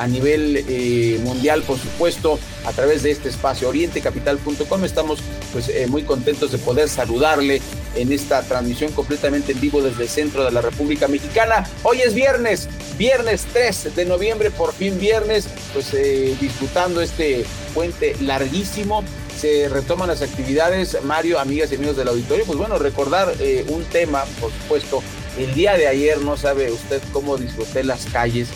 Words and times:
a 0.00 0.06
nivel 0.06 0.64
eh, 0.66 1.20
mundial, 1.22 1.62
por 1.62 1.78
supuesto, 1.78 2.38
a 2.64 2.72
través 2.72 3.02
de 3.02 3.10
este 3.10 3.28
espacio 3.28 3.68
orientecapital.com. 3.68 4.84
Estamos 4.84 5.20
pues 5.52 5.68
eh, 5.68 5.86
muy 5.88 6.04
contentos 6.04 6.50
de 6.52 6.58
poder 6.58 6.88
saludarle 6.88 7.60
en 7.94 8.10
esta 8.10 8.42
transmisión 8.42 8.92
completamente 8.92 9.52
en 9.52 9.60
vivo 9.60 9.82
desde 9.82 10.04
el 10.04 10.08
centro 10.08 10.42
de 10.42 10.52
la 10.52 10.62
República 10.62 11.06
Mexicana. 11.06 11.68
Hoy 11.82 12.00
es 12.00 12.14
viernes, 12.14 12.66
viernes 12.96 13.46
3 13.52 13.94
de 13.94 14.06
noviembre, 14.06 14.50
por 14.50 14.72
fin 14.72 14.98
viernes, 14.98 15.46
pues 15.74 15.92
eh, 15.92 16.34
disfrutando 16.40 17.02
este 17.02 17.44
puente 17.74 18.16
larguísimo 18.22 19.04
se 19.38 19.68
retoman 19.68 20.08
las 20.08 20.22
actividades. 20.22 20.96
Mario, 21.04 21.38
amigas 21.38 21.72
y 21.72 21.74
amigos 21.74 21.98
del 21.98 22.08
auditorio, 22.08 22.46
pues 22.46 22.58
bueno, 22.58 22.78
recordar 22.78 23.34
un 23.68 23.84
tema, 23.84 24.24
por 24.38 24.50
supuesto, 24.50 25.02
el 25.38 25.54
día 25.54 25.78
de 25.78 25.88
ayer 25.88 26.20
no 26.20 26.36
sabe 26.36 26.70
usted 26.70 27.00
cómo 27.12 27.38
disfruté 27.38 27.82
las 27.84 28.04
calles 28.06 28.48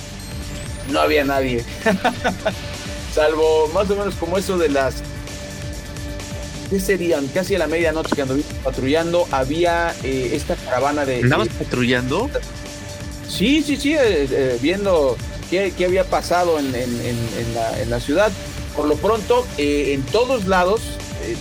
no 0.91 1.01
había 1.01 1.25
nadie. 1.25 1.65
Salvo 3.15 3.69
más 3.69 3.89
o 3.91 3.97
menos 3.97 4.15
como 4.17 4.39
eso 4.39 4.59
de 4.59 4.69
las. 4.69 4.97
¿Qué 6.71 6.81
serían? 6.81 7.29
Casi 7.29 7.55
a 7.55 7.59
la 7.59 7.67
medianoche 7.67 8.15
que 8.17 8.23
anduvimos 8.23 8.53
patrullando, 8.65 9.29
había 9.31 9.95
eh, 10.03 10.31
esta 10.33 10.57
caravana 10.57 11.05
de. 11.05 11.21
¿Andabas 11.21 11.49
patrullando? 11.49 12.29
Sí, 13.29 13.63
sí, 13.63 13.77
sí, 13.77 13.95
eh, 13.95 14.27
eh, 14.31 14.59
viendo 14.61 15.17
qué, 15.51 15.73
había 15.85 16.05
pasado 16.05 16.59
en, 16.59 16.73
la, 17.89 18.01
ciudad. 18.01 18.33
Por 18.75 18.87
lo 18.87 18.97
pronto, 18.97 19.47
en 19.57 20.03
todos 20.03 20.47
lados, 20.47 20.81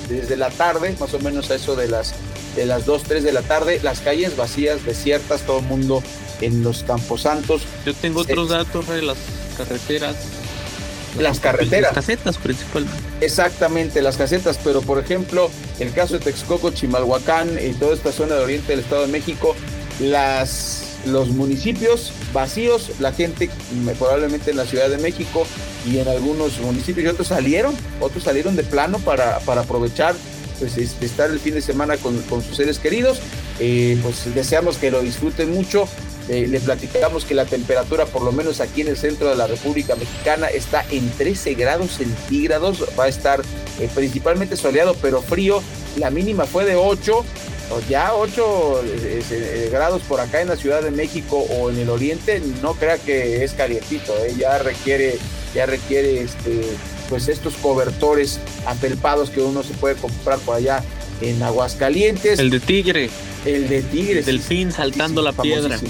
desde 0.07 0.37
la 0.37 0.51
tarde, 0.51 0.95
más 0.99 1.13
o 1.15 1.19
menos 1.19 1.49
a 1.49 1.55
eso 1.55 1.75
de 1.75 1.87
las, 1.87 2.13
de 2.55 2.67
las 2.67 2.85
2, 2.85 3.03
3 3.03 3.23
de 3.23 3.33
la 3.33 3.41
tarde, 3.41 3.79
las 3.81 4.01
calles 4.01 4.37
vacías, 4.37 4.85
desiertas, 4.85 5.41
todo 5.41 5.59
el 5.59 5.65
mundo 5.65 6.03
en 6.41 6.63
los 6.63 6.83
Camposantos. 6.83 7.63
Yo 7.85 7.93
tengo 7.93 8.21
otros 8.21 8.49
datos 8.49 8.87
de 8.87 9.01
las 9.01 9.17
carreteras. 9.57 10.15
Las 11.19 11.39
carreteras. 11.39 11.93
Las 11.93 12.05
casetas 12.05 12.37
principalmente. 12.37 12.97
Exactamente, 13.21 14.01
las 14.01 14.17
casetas, 14.17 14.59
pero 14.63 14.81
por 14.81 14.99
ejemplo, 14.99 15.49
el 15.79 15.93
caso 15.93 16.15
de 16.15 16.19
Texcoco, 16.19 16.71
Chimalhuacán 16.71 17.59
y 17.63 17.73
toda 17.73 17.93
esta 17.93 18.11
zona 18.11 18.35
de 18.35 18.43
oriente 18.43 18.71
del 18.71 18.79
Estado 18.79 19.03
de 19.03 19.09
México, 19.09 19.55
las, 19.99 20.97
los 21.05 21.29
municipios 21.29 22.11
vacíos, 22.33 22.91
la 22.99 23.11
gente 23.11 23.49
probablemente 23.99 24.51
en 24.51 24.57
la 24.57 24.65
Ciudad 24.65 24.89
de 24.89 24.97
México 24.97 25.45
y 25.85 25.99
en 25.99 26.07
algunos 26.07 26.59
municipios 26.59 27.05
y 27.05 27.09
otros 27.09 27.27
salieron, 27.27 27.75
otros 27.99 28.23
salieron 28.23 28.55
de 28.55 28.63
plano 28.63 28.97
para, 28.99 29.39
para 29.39 29.61
aprovechar 29.61 30.15
pues, 30.59 30.77
este, 30.77 31.05
estar 31.05 31.29
el 31.29 31.39
fin 31.39 31.53
de 31.53 31.61
semana 31.61 31.97
con, 31.97 32.19
con 32.23 32.41
sus 32.41 32.57
seres 32.57 32.79
queridos. 32.79 33.19
Eh, 33.59 33.99
pues 34.01 34.33
deseamos 34.33 34.77
que 34.77 34.91
lo 34.91 35.01
disfruten 35.01 35.53
mucho. 35.53 35.87
Eh, 36.29 36.47
le 36.47 36.59
platicamos 36.61 37.25
que 37.25 37.33
la 37.33 37.45
temperatura, 37.45 38.05
por 38.05 38.21
lo 38.21 38.31
menos 38.31 38.61
aquí 38.61 38.81
en 38.81 38.87
el 38.87 38.97
centro 38.97 39.29
de 39.29 39.35
la 39.35 39.47
República 39.47 39.95
Mexicana, 39.95 40.47
está 40.47 40.85
en 40.89 41.09
13 41.09 41.53
grados 41.55 41.91
centígrados. 41.91 42.85
Va 42.97 43.05
a 43.05 43.07
estar 43.09 43.41
eh, 43.79 43.89
principalmente 43.93 44.55
soleado, 44.55 44.95
pero 45.01 45.21
frío. 45.21 45.61
La 45.97 46.09
mínima 46.09 46.45
fue 46.45 46.65
de 46.65 46.75
8, 46.75 47.25
ya 47.89 48.13
8 48.13 48.81
eh, 48.83 49.69
grados 49.71 50.01
por 50.03 50.19
acá 50.19 50.41
en 50.41 50.47
la 50.47 50.55
Ciudad 50.55 50.81
de 50.81 50.91
México 50.91 51.37
o 51.37 51.69
en 51.69 51.77
el 51.77 51.89
Oriente. 51.89 52.41
No 52.61 52.73
crea 52.73 52.97
que 52.97 53.43
es 53.43 53.53
calientito, 53.53 54.13
ya 54.37 54.57
requiere, 54.59 55.17
ya 55.53 55.65
requiere 55.65 56.21
este, 56.21 56.61
pues 57.09 57.27
estos 57.27 57.55
cobertores 57.55 58.39
apelpados 58.65 59.29
que 59.29 59.41
uno 59.41 59.61
se 59.61 59.73
puede 59.73 59.95
comprar 59.95 60.39
por 60.39 60.55
allá 60.55 60.83
en 61.21 61.43
Aguascalientes. 61.43 62.39
El 62.39 62.49
de 62.49 62.59
tigre. 62.59 63.09
El 63.45 63.67
de 63.67 63.81
tigre. 63.81 64.19
El 64.19 64.25
delfín 64.25 64.71
saltando 64.71 65.21
la 65.21 65.33
piedra. 65.33 65.77
sí, 65.77 65.87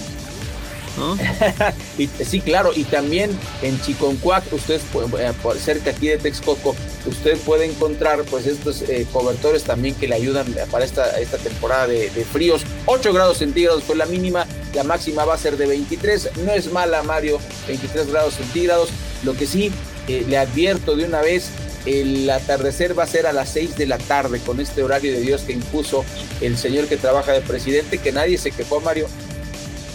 claro, 2.46 2.72
y 2.76 2.84
también 2.84 3.32
en 3.62 3.80
Chiconcuac, 3.82 4.52
ustedes 4.54 4.82
eh, 5.20 5.32
cerca 5.60 5.92
aquí 5.92 6.08
de 6.08 6.18
Texcoco, 6.18 6.76
usted 7.06 7.38
puede 7.40 7.66
encontrar 7.66 8.24
pues 8.24 8.46
estos 8.46 8.84
eh, 8.84 9.08
cobertores 9.12 9.64
también 9.64 9.96
que 9.96 10.08
le 10.08 10.16
ayudan 10.16 10.46
para 10.72 10.86
esta, 10.86 11.20
esta 11.20 11.38
temporada 11.38 11.88
de, 11.88 12.10
fríos. 12.32 12.64
8 12.86 13.14
grados 13.14 13.38
centígrados 13.38 13.84
fue 13.84 13.96
la 13.96 14.06
mínima, 14.06 14.46
la 14.74 14.84
máxima 14.84 15.26
va 15.26 15.34
a 15.34 15.38
ser 15.38 15.58
de 15.58 15.68
23, 15.68 16.30
no 16.46 16.52
es 16.52 16.72
mala 16.72 17.04
Mario, 17.04 17.40
23 17.68 18.08
grados 18.12 18.36
centígrados, 18.36 18.90
lo 19.24 19.34
que 19.34 19.46
sí 19.46 19.72
eh, 20.08 20.26
le 20.28 20.38
advierto 20.38 20.96
de 20.96 21.06
una 21.06 21.22
vez, 21.22 21.50
el 21.86 22.30
atardecer 22.30 22.98
va 22.98 23.04
a 23.04 23.08
ser 23.08 23.28
a 23.28 23.34
las 23.34 23.50
6 23.50 23.76
de 23.76 23.86
la 23.86 23.98
tarde 23.98 24.40
con 24.40 24.60
este 24.60 24.84
horario 24.84 25.12
de 25.12 25.20
Dios 25.20 25.42
que 25.42 25.54
impuso 25.54 26.06
el 26.40 26.58
señor 26.58 26.88
que 26.88 26.98
trabaja 26.98 27.34
de 27.34 27.42
presidente, 27.42 27.98
que 27.98 28.12
nadie 28.12 28.38
se 28.38 28.52
quejó, 28.52 28.80
Mario, 28.80 29.08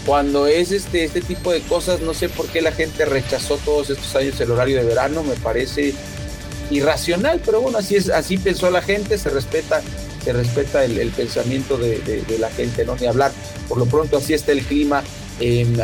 cuando 0.09 0.47
es 0.47 0.71
este, 0.71 1.03
este 1.03 1.21
tipo 1.21 1.51
de 1.51 1.61
cosas, 1.61 2.01
no 2.01 2.15
sé 2.15 2.29
por 2.29 2.47
qué 2.47 2.63
la 2.63 2.71
gente 2.71 3.05
rechazó 3.05 3.57
todos 3.57 3.91
estos 3.91 4.15
años 4.15 4.41
el 4.41 4.49
horario 4.49 4.77
de 4.77 4.83
verano, 4.83 5.21
me 5.21 5.35
parece 5.35 5.93
irracional, 6.71 7.39
pero 7.45 7.61
bueno, 7.61 7.77
así 7.77 7.95
es, 7.95 8.09
así 8.09 8.39
pensó 8.39 8.71
la 8.71 8.81
gente, 8.81 9.19
se 9.19 9.29
respeta, 9.29 9.83
se 10.25 10.33
respeta 10.33 10.83
el, 10.83 11.11
pensamiento 11.11 11.77
de, 11.77 12.25
la 12.39 12.49
gente, 12.49 12.85
no 12.85 12.95
ni 12.95 13.05
hablar. 13.05 13.31
Por 13.67 13.77
lo 13.77 13.85
pronto 13.85 14.17
así 14.17 14.33
está 14.33 14.51
el 14.51 14.63
clima 14.63 15.03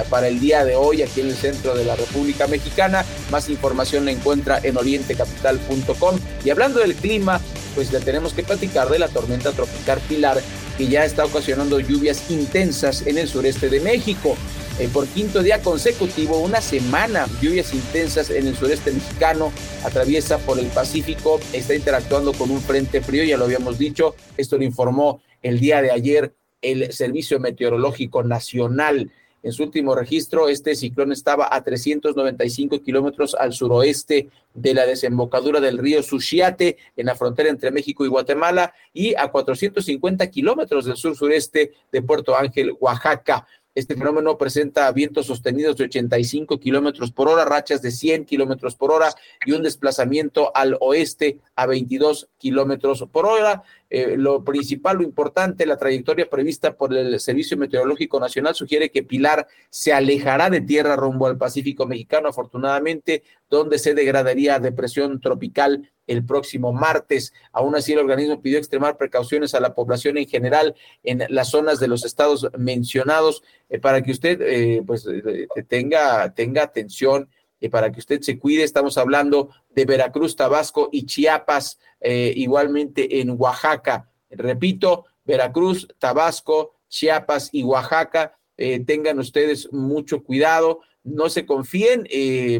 para 0.09 0.27
el 0.27 0.39
día 0.39 0.65
de 0.65 0.75
hoy 0.75 1.03
aquí 1.03 1.21
en 1.21 1.27
el 1.27 1.35
centro 1.35 1.75
de 1.75 1.85
la 1.85 1.95
República 1.95 2.47
Mexicana. 2.47 3.05
Más 3.29 3.47
información 3.47 4.05
la 4.05 4.11
encuentra 4.11 4.59
en 4.63 4.75
orientecapital.com. 4.75 6.19
Y 6.43 6.49
hablando 6.49 6.79
del 6.79 6.95
clima, 6.95 7.39
pues 7.75 7.93
le 7.93 7.99
tenemos 7.99 8.33
que 8.33 8.41
platicar 8.41 8.89
de 8.89 8.97
la 8.97 9.07
tormenta 9.07 9.51
tropical 9.51 9.99
Pilar 10.09 10.41
que 10.77 10.87
ya 10.87 11.05
está 11.05 11.25
ocasionando 11.25 11.79
lluvias 11.79 12.29
intensas 12.29 13.05
en 13.07 13.17
el 13.17 13.27
sureste 13.27 13.69
de 13.69 13.79
México. 13.79 14.35
Eh, 14.77 14.89
por 14.91 15.07
quinto 15.07 15.41
día 15.41 15.61
consecutivo, 15.61 16.39
una 16.39 16.59
semana, 16.59 17.27
lluvias 17.41 17.73
intensas 17.73 18.29
en 18.29 18.47
el 18.47 18.55
sureste 18.57 18.91
mexicano, 18.91 19.53
atraviesa 19.85 20.37
por 20.39 20.59
el 20.59 20.67
Pacífico, 20.67 21.39
está 21.53 21.75
interactuando 21.75 22.33
con 22.33 22.51
un 22.51 22.61
frente 22.61 22.99
frío, 23.01 23.23
ya 23.23 23.37
lo 23.37 23.45
habíamos 23.45 23.77
dicho, 23.77 24.15
esto 24.35 24.57
lo 24.57 24.65
informó 24.65 25.21
el 25.41 25.59
día 25.59 25.81
de 25.81 25.91
ayer 25.91 26.33
el 26.61 26.91
Servicio 26.91 27.39
Meteorológico 27.39 28.23
Nacional. 28.23 29.11
En 29.45 29.53
su 29.53 29.61
último 29.61 29.93
registro, 29.93 30.49
este 30.49 30.73
ciclón 30.73 31.11
estaba 31.11 31.47
a 31.51 31.63
395 31.63 32.81
kilómetros 32.81 33.35
al 33.35 33.53
suroeste 33.53 34.31
de 34.55 34.73
la 34.73 34.87
desembocadura 34.87 35.59
del 35.59 35.77
río 35.77 36.01
Suchiate, 36.01 36.77
en 36.97 37.05
la 37.05 37.13
frontera 37.13 37.49
entre 37.49 37.69
México 37.69 38.03
y 38.03 38.07
Guatemala, 38.07 38.73
y 38.91 39.13
a 39.13 39.27
450 39.27 40.31
kilómetros 40.31 40.85
del 40.85 40.95
sur-sureste 40.95 41.73
de 41.91 42.01
Puerto 42.01 42.35
Ángel, 42.35 42.75
Oaxaca. 42.79 43.45
Este 43.75 43.93
fenómeno 43.93 44.37
presenta 44.37 44.89
vientos 44.93 45.27
sostenidos 45.27 45.75
de 45.75 45.83
85 45.83 46.59
kilómetros 46.61 47.11
por 47.11 47.27
hora, 47.27 47.43
rachas 47.43 47.83
de 47.83 47.91
100 47.91 48.23
kilómetros 48.23 48.73
por 48.73 48.91
hora 48.91 49.13
y 49.45 49.51
un 49.51 49.61
desplazamiento 49.61 50.55
al 50.55 50.77
oeste 50.79 51.39
a 51.55 51.67
22 51.67 52.29
kilómetros 52.39 53.05
por 53.11 53.25
hora. 53.25 53.63
Eh, 53.89 54.15
lo 54.17 54.43
principal, 54.43 54.97
lo 54.97 55.03
importante, 55.03 55.65
la 55.65 55.77
trayectoria 55.77 56.29
prevista 56.29 56.75
por 56.75 56.93
el 56.93 57.19
Servicio 57.19 57.57
Meteorológico 57.57 58.19
Nacional 58.19 58.55
sugiere 58.55 58.89
que 58.89 59.03
Pilar 59.03 59.47
se 59.69 59.93
alejará 59.93 60.49
de 60.49 60.61
tierra 60.61 60.95
rumbo 60.95 61.27
al 61.27 61.37
Pacífico 61.37 61.85
mexicano, 61.85 62.29
afortunadamente, 62.29 63.23
donde 63.49 63.77
se 63.77 63.93
degradaría 63.93 64.55
a 64.55 64.59
depresión 64.59 65.21
tropical 65.21 65.91
el 66.07 66.25
próximo 66.25 66.73
martes. 66.73 67.33
Aún 67.51 67.75
así, 67.75 67.93
el 67.93 67.99
organismo 67.99 68.41
pidió 68.41 68.57
extremar 68.57 68.97
precauciones 68.97 69.53
a 69.55 69.59
la 69.59 69.73
población 69.73 70.17
en 70.17 70.27
general 70.27 70.75
en 71.03 71.23
las 71.29 71.49
zonas 71.49 71.79
de 71.79 71.87
los 71.87 72.05
estados 72.05 72.49
mencionados 72.57 73.43
eh, 73.69 73.79
para 73.79 74.01
que 74.01 74.11
usted 74.11 74.41
eh, 74.41 74.83
pues 74.85 75.07
eh, 75.07 75.47
tenga, 75.67 76.33
tenga 76.33 76.63
atención 76.63 77.29
para 77.69 77.91
que 77.91 77.99
usted 77.99 78.21
se 78.21 78.37
cuide. 78.39 78.63
Estamos 78.63 78.97
hablando 78.97 79.49
de 79.69 79.85
Veracruz, 79.85 80.35
Tabasco 80.35 80.89
y 80.91 81.05
Chiapas, 81.05 81.79
igualmente 82.01 83.19
en 83.21 83.35
Oaxaca. 83.37 84.09
Repito, 84.29 85.05
Veracruz, 85.23 85.87
Tabasco, 85.97 86.75
Chiapas 86.87 87.49
y 87.51 87.63
Oaxaca. 87.63 88.37
tengan 88.85 89.19
ustedes 89.19 89.71
mucho 89.73 90.23
cuidado, 90.23 90.81
no 91.03 91.29
se 91.29 91.45
confíen, 91.45 92.07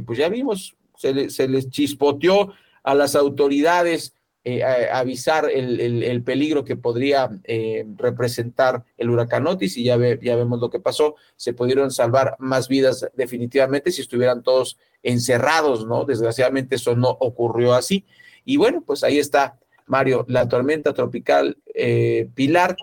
pues 0.05 0.17
ya 0.19 0.29
vimos, 0.29 0.75
se, 0.97 1.29
se 1.29 1.47
les 1.47 1.69
chispoteó 1.69 2.53
a 2.83 2.93
las 2.95 3.15
autoridades 3.15 4.13
eh, 4.47 4.63
avisar 4.63 5.49
el, 5.51 6.21
peligro 6.23 6.63
que 6.63 6.75
podría 6.75 7.31
eh, 7.45 7.83
representar 7.97 8.83
el 8.95 9.09
huracán 9.09 9.47
Otis 9.47 9.75
y 9.75 9.85
ya, 9.85 9.97
ya 9.97 10.35
vemos 10.35 10.59
lo 10.59 10.69
que 10.69 10.79
pasó. 10.79 11.15
Se 11.35 11.53
pudieron 11.53 11.89
salvar 11.89 12.35
más 12.37 12.67
vidas 12.67 13.09
definitivamente 13.15 13.91
si 13.91 14.01
estuvieran 14.01 14.43
todos 14.43 14.77
encerrados, 15.01 15.87
¿no? 15.87 16.05
Desgraciadamente 16.05 16.75
eso 16.75 16.95
no 16.95 17.09
ocurrió 17.09 17.73
así. 17.73 18.05
Y 18.43 18.57
bueno, 18.57 18.83
pues 18.85 19.03
ahí 19.03 19.17
está, 19.17 19.57
Mario, 19.87 20.25
la 20.27 20.47
tormenta 20.47 20.93
tropical 20.93 21.57
eh, 21.73 22.29
Pilar 22.35 22.75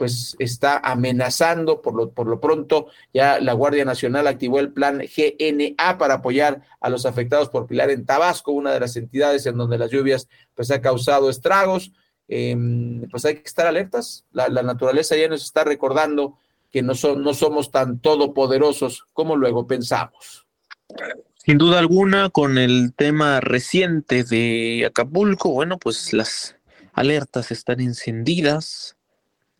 pues 0.00 0.34
está 0.38 0.78
amenazando 0.78 1.82
por 1.82 1.94
lo, 1.94 2.10
por 2.10 2.26
lo 2.26 2.40
pronto. 2.40 2.86
Ya 3.12 3.38
la 3.38 3.52
Guardia 3.52 3.84
Nacional 3.84 4.26
activó 4.26 4.58
el 4.58 4.72
plan 4.72 5.00
GNA 5.00 5.98
para 5.98 6.14
apoyar 6.14 6.62
a 6.80 6.88
los 6.88 7.04
afectados 7.04 7.50
por 7.50 7.66
Pilar 7.66 7.90
en 7.90 8.06
Tabasco, 8.06 8.52
una 8.52 8.72
de 8.72 8.80
las 8.80 8.96
entidades 8.96 9.44
en 9.44 9.58
donde 9.58 9.76
las 9.76 9.90
lluvias 9.90 10.26
pues 10.54 10.70
ha 10.70 10.80
causado 10.80 11.28
estragos. 11.28 11.92
Em, 12.28 13.06
pues 13.10 13.26
hay 13.26 13.34
que 13.34 13.42
estar 13.44 13.66
alertas. 13.66 14.24
La, 14.32 14.48
naturaleza 14.48 15.18
ya 15.18 15.28
nos 15.28 15.44
está 15.44 15.64
recordando 15.64 16.38
que 16.72 16.80
no, 16.80 16.94
no 17.18 17.34
somos 17.34 17.70
tan 17.70 17.98
todopoderosos 17.98 19.04
como 19.12 19.36
luego 19.36 19.66
pensamos. 19.66 20.46
Sin 21.44 21.58
duda 21.58 21.78
alguna, 21.78 22.30
con 22.30 22.56
el 22.56 22.94
tema 22.96 23.40
reciente 23.40 24.24
de 24.24 24.86
Acapulco, 24.86 25.50
bueno, 25.50 25.76
pues 25.76 26.14
las 26.14 26.56
alertas 26.94 27.50
están 27.50 27.80
encendidas, 27.80 28.96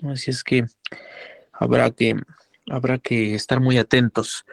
así 0.09 0.31
es 0.31 0.45
que 0.45 0.65
habrá 1.53 1.91
que 1.91 2.17
habrá 2.71 2.99
que 2.99 3.35
estar 3.35 3.61
muy 3.61 3.79
atentos. 3.79 4.45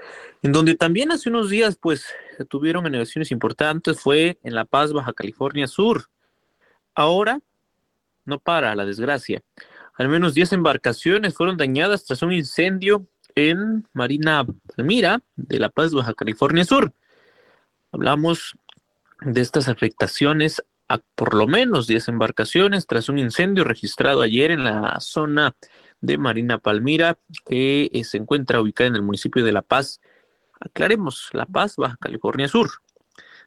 En 0.42 0.52
donde 0.52 0.76
también 0.76 1.12
hace 1.12 1.30
unos 1.30 1.50
días, 1.50 1.78
pues, 1.80 2.08
tuvieron 2.50 2.84
negociaciones 2.84 3.32
importantes 3.32 4.00
fue 4.00 4.40
en 4.44 4.56
La 4.56 4.66
Paz, 4.66 4.92
Baja 4.92 5.14
California 5.14 5.68
Sur. 5.68 6.06
Ahora 6.96 7.40
no 8.26 8.40
para 8.40 8.76
la 8.76 8.86
desgracia. 8.86 9.42
Al 9.96 10.10
menos 10.10 10.34
10 10.34 10.54
embarcaciones 10.54 11.34
fueron 11.34 11.58
dañadas 11.58 12.06
tras 12.06 12.22
un 12.22 12.34
incendio 12.34 13.08
en 13.36 13.88
Marina 13.94 14.46
Palmira 14.76 15.22
de 15.36 15.60
La 15.60 15.70
Paz, 15.70 15.94
Baja 15.94 16.14
California 16.14 16.66
Sur. 16.66 16.94
Hablamos 17.92 18.56
de 19.22 19.42
estas 19.42 19.68
afectaciones 19.68 20.64
a 20.90 21.00
por 21.16 21.34
lo 21.34 21.48
menos 21.48 21.88
10 21.88 22.08
embarcaciones 22.10 22.88
tras 22.88 23.10
un 23.10 23.20
incendio 23.20 23.64
registrado 23.64 24.22
ayer 24.22 24.52
en 24.52 24.64
la 24.64 25.00
zona 25.00 25.56
de 26.02 26.18
Marina 26.18 26.60
Palmira, 26.60 27.18
que 27.46 27.90
eh, 27.92 28.04
se 28.04 28.18
encuentra 28.18 28.62
ubicada 28.62 28.90
en 28.90 28.96
el 28.96 29.02
municipio 29.02 29.44
de 29.44 29.52
La 29.52 29.62
Paz. 29.62 30.00
Aclaremos, 30.60 31.30
La 31.34 31.46
Paz, 31.46 31.76
Baja 31.76 31.98
California 32.00 32.48
Sur. 32.48 32.70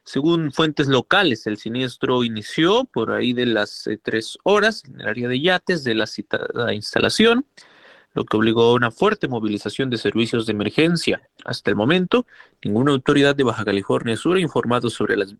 Según 0.03 0.51
fuentes 0.51 0.87
locales, 0.87 1.45
el 1.47 1.57
siniestro 1.57 2.23
inició 2.23 2.85
por 2.85 3.11
ahí 3.11 3.33
de 3.33 3.45
las 3.45 3.87
eh, 3.87 3.99
tres 4.01 4.37
horas 4.43 4.83
en 4.85 5.01
el 5.01 5.07
área 5.07 5.27
de 5.27 5.39
yates 5.39 5.83
de 5.83 5.95
la 5.95 6.07
citada 6.07 6.73
instalación 6.73 7.45
lo 8.13 8.25
que 8.25 8.37
obligó 8.37 8.63
a 8.63 8.73
una 8.73 8.91
fuerte 8.91 9.27
movilización 9.27 9.89
de 9.89 9.97
servicios 9.97 10.45
de 10.45 10.51
emergencia. 10.51 11.21
Hasta 11.45 11.69
el 11.69 11.75
momento, 11.75 12.25
ninguna 12.63 12.91
autoridad 12.91 13.35
de 13.35 13.43
Baja 13.43 13.63
California 13.63 14.17
Sur 14.17 14.37
ha 14.37 14.41
informado 14.41 14.89
sobre 14.89 15.15
las, 15.15 15.33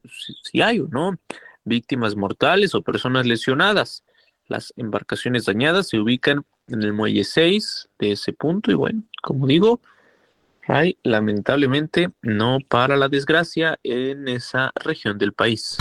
si 0.44 0.62
hay 0.62 0.80
o 0.80 0.88
no 0.88 1.18
víctimas 1.63 2.16
mortales 2.16 2.75
o 2.75 2.81
personas 2.81 3.25
lesionadas. 3.25 4.04
Las 4.48 4.74
embarcaciones 4.75 5.46
dañadas 5.46 5.90
se 5.90 6.00
ubican 6.00 6.46
en 6.68 6.84
el 6.84 6.94
muelle 6.94 7.24
6 7.24 7.90
de 8.00 8.12
ese 8.13 8.34
punto 8.34 8.72
y 8.72 8.75
bueno, 8.75 9.04
como 9.22 9.48
digo, 9.48 9.81
hay 10.68 10.98
lamentablemente 11.04 12.10
no 12.22 12.60
para 12.68 12.96
la 12.96 13.10
desgracia 13.10 13.80
en 13.84 14.28
esa 14.28 14.72
región 14.75 15.18
del 15.18 15.34
país. 15.34 15.78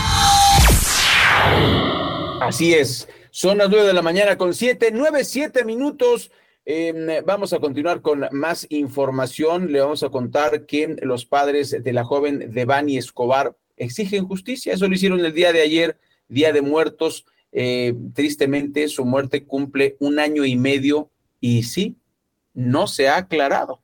Así 2.41 2.73
es, 2.73 3.07
son 3.29 3.59
las 3.59 3.69
9 3.69 3.87
de 3.87 3.93
la 3.93 4.01
mañana 4.01 4.37
con 4.37 4.53
7, 4.53 4.91
9, 4.93 5.23
7 5.23 5.63
minutos. 5.63 6.31
Em, 6.65 7.23
vamos 7.25 7.53
a 7.53 7.59
continuar 7.59 8.01
con 8.01 8.27
más 8.31 8.67
información. 8.69 9.71
Le 9.71 9.79
vamos 9.79 10.03
a 10.03 10.09
contar 10.09 10.65
que 10.65 10.95
los 11.01 11.25
padres 11.25 11.83
de 11.83 11.93
la 11.93 12.03
joven 12.03 12.51
Devani 12.51 12.97
Escobar 12.97 13.55
exigen 13.81 14.27
justicia. 14.27 14.73
Eso 14.73 14.87
lo 14.87 14.93
hicieron 14.93 15.19
el 15.23 15.33
día 15.33 15.51
de 15.51 15.61
ayer, 15.61 15.97
Día 16.27 16.53
de 16.53 16.61
Muertos. 16.61 17.25
Eh, 17.51 17.93
tristemente, 18.13 18.87
su 18.87 19.05
muerte 19.05 19.45
cumple 19.45 19.97
un 19.99 20.19
año 20.19 20.45
y 20.45 20.55
medio 20.55 21.09
y 21.39 21.63
sí, 21.63 21.97
no 22.53 22.87
se 22.87 23.09
ha 23.09 23.17
aclarado. 23.17 23.81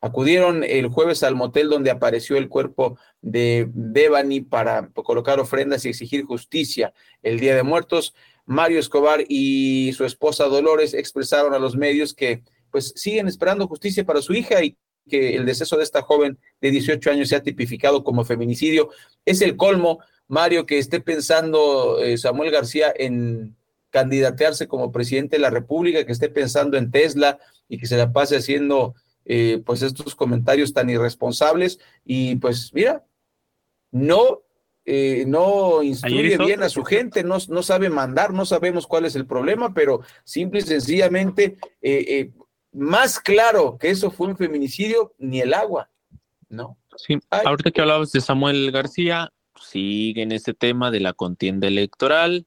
Acudieron 0.00 0.62
el 0.62 0.88
jueves 0.88 1.22
al 1.22 1.34
motel 1.34 1.68
donde 1.68 1.90
apareció 1.90 2.36
el 2.36 2.48
cuerpo 2.48 2.98
de 3.20 3.68
Devani 3.72 4.40
para 4.40 4.88
colocar 4.88 5.40
ofrendas 5.40 5.84
y 5.84 5.88
exigir 5.88 6.24
justicia 6.24 6.92
el 7.22 7.40
Día 7.40 7.56
de 7.56 7.62
Muertos. 7.62 8.14
Mario 8.44 8.78
Escobar 8.78 9.24
y 9.28 9.92
su 9.94 10.04
esposa 10.04 10.44
Dolores 10.44 10.94
expresaron 10.94 11.52
a 11.52 11.58
los 11.58 11.76
medios 11.76 12.14
que 12.14 12.42
pues 12.70 12.92
siguen 12.96 13.28
esperando 13.28 13.66
justicia 13.66 14.04
para 14.04 14.22
su 14.22 14.34
hija 14.34 14.62
y 14.62 14.76
que 15.08 15.34
el 15.34 15.46
deceso 15.46 15.76
de 15.76 15.84
esta 15.84 16.02
joven 16.02 16.38
de 16.60 16.70
18 16.70 17.10
años 17.10 17.28
sea 17.28 17.42
tipificado 17.42 18.04
como 18.04 18.24
feminicidio. 18.24 18.90
Es 19.24 19.40
el 19.40 19.56
colmo, 19.56 20.00
Mario, 20.26 20.66
que 20.66 20.78
esté 20.78 21.00
pensando 21.00 22.02
eh, 22.02 22.18
Samuel 22.18 22.50
García 22.50 22.92
en 22.94 23.56
candidatearse 23.90 24.68
como 24.68 24.92
presidente 24.92 25.36
de 25.36 25.42
la 25.42 25.50
República, 25.50 26.04
que 26.04 26.12
esté 26.12 26.28
pensando 26.28 26.76
en 26.76 26.90
Tesla 26.90 27.38
y 27.68 27.78
que 27.78 27.86
se 27.86 27.96
la 27.96 28.12
pase 28.12 28.36
haciendo 28.36 28.94
eh, 29.24 29.62
pues 29.64 29.82
estos 29.82 30.14
comentarios 30.14 30.72
tan 30.72 30.90
irresponsables. 30.90 31.80
Y 32.04 32.36
pues 32.36 32.70
mira, 32.74 33.04
no 33.90 34.42
eh, 34.90 35.24
no 35.26 35.82
instruye 35.82 36.38
bien 36.38 36.62
a 36.62 36.70
su 36.70 36.82
gente, 36.82 37.22
no, 37.22 37.36
no, 37.48 37.62
sabe 37.62 37.90
mandar, 37.90 38.32
no 38.32 38.46
sabemos 38.46 38.86
cuál 38.86 39.04
es 39.04 39.16
el 39.16 39.26
problema, 39.26 39.74
pero 39.74 40.00
simple 40.24 40.60
y 40.60 40.62
sencillamente, 40.62 41.58
más 42.72 43.18
claro 43.20 43.78
que 43.78 43.90
eso 43.90 44.10
fue 44.10 44.28
un 44.28 44.36
feminicidio, 44.36 45.14
ni 45.18 45.40
el 45.40 45.54
agua, 45.54 45.90
¿no? 46.48 46.76
Sí, 46.96 47.18
ahorita 47.30 47.70
que 47.70 47.80
hablabas 47.80 48.12
de 48.12 48.20
Samuel 48.20 48.70
García, 48.70 49.32
sigue 49.60 50.22
en 50.22 50.32
este 50.32 50.54
tema 50.54 50.90
de 50.90 51.00
la 51.00 51.12
contienda 51.12 51.66
electoral, 51.66 52.46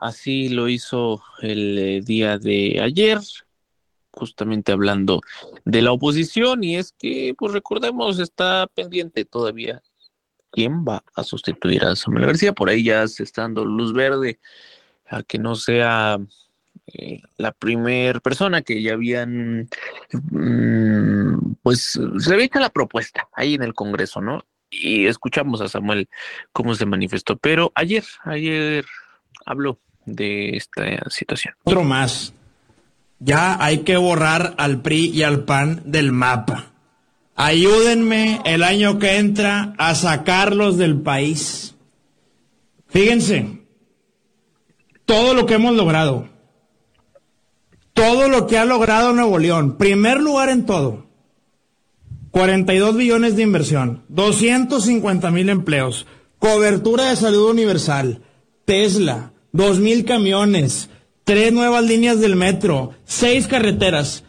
así 0.00 0.48
lo 0.48 0.68
hizo 0.68 1.20
el 1.42 2.04
día 2.04 2.38
de 2.38 2.80
ayer, 2.80 3.18
justamente 4.12 4.70
hablando 4.70 5.20
de 5.64 5.82
la 5.82 5.92
oposición, 5.92 6.62
y 6.62 6.76
es 6.76 6.92
que, 6.92 7.34
pues 7.36 7.52
recordemos, 7.52 8.18
está 8.20 8.68
pendiente 8.74 9.24
todavía 9.24 9.82
quién 10.52 10.84
va 10.84 11.04
a 11.14 11.22
sustituir 11.22 11.84
a 11.84 11.96
Samuel 11.96 12.26
García. 12.26 12.52
Por 12.52 12.68
ahí 12.68 12.84
ya 12.84 13.06
se 13.08 13.22
está 13.22 13.42
dando 13.42 13.64
luz 13.64 13.92
verde 13.92 14.40
a 15.06 15.22
que 15.22 15.38
no 15.38 15.54
sea 15.54 16.18
eh, 16.92 17.22
la 17.36 17.52
primera 17.52 18.20
persona 18.20 18.62
que 18.62 18.82
ya 18.82 18.94
habían, 18.94 19.68
mm, 20.12 21.54
pues 21.62 21.98
se 22.18 22.32
había 22.32 22.46
hecho 22.46 22.58
la 22.58 22.70
propuesta 22.70 23.28
ahí 23.34 23.54
en 23.54 23.62
el 23.62 23.74
Congreso, 23.74 24.20
¿no? 24.20 24.44
Y 24.70 25.06
escuchamos 25.06 25.60
a 25.60 25.68
Samuel 25.68 26.08
cómo 26.52 26.74
se 26.74 26.86
manifestó. 26.86 27.36
Pero 27.36 27.72
ayer, 27.74 28.04
ayer 28.24 28.84
habló 29.44 29.78
de 30.06 30.56
esta 30.56 30.82
situación. 31.10 31.54
Otro 31.64 31.84
más. 31.84 32.32
Ya 33.18 33.62
hay 33.62 33.78
que 33.80 33.96
borrar 33.96 34.54
al 34.56 34.80
PRI 34.80 35.10
y 35.10 35.22
al 35.24 35.44
PAN 35.44 35.82
del 35.84 36.12
mapa. 36.12 36.72
Ayúdenme 37.36 38.40
el 38.44 38.62
año 38.62 38.98
que 38.98 39.18
entra 39.18 39.74
a 39.78 39.94
sacarlos 39.94 40.78
del 40.78 41.00
país. 41.00 41.74
Fíjense, 42.88 43.60
todo 45.04 45.34
lo 45.34 45.44
que 45.44 45.54
hemos 45.54 45.74
logrado, 45.74 46.28
todo 48.00 48.28
lo 48.30 48.46
que 48.46 48.56
ha 48.56 48.64
logrado 48.64 49.12
Nuevo 49.12 49.38
León, 49.38 49.76
primer 49.76 50.22
lugar 50.22 50.48
en 50.48 50.64
todo, 50.64 51.04
42 52.30 52.96
billones 52.96 53.36
de 53.36 53.42
inversión, 53.42 54.04
250 54.08 55.30
mil 55.30 55.50
empleos, 55.50 56.06
cobertura 56.38 57.10
de 57.10 57.16
salud 57.16 57.50
universal, 57.50 58.22
Tesla, 58.64 59.34
2 59.52 59.80
mil 59.80 60.06
camiones, 60.06 60.88
tres 61.24 61.52
nuevas 61.52 61.84
líneas 61.84 62.20
del 62.20 62.36
metro, 62.36 62.92
seis 63.04 63.46
carreteras, 63.46 64.24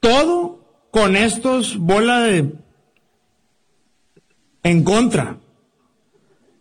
todo 0.00 0.64
con 0.90 1.14
estos 1.14 1.76
bola 1.76 2.20
de 2.20 2.54
en 4.62 4.82
contra. 4.82 5.40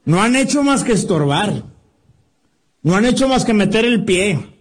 No 0.03 0.21
han 0.21 0.35
hecho 0.35 0.61
más 0.61 0.83
que 0.83 0.91
estorbar. 0.91 1.63
No 2.81 2.97
han 2.97 3.05
hecho 3.05 3.29
más 3.29 3.45
que 3.45 3.53
meter 3.53 3.85
el 3.85 4.03
pie. 4.03 4.52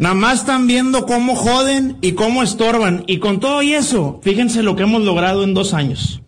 Nada 0.00 0.14
más 0.14 0.40
están 0.40 0.66
viendo 0.66 1.04
cómo 1.04 1.36
joden 1.36 1.98
y 2.00 2.12
cómo 2.12 2.42
estorban. 2.42 3.04
Y 3.06 3.18
con 3.18 3.38
todo 3.38 3.60
y 3.60 3.74
eso, 3.74 4.18
fíjense 4.22 4.62
lo 4.62 4.74
que 4.74 4.84
hemos 4.84 5.02
logrado 5.02 5.44
en 5.44 5.52
dos 5.52 5.74
años. 5.74 6.22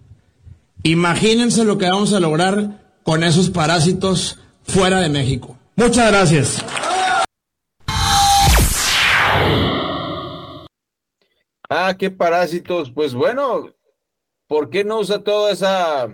Imagínense 0.83 1.65
lo 1.65 1.79
que 1.79 1.89
vamos 1.89 2.13
a 2.13 2.21
lograr 2.21 2.83
con 3.03 3.25
esos 3.25 3.49
parásitos 3.49 4.39
fuera 4.63 5.01
de 5.01 5.09
México. 5.09 5.57
Muchas 5.75 6.11
gracias. 6.11 6.63
Ah, 11.67 11.97
qué 11.99 12.11
parásitos. 12.11 12.91
Pues 12.91 13.15
bueno, 13.15 13.71
¿por 14.49 14.69
qué 14.69 14.85
no 14.85 14.99
usa 14.99 15.21
toda 15.21 15.51
esa 15.51 16.09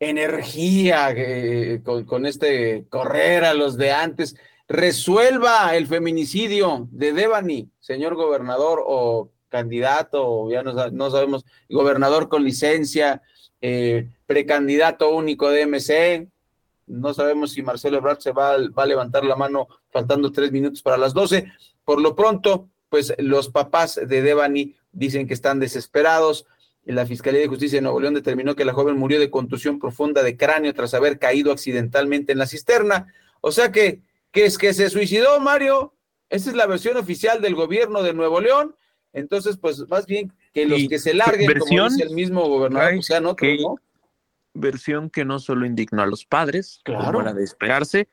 energía 0.00 1.12
eh, 1.14 1.80
con, 1.84 2.26
este 2.26 2.88
correr 2.88 3.44
a 3.44 3.54
los 3.54 3.76
de 3.76 3.92
antes? 3.92 4.34
Resuelva 4.72 5.74
el 5.74 5.88
feminicidio 5.88 6.86
de 6.92 7.12
Devani, 7.12 7.68
señor 7.80 8.14
gobernador 8.14 8.84
o 8.86 9.32
candidato, 9.48 10.48
ya 10.48 10.62
no, 10.62 11.10
sabemos, 11.10 11.44
gobernador 11.68 12.28
con 12.28 12.44
licencia, 12.44 13.20
eh, 13.60 14.08
precandidato 14.26 15.10
único 15.10 15.50
de 15.50 15.66
MC. 15.66 16.28
No 16.86 17.12
sabemos 17.14 17.50
si 17.50 17.62
Marcelo 17.62 17.96
Ebrard 17.96 18.20
se 18.20 18.30
va, 18.30 18.58
va 18.68 18.84
a 18.84 18.86
levantar 18.86 19.24
la 19.24 19.34
mano 19.34 19.66
faltando 19.90 20.30
tres 20.30 20.52
minutos 20.52 20.82
para 20.82 20.96
las 20.96 21.14
doce. 21.14 21.50
Por 21.84 22.00
lo 22.00 22.14
pronto, 22.14 22.68
pues 22.88 23.12
los 23.18 23.48
papás 23.48 24.00
de 24.00 24.22
Devani 24.22 24.76
dicen 24.92 25.26
que 25.26 25.34
están 25.34 25.58
desesperados. 25.58 26.46
La 26.84 27.06
Fiscalía 27.06 27.40
de 27.40 27.48
Justicia 27.48 27.78
de 27.78 27.82
Nuevo 27.82 27.98
León 27.98 28.14
determinó 28.14 28.54
que 28.54 28.64
la 28.64 28.72
joven 28.72 28.96
murió 28.96 29.18
de 29.18 29.30
contusión 29.30 29.80
profunda 29.80 30.22
de 30.22 30.36
cráneo 30.36 30.72
tras 30.74 30.94
haber 30.94 31.18
caído 31.18 31.50
accidentalmente 31.50 32.30
en 32.30 32.38
la 32.38 32.46
cisterna. 32.46 33.12
O 33.40 33.50
sea 33.50 33.72
que, 33.72 34.02
que 34.32 34.44
es 34.44 34.58
que 34.58 34.72
se 34.74 34.90
suicidó, 34.90 35.40
Mario. 35.40 35.94
Esa 36.28 36.50
es 36.50 36.56
la 36.56 36.66
versión 36.66 36.96
oficial 36.96 37.40
del 37.40 37.54
gobierno 37.54 38.02
de 38.02 38.14
Nuevo 38.14 38.40
León. 38.40 38.76
Entonces, 39.12 39.56
pues 39.56 39.88
más 39.88 40.06
bien 40.06 40.32
que 40.52 40.66
los 40.66 40.88
que 40.88 40.98
se 40.98 41.14
larguen, 41.14 41.58
como 41.58 41.88
dice 41.88 42.04
el 42.04 42.10
mismo 42.10 42.48
gobernador, 42.48 42.94
pues, 42.94 43.06
sean 43.06 43.26
otros, 43.26 43.50
¿no? 43.60 43.76
versión 44.54 45.10
que 45.10 45.24
no 45.24 45.38
solo 45.38 45.66
indignó 45.66 46.02
a 46.02 46.06
los 46.06 46.24
padres, 46.24 46.80
claro. 46.84 47.06
como 47.06 47.20
era 47.22 47.32
de 47.32 47.44
esperarse, 47.44 48.08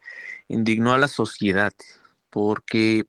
indignó 0.47 0.93
a 0.93 0.97
la 0.97 1.07
sociedad, 1.07 1.73
porque 2.29 3.05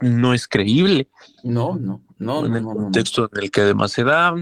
no 0.00 0.34
es 0.34 0.48
creíble. 0.48 1.08
No, 1.42 1.76
no, 1.76 2.02
no. 2.18 2.46
En 2.46 2.56
el 2.56 2.64
contexto 2.64 3.28
en 3.32 3.42
el 3.42 3.50
que 3.50 3.60
además 3.62 3.92
se 3.92 4.04
da, 4.04 4.34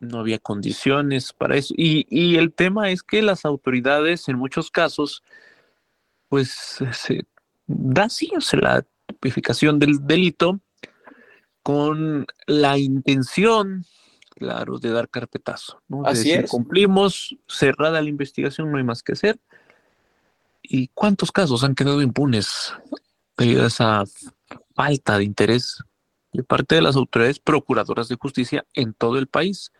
no 0.00 0.18
había 0.18 0.38
condiciones 0.38 1.32
para 1.32 1.56
eso. 1.56 1.74
Y, 1.76 2.06
y 2.08 2.36
el 2.36 2.52
tema 2.52 2.90
es 2.90 3.02
que 3.02 3.22
las 3.22 3.44
autoridades 3.44 4.28
en 4.28 4.38
muchos 4.38 4.70
casos, 4.70 5.22
pues 6.28 6.78
se 6.92 7.26
da 7.66 8.08
sí, 8.08 8.30
o 8.36 8.40
sea, 8.40 8.60
la 8.60 8.86
tipificación 9.06 9.78
del 9.78 10.06
delito 10.06 10.60
con 11.62 12.26
la 12.46 12.78
intención, 12.78 13.84
claro, 14.30 14.78
de 14.78 14.90
dar 14.90 15.08
carpetazo. 15.08 15.82
¿no? 15.88 16.06
Así 16.06 16.32
es. 16.32 16.50
Cumplimos, 16.50 17.36
cerrada 17.48 18.00
la 18.00 18.08
investigación, 18.08 18.70
no 18.70 18.78
hay 18.78 18.84
más 18.84 19.02
que 19.02 19.12
hacer. 19.12 19.40
¿Y 20.62 20.88
cuántos 20.88 21.32
casos 21.32 21.64
han 21.64 21.74
quedado 21.74 22.02
impunes 22.02 22.72
debido 23.36 23.64
a 23.64 23.68
esa 23.68 24.04
falta 24.74 25.18
de 25.18 25.24
interés 25.24 25.82
de 26.32 26.42
parte 26.42 26.74
de 26.74 26.82
las 26.82 26.96
autoridades 26.96 27.38
procuradoras 27.38 28.08
de 28.08 28.16
justicia 28.16 28.66
en 28.74 28.92
todo 28.92 29.18
el 29.18 29.26
país? 29.26 29.72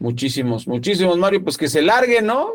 Muchísimos, 0.00 0.66
muchísimos, 0.66 1.16
Mario, 1.18 1.42
pues 1.42 1.56
que 1.56 1.68
se 1.68 1.82
largue, 1.82 2.20
¿no? 2.20 2.50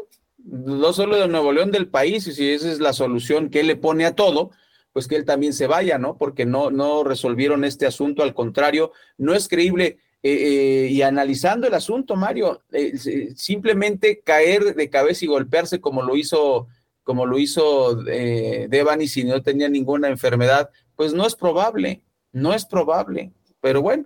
No 0.45 0.93
solo 0.93 1.17
de 1.17 1.27
Nuevo 1.27 1.51
León 1.51 1.71
del 1.71 1.87
país, 1.87 2.27
y 2.27 2.33
si 2.33 2.49
esa 2.51 2.71
es 2.71 2.79
la 2.79 2.93
solución 2.93 3.49
que 3.49 3.59
él 3.59 3.67
le 3.67 3.75
pone 3.75 4.05
a 4.05 4.15
todo, 4.15 4.51
pues 4.93 5.07
que 5.07 5.15
él 5.15 5.25
también 5.25 5.53
se 5.53 5.67
vaya, 5.67 5.97
¿no? 5.97 6.17
Porque 6.17 6.45
no, 6.45 6.71
no 6.71 7.03
resolvieron 7.03 7.63
este 7.63 7.85
asunto, 7.85 8.23
al 8.23 8.33
contrario, 8.33 8.91
no 9.17 9.33
es 9.33 9.47
creíble. 9.47 9.99
Eh, 10.21 10.33
eh, 10.33 10.87
y 10.91 11.01
analizando 11.01 11.67
el 11.67 11.73
asunto, 11.73 12.17
Mario, 12.17 12.61
eh, 12.73 12.97
simplemente 13.35 14.19
caer 14.19 14.75
de 14.75 14.89
cabeza 14.89 15.23
y 15.23 15.29
golpearse 15.29 15.79
como 15.79 16.01
lo 16.01 16.17
hizo, 16.17 16.67
como 17.03 17.25
lo 17.25 17.39
hizo 17.39 17.95
Devani 17.95 19.07
si 19.07 19.23
no 19.23 19.41
tenía 19.41 19.69
ninguna 19.69 20.09
enfermedad, 20.09 20.69
pues 20.97 21.13
no 21.13 21.25
es 21.25 21.35
probable, 21.35 22.03
no 22.33 22.53
es 22.53 22.65
probable. 22.65 23.31
Pero 23.61 23.81
bueno, 23.81 24.05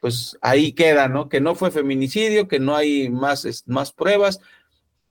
pues 0.00 0.38
ahí 0.40 0.72
queda, 0.72 1.08
¿no? 1.08 1.28
Que 1.28 1.40
no 1.40 1.54
fue 1.56 1.70
feminicidio, 1.72 2.46
que 2.46 2.60
no 2.60 2.76
hay 2.76 3.08
más, 3.08 3.64
más 3.66 3.92
pruebas, 3.92 4.38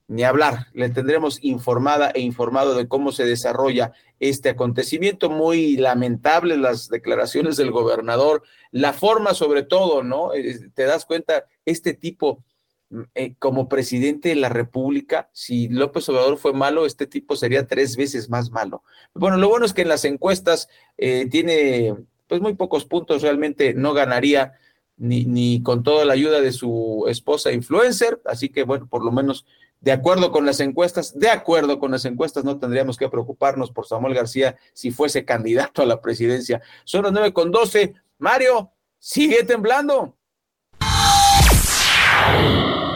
ni 0.08 0.22
hablar. 0.24 0.66
Le 0.72 0.90
tendremos 0.90 1.38
informada 1.42 2.10
e 2.10 2.20
informado 2.20 2.74
de 2.74 2.88
cómo 2.88 3.12
se 3.12 3.24
desarrolla 3.24 3.92
este 4.20 4.50
acontecimiento. 4.50 5.30
Muy 5.30 5.76
lamentable 5.76 6.56
las 6.56 6.88
declaraciones 6.88 7.56
del 7.56 7.70
gobernador, 7.70 8.42
la 8.70 8.92
forma 8.92 9.34
sobre 9.34 9.62
todo, 9.62 10.02
¿no? 10.02 10.34
Eh, 10.34 10.70
te 10.74 10.84
das 10.84 11.06
cuenta, 11.06 11.46
este 11.64 11.94
tipo 11.94 12.44
mm, 12.90 13.02
eh, 13.14 13.34
como 13.38 13.68
presidente 13.68 14.30
de 14.30 14.36
la 14.36 14.50
República, 14.50 15.30
si 15.32 15.68
López 15.68 16.08
Obrador 16.08 16.38
fue 16.38 16.52
malo, 16.52 16.86
este 16.86 17.06
tipo 17.06 17.36
sería 17.36 17.66
tres 17.66 17.96
veces 17.96 18.28
más 18.28 18.50
malo. 18.50 18.82
Bueno, 19.14 19.36
lo 19.38 19.48
bueno 19.48 19.64
es 19.66 19.72
que 19.72 19.82
en 19.82 19.88
las 19.88 20.04
encuestas 20.04 20.68
eh, 20.98 21.26
tiene 21.30 21.94
pues 22.26 22.40
muy 22.40 22.54
pocos 22.54 22.84
puntos, 22.84 23.22
realmente 23.22 23.74
no 23.74 23.92
ganaría 23.92 24.54
ni, 24.96 25.24
ni 25.24 25.62
con 25.62 25.82
toda 25.82 26.04
la 26.04 26.14
ayuda 26.14 26.40
de 26.40 26.52
su 26.52 27.04
esposa 27.08 27.52
influencer, 27.52 28.20
así 28.24 28.48
que 28.48 28.62
bueno, 28.62 28.86
por 28.86 29.04
lo 29.04 29.12
menos 29.12 29.44
de 29.84 29.92
acuerdo 29.92 30.32
con 30.32 30.46
las 30.46 30.60
encuestas, 30.60 31.16
de 31.18 31.28
acuerdo 31.28 31.78
con 31.78 31.90
las 31.90 32.06
encuestas, 32.06 32.42
no 32.42 32.58
tendríamos 32.58 32.96
que 32.96 33.10
preocuparnos 33.10 33.70
por 33.70 33.86
Samuel 33.86 34.14
García 34.14 34.56
si 34.72 34.90
fuese 34.90 35.26
candidato 35.26 35.82
a 35.82 35.86
la 35.86 36.00
presidencia. 36.00 36.62
Son 36.84 37.02
las 37.02 37.12
nueve 37.12 37.34
con 37.34 37.50
doce. 37.50 37.92
Mario, 38.18 38.70
sigue 38.98 39.44
temblando. 39.44 40.16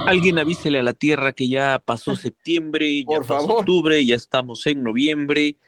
Alguien 0.07 0.39
avísele 0.39 0.79
a 0.79 0.83
la 0.83 0.95
Tierra 0.95 1.35
que 1.35 1.47
ya 1.47 1.79
pasó 1.85 2.17
septiembre, 2.17 3.05
ya 3.05 3.21
pasó 3.21 3.59
octubre, 3.59 4.07
ya 4.07 4.15
estamos 4.15 4.67
en 4.67 4.83
noviembre 4.83 5.59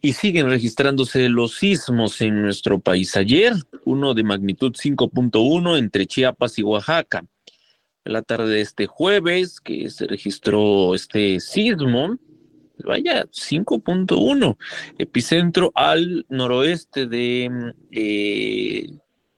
y 0.00 0.12
siguen 0.14 0.50
registrándose 0.50 1.28
los 1.28 1.54
sismos 1.58 2.20
en 2.20 2.42
nuestro 2.42 2.80
país. 2.80 3.16
Ayer, 3.16 3.52
uno 3.84 4.14
de 4.14 4.24
magnitud 4.24 4.72
5.1 4.72 5.78
entre 5.78 6.06
Chiapas 6.08 6.58
y 6.58 6.64
Oaxaca 6.64 7.24
la 8.04 8.22
tarde 8.22 8.54
de 8.54 8.60
este 8.60 8.86
jueves 8.86 9.60
que 9.60 9.90
se 9.90 10.06
registró 10.06 10.94
este 10.94 11.40
sismo. 11.40 12.18
Vaya, 12.84 13.24
5.1, 13.26 14.56
epicentro 14.98 15.70
al 15.76 16.26
noroeste 16.28 17.06
de 17.06 17.72
eh, 17.92 18.90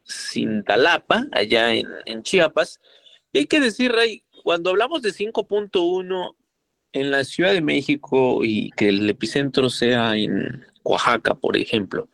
Cintalapa, 0.08 1.26
allá 1.32 1.74
en, 1.74 1.86
en 2.06 2.22
Chiapas. 2.22 2.80
Y 3.32 3.40
hay 3.40 3.46
que 3.46 3.60
decir, 3.60 3.92
Ray, 3.92 4.24
cuando 4.42 4.70
hablamos 4.70 5.02
de 5.02 5.10
5.1 5.10 6.34
en 6.92 7.10
la 7.10 7.24
Ciudad 7.24 7.52
de 7.52 7.60
México 7.60 8.42
y 8.42 8.70
que 8.70 8.88
el 8.88 9.08
epicentro 9.08 9.68
sea 9.68 10.16
en 10.16 10.64
Oaxaca, 10.82 11.34
por 11.34 11.58
ejemplo, 11.58 12.08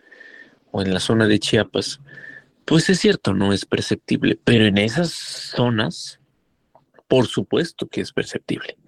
o 0.73 0.83
en 0.83 0.93
la 0.93 0.99
zona 0.99 1.29
de 1.29 1.39
Chiapas, 1.39 2.01
pues 2.65 2.91
es 2.91 2.99
cierto, 2.99 3.33
no 3.33 3.53
es 3.53 3.65
perceptible, 3.65 4.39
pero 4.45 4.67
en 4.67 4.79
esas 4.79 5.13
zonas 5.13 6.22
por 7.13 7.27
supuesto 7.27 7.89
que 7.89 8.01
es 8.01 8.11
perceptible. 8.11 8.79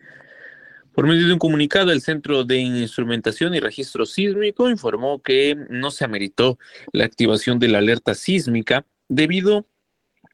Por 0.95 1.07
medio 1.07 1.27
de 1.27 1.35
un 1.35 1.39
comunicado, 1.39 1.93
el 1.93 2.01
Centro 2.01 2.43
de 2.43 2.57
Instrumentación 2.57 3.55
y 3.55 3.61
Registro 3.61 4.07
Sísmico 4.07 4.71
informó 4.71 5.21
que 5.21 5.55
no 5.69 5.91
se 5.91 6.07
ameritó 6.07 6.59
la 6.95 7.05
activación 7.05 7.59
de 7.59 7.69
la 7.69 7.79
alerta 7.81 8.15
sísmica 8.15 8.87
debido 9.11 9.67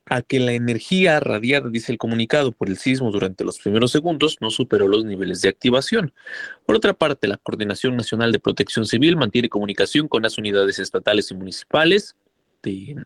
a 0.07 0.23
que 0.23 0.39
la 0.39 0.53
energía 0.53 1.19
radiada, 1.19 1.69
dice 1.69 1.91
el 1.91 1.99
comunicado, 1.99 2.53
por 2.53 2.69
el 2.69 2.79
sismo 2.79 3.11
durante 3.11 3.43
los 3.43 3.59
primeros 3.59 3.91
segundos 3.91 4.37
no 4.41 4.51
superó 4.51 4.87
los 4.87 5.05
niveles 5.05 5.43
de 5.43 5.49
activación. 5.49 6.15
Por 6.67 6.77
otra 6.77 6.95
parte, 6.95 7.27
la 7.27 7.39
Coordinación 7.39 7.97
Nacional 7.97 8.31
de 8.31 8.39
Protección 8.39 8.87
Civil 8.87 9.17
mantiene 9.17 9.49
comunicación 9.49 10.07
con 10.07 10.23
las 10.23 10.39
unidades 10.39 10.79
estatales 10.79 11.33
y 11.33 11.35
municipales 11.35 12.15
de 12.63 13.05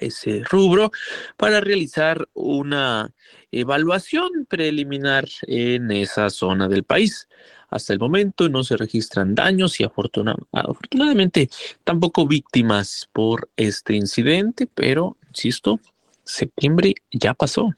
ese 0.00 0.42
rubro 0.44 0.90
para 1.36 1.60
realizar 1.60 2.28
una 2.34 3.12
evaluación 3.50 4.46
preliminar 4.48 5.26
en 5.42 5.90
esa 5.90 6.30
zona 6.30 6.68
del 6.68 6.84
país. 6.84 7.28
Hasta 7.68 7.92
el 7.92 7.98
momento 7.98 8.48
no 8.48 8.62
se 8.62 8.76
registran 8.76 9.34
daños 9.34 9.80
y 9.80 9.84
afortunadamente 9.84 11.50
tampoco 11.84 12.26
víctimas 12.26 13.08
por 13.12 13.50
este 13.56 13.94
incidente, 13.94 14.68
pero, 14.72 15.16
insisto, 15.28 15.80
septiembre 16.24 16.94
ya 17.10 17.34
pasó. 17.34 17.74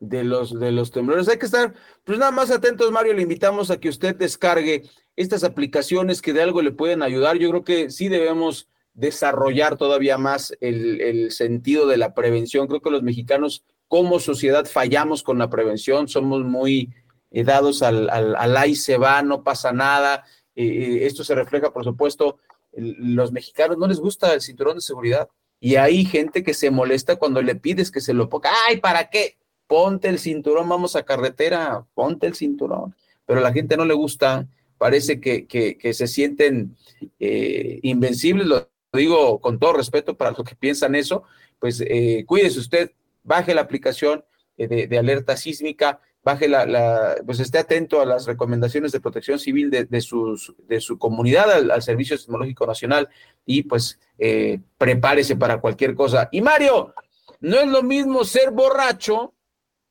De 0.00 0.24
los, 0.24 0.58
de 0.58 0.72
los 0.72 0.90
temblores. 0.90 1.28
Hay 1.28 1.38
que 1.38 1.46
estar, 1.46 1.74
pues 2.04 2.18
nada 2.18 2.30
más 2.30 2.50
atentos, 2.50 2.90
Mario. 2.90 3.14
Le 3.14 3.22
invitamos 3.22 3.70
a 3.70 3.78
que 3.78 3.88
usted 3.88 4.16
descargue 4.16 4.84
estas 5.16 5.44
aplicaciones 5.44 6.22
que 6.22 6.32
de 6.32 6.42
algo 6.42 6.62
le 6.62 6.72
pueden 6.72 7.02
ayudar. 7.02 7.36
Yo 7.38 7.50
creo 7.50 7.64
que 7.64 7.90
sí 7.90 8.08
debemos 8.08 8.68
desarrollar 8.94 9.76
todavía 9.76 10.18
más 10.18 10.56
el, 10.60 11.30
sentido 11.30 11.86
de 11.86 11.96
la 11.96 12.14
prevención. 12.14 12.66
Creo 12.66 12.80
que 12.80 12.90
los 12.90 13.02
mexicanos 13.02 13.64
como 13.86 14.20
sociedad 14.20 14.66
fallamos 14.66 15.22
con 15.22 15.38
la 15.38 15.48
prevención, 15.48 16.08
somos 16.08 16.44
muy 16.44 16.92
eh, 17.30 17.42
dados 17.42 17.82
al, 17.82 18.10
al, 18.10 18.56
ahí 18.56 18.74
se 18.74 18.98
va, 18.98 19.22
no 19.22 19.42
pasa 19.42 19.72
nada. 19.72 20.24
Eh, 20.54 20.66
eh, 20.66 21.06
esto 21.06 21.24
se 21.24 21.34
refleja, 21.34 21.72
por 21.72 21.84
supuesto, 21.84 22.38
los 22.72 23.32
mexicanos 23.32 23.78
no 23.78 23.86
les 23.86 23.98
gusta 23.98 24.34
el 24.34 24.42
cinturón 24.42 24.76
de 24.76 24.82
seguridad 24.82 25.28
y 25.58 25.76
hay 25.76 26.04
gente 26.04 26.42
que 26.42 26.54
se 26.54 26.70
molesta 26.70 27.16
cuando 27.16 27.40
le 27.40 27.54
pides 27.54 27.90
que 27.90 28.00
se 28.00 28.12
lo 28.12 28.28
ponga. 28.28 28.50
Ay, 28.66 28.76
¿para 28.78 29.08
qué? 29.10 29.37
Ponte 29.68 30.08
el 30.08 30.18
cinturón, 30.18 30.68
vamos 30.68 30.96
a 30.96 31.04
carretera, 31.04 31.84
ponte 31.94 32.26
el 32.26 32.34
cinturón. 32.34 32.96
Pero 33.24 33.38
a 33.38 33.42
la 33.42 33.52
gente 33.52 33.76
no 33.76 33.84
le 33.84 33.94
gusta, 33.94 34.48
parece 34.78 35.20
que, 35.20 35.46
que, 35.46 35.94
se 35.94 36.08
sienten 36.08 36.76
invencibles 37.18 38.66
digo 38.92 39.40
con 39.40 39.58
todo 39.58 39.74
respeto 39.74 40.16
para 40.16 40.30
los 40.30 40.44
que 40.44 40.54
piensan 40.54 40.94
eso, 40.94 41.24
pues 41.58 41.82
eh, 41.86 42.24
cuídese 42.26 42.60
usted, 42.60 42.92
baje 43.22 43.54
la 43.54 43.62
aplicación 43.62 44.24
eh, 44.56 44.86
de, 44.86 44.98
alerta 44.98 45.36
sísmica, 45.36 46.00
baje 46.22 46.48
la, 46.48 47.16
pues 47.24 47.40
esté 47.40 47.58
atento 47.58 48.00
a 48.00 48.06
las 48.06 48.26
recomendaciones 48.26 48.92
de 48.92 49.00
protección 49.00 49.38
civil 49.38 49.70
de, 49.70 49.84
de 49.84 50.00
su 50.80 50.98
comunidad, 50.98 51.50
al, 51.50 51.82
Servicio 51.82 52.16
Sismológico 52.16 52.66
Nacional, 52.66 53.08
y 53.44 53.62
pues 53.62 53.98
eh, 54.18 54.60
prepárese 54.78 55.36
para 55.36 55.60
cualquier 55.60 55.94
cosa. 55.94 56.28
Y 56.32 56.40
Mario, 56.40 56.94
no 57.40 57.58
es 57.58 57.68
lo 57.68 57.82
mismo 57.82 58.24
ser 58.24 58.50
borracho 58.50 59.34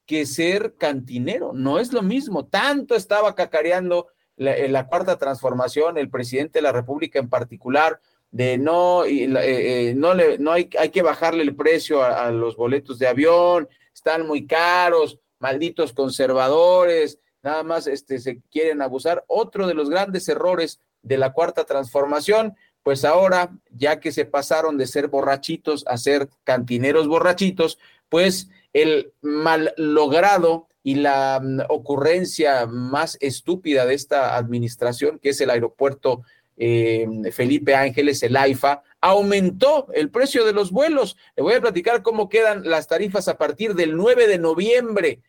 que 0.08 0.26
ser 0.26 0.76
cantinero, 0.78 1.52
no 1.54 1.78
es 1.78 1.94
lo 1.94 2.02
mismo. 2.02 2.48
Tanto 2.48 2.96
estaba 2.96 3.36
cacareando 3.36 4.08
la, 4.36 4.58
la 4.68 4.88
cuarta 4.88 5.18
transformación, 5.18 6.00
el 6.00 6.10
presidente 6.10 6.60
de 6.60 6.64
la 6.64 6.72
República 6.72 7.20
en 7.20 7.30
particular, 7.30 8.00
de 8.32 8.58
no, 8.58 9.06
eh, 9.06 9.30
eh, 9.42 9.94
no, 9.96 10.14
le, 10.14 10.38
no 10.38 10.52
hay, 10.52 10.70
hay 10.78 10.90
que 10.90 11.02
bajarle 11.02 11.44
el 11.44 11.56
precio 11.56 12.04
a, 12.04 12.32
los 12.32 12.56
boletos 12.56 13.00
de 13.00 13.08
avión, 13.08 13.70
están 13.94 14.28
muy 14.28 14.46
caros, 14.46 15.20
malditos 15.40 15.94
conservadores, 15.94 17.20
nada 17.42 17.64
más 17.64 17.88
este, 17.88 18.20
se 18.20 18.42
quieren 18.52 18.82
abusar. 18.82 19.24
Otro 19.28 19.68
de 19.68 19.74
los 19.74 19.90
grandes 19.90 20.28
errores 20.30 20.82
de 21.02 21.18
la 21.18 21.34
cuarta 21.34 21.64
transformación, 21.64 22.56
pues 22.84 23.06
ahora, 23.06 23.52
ya 23.72 24.00
que 24.00 24.12
se 24.12 24.26
pasaron 24.26 24.78
de 24.78 24.88
ser 24.88 25.08
borrachitos 25.08 25.86
a 25.88 25.98
ser 25.98 26.30
cantineros 26.44 27.08
borrachitos, 27.08 27.80
pues 28.10 28.50
el 28.74 29.14
mal 29.22 29.74
logrado 29.78 30.68
y 30.84 30.96
la 30.96 31.40
mm, 31.44 31.62
ocurrencia 31.70 32.66
más 32.66 33.18
estúpida 33.20 33.86
de 33.86 33.94
esta 33.94 34.36
administración, 34.36 35.20
que 35.20 35.30
es 35.30 35.42
el 35.42 35.50
aeropuerto 35.50 36.22
eh, 36.56 37.06
Felipe 37.32 37.76
Ángeles, 37.76 38.24
el 38.24 38.36
AIFA, 38.36 38.82
aumentó 39.00 39.88
el 39.94 40.10
precio 40.10 40.46
de 40.46 40.54
los 40.54 40.72
vuelos. 40.72 41.18
Le 41.36 41.44
voy 41.44 41.54
a 41.54 41.62
platicar 41.62 42.02
cómo 42.02 42.30
quedan 42.30 42.68
las 42.68 42.88
tarifas 42.88 43.28
a 43.28 43.38
partir 43.38 43.76
del 43.76 43.96
9 43.96 44.28
de 44.28 44.40
noviembre. 44.40 45.22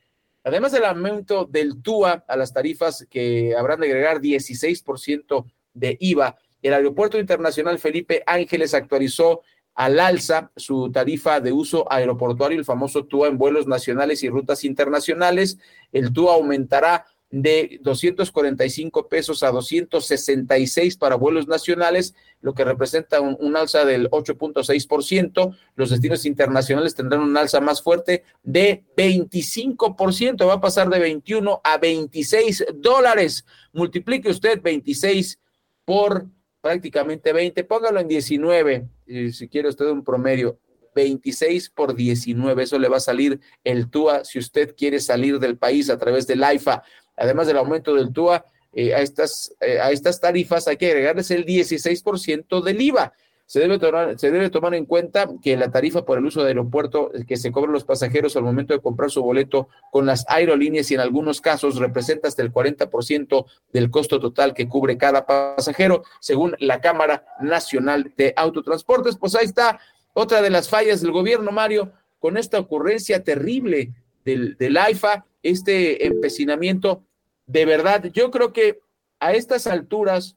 Además 0.44 0.72
del 0.72 0.84
aumento 0.84 1.44
del 1.44 1.82
TUA 1.82 2.24
a 2.26 2.36
las 2.36 2.54
tarifas 2.54 3.06
que 3.10 3.54
habrán 3.54 3.80
de 3.80 3.88
agregar 3.88 4.20
16% 4.20 5.44
de 5.74 5.96
IVA, 6.00 6.38
el 6.62 6.72
Aeropuerto 6.74 7.18
Internacional 7.18 7.78
Felipe 7.78 8.22
Ángeles 8.26 8.74
actualizó 8.74 9.42
al 9.78 10.00
alza 10.00 10.50
su 10.56 10.90
tarifa 10.90 11.38
de 11.38 11.52
uso 11.52 11.86
aeroportuario, 11.88 12.58
el 12.58 12.64
famoso 12.64 13.04
TUA 13.04 13.28
en 13.28 13.38
vuelos 13.38 13.68
nacionales 13.68 14.24
y 14.24 14.28
rutas 14.28 14.64
internacionales. 14.64 15.56
El 15.92 16.12
TUA 16.12 16.34
aumentará 16.34 17.06
de 17.30 17.78
245 17.82 19.08
pesos 19.08 19.44
a 19.44 19.52
266 19.52 20.96
para 20.96 21.14
vuelos 21.14 21.46
nacionales, 21.46 22.16
lo 22.40 22.54
que 22.54 22.64
representa 22.64 23.20
un, 23.20 23.56
alza 23.56 23.84
del 23.84 24.10
8.6%. 24.10 25.56
Los 25.76 25.90
destinos 25.90 26.26
internacionales 26.26 26.96
tendrán 26.96 27.20
un 27.20 27.36
alza 27.36 27.60
más 27.60 27.80
fuerte 27.80 28.24
de 28.42 28.82
25%, 28.96 30.44
va 30.44 30.54
a 30.54 30.60
pasar 30.60 30.88
de 30.88 30.98
21 30.98 31.60
a 31.62 31.78
26 31.78 32.66
dólares. 32.74 33.46
Multiplique 33.72 34.28
usted 34.28 34.60
26 34.60 35.38
por 35.84 36.26
prácticamente 36.68 37.32
20, 37.32 37.64
póngalo 37.64 37.98
en 37.98 38.08
19, 38.08 38.88
si 39.32 39.48
quiere 39.48 39.70
usted 39.70 39.86
un 39.86 40.04
promedio, 40.04 40.58
26 40.94 41.70
por 41.70 41.94
19, 41.94 42.62
eso 42.62 42.78
le 42.78 42.88
va 42.88 42.98
a 42.98 43.00
salir 43.00 43.40
el 43.64 43.88
TUA 43.88 44.22
si 44.26 44.38
usted 44.38 44.76
quiere 44.76 45.00
salir 45.00 45.38
del 45.38 45.56
país 45.56 45.88
a 45.88 45.96
través 45.96 46.26
del 46.26 46.44
AIFA. 46.44 46.82
Además 47.16 47.46
del 47.46 47.56
aumento 47.56 47.94
del 47.94 48.12
TUA, 48.12 48.44
eh, 48.74 48.92
a, 48.92 49.00
estas, 49.00 49.56
eh, 49.62 49.80
a 49.80 49.92
estas 49.92 50.20
tarifas 50.20 50.68
hay 50.68 50.76
que 50.76 50.90
agregarles 50.90 51.30
el 51.30 51.46
16% 51.46 52.60
del 52.60 52.82
IVA. 52.82 53.14
Se 53.48 53.60
debe, 53.60 53.78
tomar, 53.78 54.18
se 54.18 54.30
debe 54.30 54.50
tomar 54.50 54.74
en 54.74 54.84
cuenta 54.84 55.26
que 55.42 55.56
la 55.56 55.70
tarifa 55.70 56.04
por 56.04 56.18
el 56.18 56.26
uso 56.26 56.42
de 56.42 56.48
aeropuerto 56.48 57.10
que 57.26 57.38
se 57.38 57.50
cobran 57.50 57.72
los 57.72 57.84
pasajeros 57.84 58.36
al 58.36 58.42
momento 58.42 58.74
de 58.74 58.82
comprar 58.82 59.10
su 59.10 59.22
boleto 59.22 59.70
con 59.90 60.04
las 60.04 60.26
aerolíneas 60.28 60.90
y 60.90 60.94
en 60.96 61.00
algunos 61.00 61.40
casos 61.40 61.76
representa 61.76 62.28
hasta 62.28 62.42
el 62.42 62.52
40% 62.52 63.46
del 63.72 63.90
costo 63.90 64.20
total 64.20 64.52
que 64.52 64.68
cubre 64.68 64.98
cada 64.98 65.24
pasajero, 65.24 66.04
según 66.20 66.56
la 66.58 66.82
Cámara 66.82 67.24
Nacional 67.40 68.12
de 68.18 68.34
Autotransportes. 68.36 69.16
Pues 69.16 69.34
ahí 69.34 69.46
está 69.46 69.80
otra 70.12 70.42
de 70.42 70.50
las 70.50 70.68
fallas 70.68 71.00
del 71.00 71.12
gobierno, 71.12 71.50
Mario, 71.50 71.90
con 72.18 72.36
esta 72.36 72.58
ocurrencia 72.58 73.24
terrible 73.24 73.94
del, 74.26 74.58
del 74.58 74.76
AIFA, 74.76 75.24
este 75.42 76.06
empecinamiento. 76.06 77.02
De 77.46 77.64
verdad, 77.64 78.10
yo 78.12 78.30
creo 78.30 78.52
que 78.52 78.80
a 79.20 79.32
estas 79.32 79.66
alturas 79.66 80.36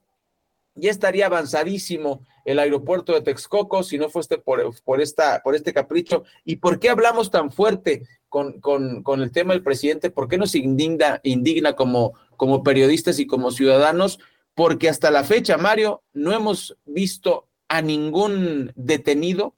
ya 0.74 0.90
estaría 0.90 1.26
avanzadísimo 1.26 2.22
el 2.44 2.58
aeropuerto 2.58 3.12
de 3.12 3.22
Texcoco 3.22 3.82
si 3.82 3.98
no 3.98 4.08
fuese 4.08 4.38
por, 4.38 4.74
por, 4.82 5.00
esta, 5.00 5.42
por 5.42 5.54
este 5.54 5.72
capricho. 5.72 6.24
¿Y 6.44 6.56
por 6.56 6.78
qué 6.78 6.90
hablamos 6.90 7.30
tan 7.30 7.50
fuerte 7.50 8.06
con, 8.28 8.60
con, 8.60 9.02
con, 9.02 9.22
el 9.22 9.30
tema 9.30 9.54
del 9.54 9.62
presidente? 9.62 10.10
¿Por 10.10 10.28
qué 10.28 10.38
nos 10.38 10.54
indigna, 10.54 11.20
indigna 11.22 11.74
como, 11.74 12.14
como 12.36 12.62
periodistas 12.62 13.18
y 13.18 13.26
como 13.26 13.50
ciudadanos? 13.50 14.18
Porque 14.54 14.88
hasta 14.88 15.10
la 15.10 15.24
fecha, 15.24 15.56
Mario, 15.56 16.02
no 16.12 16.32
hemos 16.32 16.76
visto 16.84 17.48
a 17.68 17.80
ningún 17.80 18.72
detenido, 18.74 19.54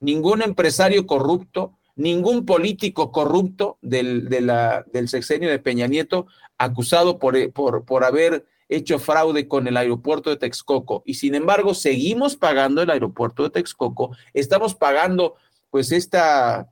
ningún 0.00 0.42
empresario 0.42 1.06
corrupto, 1.06 1.78
ningún 1.96 2.46
político 2.46 3.10
corrupto 3.10 3.78
del, 3.82 4.28
de 4.28 4.40
la, 4.40 4.84
del 4.92 5.08
sexenio 5.08 5.50
de 5.50 5.58
Peña 5.58 5.88
Nieto 5.88 6.26
acusado 6.56 7.18
por, 7.18 7.52
por, 7.52 7.84
por 7.84 8.04
haber 8.04 8.46
hecho 8.68 8.98
fraude 8.98 9.48
con 9.48 9.66
el 9.66 9.76
aeropuerto 9.76 10.30
de 10.30 10.36
Texcoco. 10.36 11.02
Y 11.06 11.14
sin 11.14 11.34
embargo 11.34 11.74
seguimos 11.74 12.36
pagando 12.36 12.82
el 12.82 12.90
aeropuerto 12.90 13.44
de 13.44 13.50
Texcoco, 13.50 14.16
estamos 14.32 14.74
pagando 14.74 15.36
pues 15.70 15.92
esta 15.92 16.68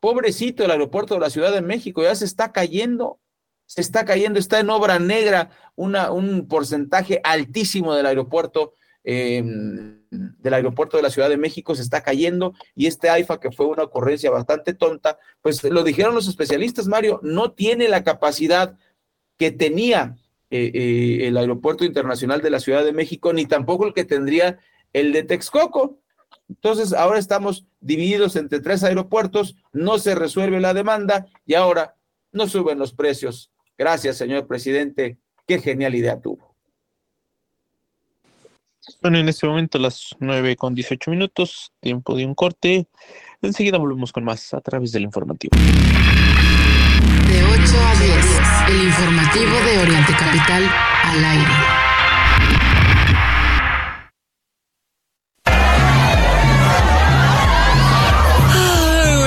pobrecito 0.00 0.64
el 0.64 0.70
aeropuerto 0.70 1.14
de 1.14 1.20
la 1.20 1.30
Ciudad 1.30 1.52
de 1.52 1.62
México, 1.62 2.02
ya 2.02 2.14
se 2.14 2.26
está 2.26 2.52
cayendo, 2.52 3.20
se 3.66 3.80
está 3.80 4.04
cayendo, 4.04 4.38
está 4.38 4.60
en 4.60 4.70
obra 4.70 4.98
negra 4.98 5.50
una, 5.76 6.12
un 6.12 6.46
porcentaje 6.46 7.20
altísimo 7.24 7.94
del 7.94 8.06
aeropuerto. 8.06 8.74
Em, 9.06 10.02
del 10.10 10.54
aeropuerto 10.54 10.96
de 10.96 11.02
la 11.02 11.10
Ciudad 11.10 11.28
de 11.28 11.36
México. 11.36 11.74
Se 11.74 11.82
está 11.82 12.02
cayendo 12.02 12.54
y 12.74 12.86
este 12.86 13.10
AIFA, 13.10 13.38
que 13.38 13.52
fue 13.52 13.66
una 13.66 13.82
ocurrencia 13.82 14.30
bastante 14.30 14.74
tonta, 14.74 15.18
pues 15.42 15.62
lo 15.64 15.82
dijeron 15.82 16.14
los 16.14 16.28
especialistas, 16.28 16.86
Mario, 16.86 17.20
no 17.22 17.52
tiene 17.52 17.88
la 17.88 18.02
capacidad 18.02 18.78
que 19.36 19.50
tenía 19.50 20.16
eh, 20.50 20.70
eh, 20.74 21.26
el 21.26 21.36
Aeropuerto 21.36 21.84
Internacional 21.84 22.40
de 22.40 22.50
la 22.50 22.60
Ciudad 22.60 22.84
de 22.84 22.92
México, 22.92 23.32
ni 23.32 23.46
tampoco 23.46 23.86
el 23.86 23.94
que 23.94 24.04
tendría 24.04 24.58
el 24.92 25.12
de 25.12 25.22
Texcoco. 25.22 25.98
Entonces, 26.48 26.92
ahora 26.92 27.18
estamos 27.18 27.66
divididos 27.80 28.36
entre 28.36 28.60
tres 28.60 28.84
aeropuertos, 28.84 29.56
no 29.72 29.98
se 29.98 30.14
resuelve 30.14 30.60
la 30.60 30.74
demanda 30.74 31.26
y 31.46 31.54
ahora 31.54 31.96
no 32.32 32.46
suben 32.46 32.78
los 32.78 32.92
precios. 32.92 33.50
Gracias, 33.78 34.16
señor 34.16 34.46
presidente. 34.46 35.18
Qué 35.46 35.58
genial 35.58 35.94
idea 35.94 36.20
tuvo. 36.20 36.54
Bueno, 39.00 39.18
en 39.18 39.28
este 39.28 39.46
momento 39.46 39.78
las 39.78 40.14
nueve 40.18 40.56
con 40.56 40.74
18 40.74 41.10
minutos, 41.10 41.72
tiempo 41.80 42.14
de 42.16 42.26
un 42.26 42.34
corte. 42.34 42.86
Enseguida 43.40 43.78
volvemos 43.78 44.12
con 44.12 44.24
más 44.24 44.52
a 44.54 44.60
través 44.60 44.92
del 44.92 45.02
informativo. 45.04 45.56
De 47.28 47.42
8 47.42 47.86
a 47.86 47.94
10, 47.94 48.26
el 48.68 48.82
informativo 48.84 49.56
de 49.60 49.78
Oriente 49.78 50.12
Capital 50.18 50.70
al 51.04 51.24
aire. 51.24 51.84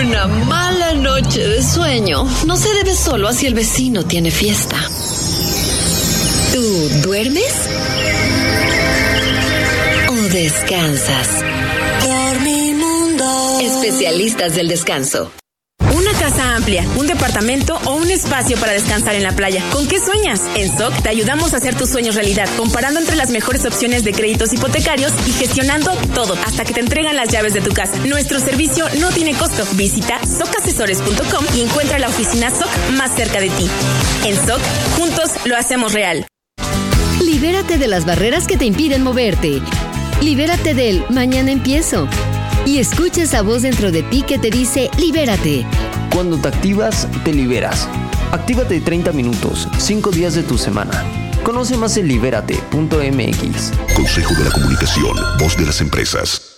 una 0.01 0.27
mala 0.45 0.93
noche 0.93 1.47
de 1.47 1.63
sueño 1.63 2.25
no 2.45 2.55
se 2.55 2.73
debe 2.73 2.93
solo 2.95 3.27
a 3.27 3.33
si 3.33 3.47
el 3.47 3.53
vecino 3.53 4.05
tiene 4.05 4.31
fiesta. 4.31 4.77
¿Tú 6.53 6.89
duermes? 7.03 7.53
¿O 10.09 10.13
descansas? 10.13 11.43
Dormimundo. 12.01 13.59
Especialistas 13.59 14.55
del 14.55 14.67
descanso 14.67 15.31
casa 16.27 16.55
amplia, 16.57 16.85
un 16.97 17.07
departamento 17.07 17.79
o 17.85 17.95
un 17.95 18.11
espacio 18.11 18.57
para 18.57 18.73
descansar 18.73 19.15
en 19.15 19.23
la 19.23 19.31
playa. 19.31 19.63
¿Con 19.71 19.87
qué 19.87 19.97
sueñas? 19.97 20.41
En 20.55 20.77
SOC 20.77 21.01
te 21.01 21.07
ayudamos 21.07 21.53
a 21.53 21.57
hacer 21.57 21.73
tus 21.73 21.89
sueños 21.89 22.15
realidad, 22.15 22.49
comparando 22.57 22.99
entre 22.99 23.15
las 23.15 23.29
mejores 23.29 23.65
opciones 23.65 24.03
de 24.03 24.11
créditos 24.11 24.51
hipotecarios 24.51 25.13
y 25.25 25.31
gestionando 25.31 25.95
todo 26.13 26.33
hasta 26.45 26.65
que 26.65 26.73
te 26.73 26.81
entregan 26.81 27.15
las 27.15 27.29
llaves 27.29 27.53
de 27.53 27.61
tu 27.61 27.71
casa. 27.71 27.93
Nuestro 28.05 28.41
servicio 28.41 28.83
no 28.99 29.09
tiene 29.11 29.35
costo. 29.35 29.65
Visita 29.75 30.19
socasesores.com 30.25 31.45
y 31.55 31.61
encuentra 31.61 31.97
la 31.97 32.09
oficina 32.09 32.49
SOC 32.49 32.91
más 32.97 33.15
cerca 33.15 33.39
de 33.39 33.49
ti. 33.49 33.69
En 34.25 34.35
SOC, 34.35 34.59
juntos 34.97 35.31
lo 35.45 35.55
hacemos 35.55 35.93
real. 35.93 36.27
Libérate 37.23 37.77
de 37.77 37.87
las 37.87 38.05
barreras 38.05 38.47
que 38.47 38.57
te 38.57 38.65
impiden 38.65 39.01
moverte. 39.01 39.61
Libérate 40.21 40.73
del 40.73 41.05
mañana 41.09 41.53
empiezo. 41.53 42.09
Y 42.65 42.79
escucha 42.79 43.21
esa 43.21 43.43
voz 43.43 43.61
dentro 43.61 43.93
de 43.93 44.03
ti 44.03 44.23
que 44.23 44.37
te 44.37 44.49
dice 44.49 44.89
libérate. 44.97 45.65
Cuando 46.17 46.39
te 46.39 46.47
activas, 46.47 47.07
te 47.23 47.31
liberas. 47.31 47.87
Actívate 48.31 48.81
30 48.81 49.11
minutos, 49.11 49.67
5 49.77 50.09
días 50.09 50.33
de 50.33 50.41
tu 50.41 50.57
semana. 50.57 51.05
Conoce 51.43 51.77
más 51.77 51.95
en 51.95 52.07
libérate.mx. 52.07 53.71
Consejo 53.95 54.33
de 54.33 54.43
la 54.45 54.49
Comunicación, 54.49 55.15
voz 55.37 55.55
de 55.57 55.67
las 55.67 55.79
empresas. 55.79 56.57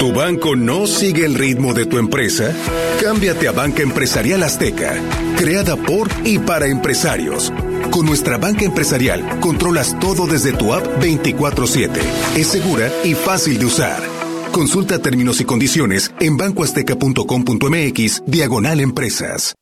¿Tu 0.00 0.12
banco 0.12 0.56
no 0.56 0.88
sigue 0.88 1.24
el 1.24 1.36
ritmo 1.36 1.72
de 1.72 1.86
tu 1.86 1.98
empresa? 1.98 2.52
Cámbiate 3.00 3.46
a 3.46 3.52
Banca 3.52 3.84
Empresarial 3.84 4.42
Azteca, 4.42 4.94
creada 5.36 5.76
por 5.76 6.08
y 6.24 6.40
para 6.40 6.66
empresarios. 6.66 7.52
Con 7.92 8.06
nuestra 8.06 8.38
banca 8.38 8.64
empresarial 8.64 9.38
controlas 9.38 9.96
todo 10.00 10.26
desde 10.26 10.52
tu 10.52 10.74
app 10.74 10.84
24/7. 11.00 12.00
Es 12.34 12.48
segura 12.48 12.90
y 13.04 13.14
fácil 13.14 13.60
de 13.60 13.66
usar. 13.66 14.13
Consulta 14.54 15.00
términos 15.00 15.40
y 15.40 15.44
condiciones 15.44 16.12
en 16.20 16.36
bancoazteca.com.mx, 16.36 18.22
diagonal 18.24 18.78
empresas. 18.78 19.52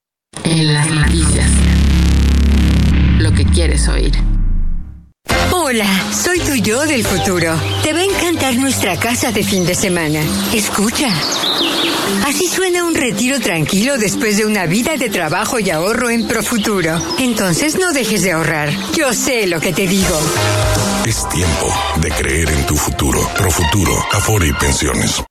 En 0.45 0.75
las 0.75 0.91
noticias. 0.91 1.51
Lo 3.19 3.33
que 3.33 3.47
quieres 3.47 3.89
oír. 3.89 4.13
Hola, 5.51 5.87
soy 6.13 6.41
tu 6.41 6.57
yo 6.57 6.85
del 6.85 7.05
futuro. 7.05 7.55
Te 7.83 7.95
va 7.95 8.01
a 8.01 8.05
encantar 8.05 8.55
nuestra 8.57 8.99
casa 8.99 9.33
de 9.33 9.43
fin 9.43 9.65
de 9.65 9.75
semana. 9.75 10.21
Escucha. 10.53 11.09
Así 12.27 12.47
suena 12.49 12.85
un 12.85 12.95
retiro 12.95 13.41
tranquilo 13.41 13.97
después 13.97 14.37
de 14.37 14.45
una 14.45 14.67
vida 14.67 14.99
de 14.99 15.09
trabajo 15.09 15.59
y 15.59 15.71
ahorro 15.71 16.11
en 16.11 16.29
Profuturo. 16.29 17.01
Entonces 17.19 17.79
no 17.79 17.95
dejes 17.95 18.25
de 18.25 18.33
ahorrar. 18.33 18.69
Yo 18.93 19.15
sé 19.15 19.47
lo 19.47 19.59
que 19.59 19.73
te 19.73 19.87
digo. 19.87 20.21
Es 21.05 21.29
tiempo 21.29 21.75
de 22.01 22.11
creer 22.11 22.49
en 22.49 22.65
tu 22.67 22.77
futuro. 22.77 23.19
Profuturo, 23.37 23.93
Afore 24.13 24.47
y 24.47 24.53
Pensiones. 24.53 25.23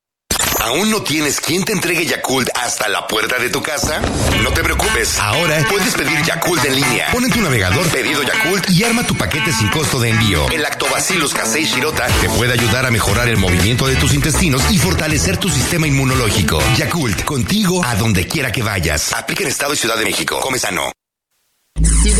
¿Aún 0.59 0.91
no 0.91 1.01
tienes 1.01 1.39
quien 1.39 1.63
te 1.63 1.71
entregue 1.71 2.05
Yakult 2.05 2.49
hasta 2.55 2.89
la 2.89 3.07
puerta 3.07 3.39
de 3.39 3.49
tu 3.49 3.61
casa? 3.63 4.01
No 4.43 4.51
te 4.51 4.63
preocupes. 4.63 5.17
Ahora 5.19 5.65
puedes 5.69 5.93
pedir 5.95 6.21
Yakult 6.23 6.63
en 6.65 6.75
línea. 6.75 7.11
Pon 7.11 7.23
en 7.23 7.31
tu 7.31 7.41
navegador 7.41 7.87
pedido 7.87 8.21
Yakult 8.21 8.69
y 8.69 8.83
arma 8.83 9.07
tu 9.07 9.15
paquete 9.15 9.51
sin 9.53 9.69
costo 9.69 9.99
de 9.99 10.09
envío. 10.09 10.49
El 10.51 10.61
Lactobacillus 10.61 11.33
casei 11.33 11.65
shirota 11.65 12.05
te 12.19 12.29
puede 12.29 12.53
ayudar 12.53 12.85
a 12.85 12.91
mejorar 12.91 13.29
el 13.29 13.37
movimiento 13.37 13.87
de 13.87 13.95
tus 13.95 14.13
intestinos 14.13 14.61
y 14.71 14.77
fortalecer 14.77 15.37
tu 15.37 15.49
sistema 15.49 15.87
inmunológico. 15.87 16.61
Yakult, 16.77 17.23
contigo 17.23 17.83
a 17.85 17.95
donde 17.95 18.27
quiera 18.27 18.51
que 18.51 18.61
vayas. 18.61 19.13
Aplica 19.13 19.43
en 19.43 19.49
Estado 19.49 19.73
y 19.73 19.77
Ciudad 19.77 19.97
de 19.97 20.03
México. 20.03 20.39
Come 20.41 20.59
sano. 20.59 20.91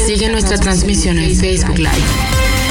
Sigue 0.07 0.29
nuestra 0.29 0.57
transmisión 0.57 1.19
en 1.19 1.37
Facebook 1.37 1.77
Live. 1.77 2.70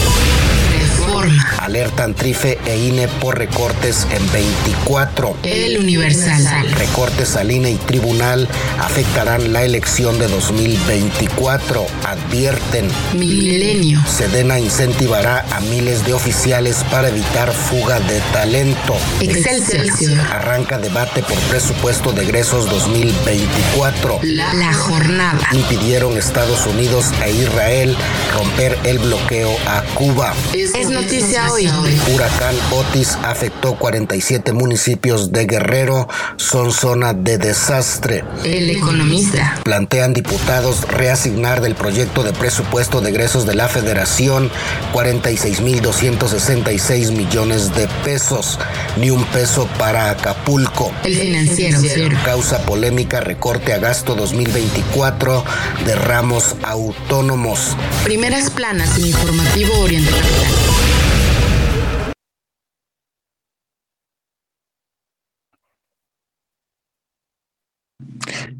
Alertan 1.59 2.13
Trife 2.13 2.57
e 2.65 2.77
INE 2.77 3.07
por 3.07 3.37
recortes 3.37 4.07
en 4.11 4.31
24. 4.31 5.37
El 5.43 5.79
Universal. 5.79 6.71
Recortes 6.71 7.35
al 7.35 7.51
INE 7.51 7.71
y 7.71 7.75
Tribunal 7.75 8.47
afectarán 8.79 9.53
la 9.53 9.63
elección 9.63 10.19
de 10.19 10.27
2024. 10.27 11.85
Advierten. 12.05 12.87
Milenio. 13.13 14.01
Sedena 14.07 14.59
incentivará 14.59 15.45
a 15.51 15.59
miles 15.61 16.05
de 16.05 16.13
oficiales 16.13 16.83
para 16.91 17.09
evitar 17.09 17.51
fuga 17.51 17.99
de 18.01 18.19
talento. 18.33 18.97
Excelsior. 19.21 20.19
Arranca 20.31 20.77
debate 20.77 21.21
por 21.23 21.37
presupuesto 21.49 22.11
de 22.11 22.23
egresos 22.23 22.69
2024. 22.69 24.19
La, 24.23 24.53
la 24.53 24.73
jornada. 24.73 25.47
Impidieron 25.53 26.17
Estados 26.17 26.65
Unidos 26.65 27.07
e 27.23 27.31
Israel 27.31 27.95
romper 28.33 28.77
el 28.83 28.99
bloqueo 28.99 29.55
a 29.67 29.81
Cuba. 29.93 30.33
Es, 30.53 30.73
es 30.75 30.89
noticia 30.89 31.20
hoy. 31.51 31.69
Huracán 32.13 32.55
Otis 32.71 33.17
afectó 33.23 33.75
47 33.75 34.53
municipios 34.53 35.31
de 35.31 35.45
Guerrero, 35.45 36.07
son 36.37 36.71
zona 36.71 37.13
de 37.13 37.37
desastre. 37.37 38.23
El 38.43 38.71
economista. 38.71 39.59
Plantean 39.63 40.13
diputados 40.13 40.87
reasignar 40.87 41.61
del 41.61 41.75
proyecto 41.75 42.23
de 42.23 42.33
presupuesto 42.33 43.01
de 43.01 43.11
egresos 43.11 43.45
de 43.45 43.53
la 43.55 43.67
Federación 43.67 44.49
46.266 44.93 47.11
millones 47.11 47.75
de 47.75 47.87
pesos, 48.03 48.57
ni 48.97 49.11
un 49.11 49.23
peso 49.25 49.67
para 49.77 50.09
Acapulco. 50.09 50.91
El 51.03 51.17
financiero. 51.17 52.17
Causa 52.25 52.65
polémica 52.65 53.19
recorte 53.19 53.73
a 53.73 53.77
gasto 53.77 54.15
2024 54.15 55.45
de 55.85 55.93
ramos 55.95 56.55
autónomos. 56.63 57.75
Primeras 58.03 58.49
planas 58.49 58.97
en 58.97 59.05
informativo 59.07 59.77
Oriente 59.79 60.09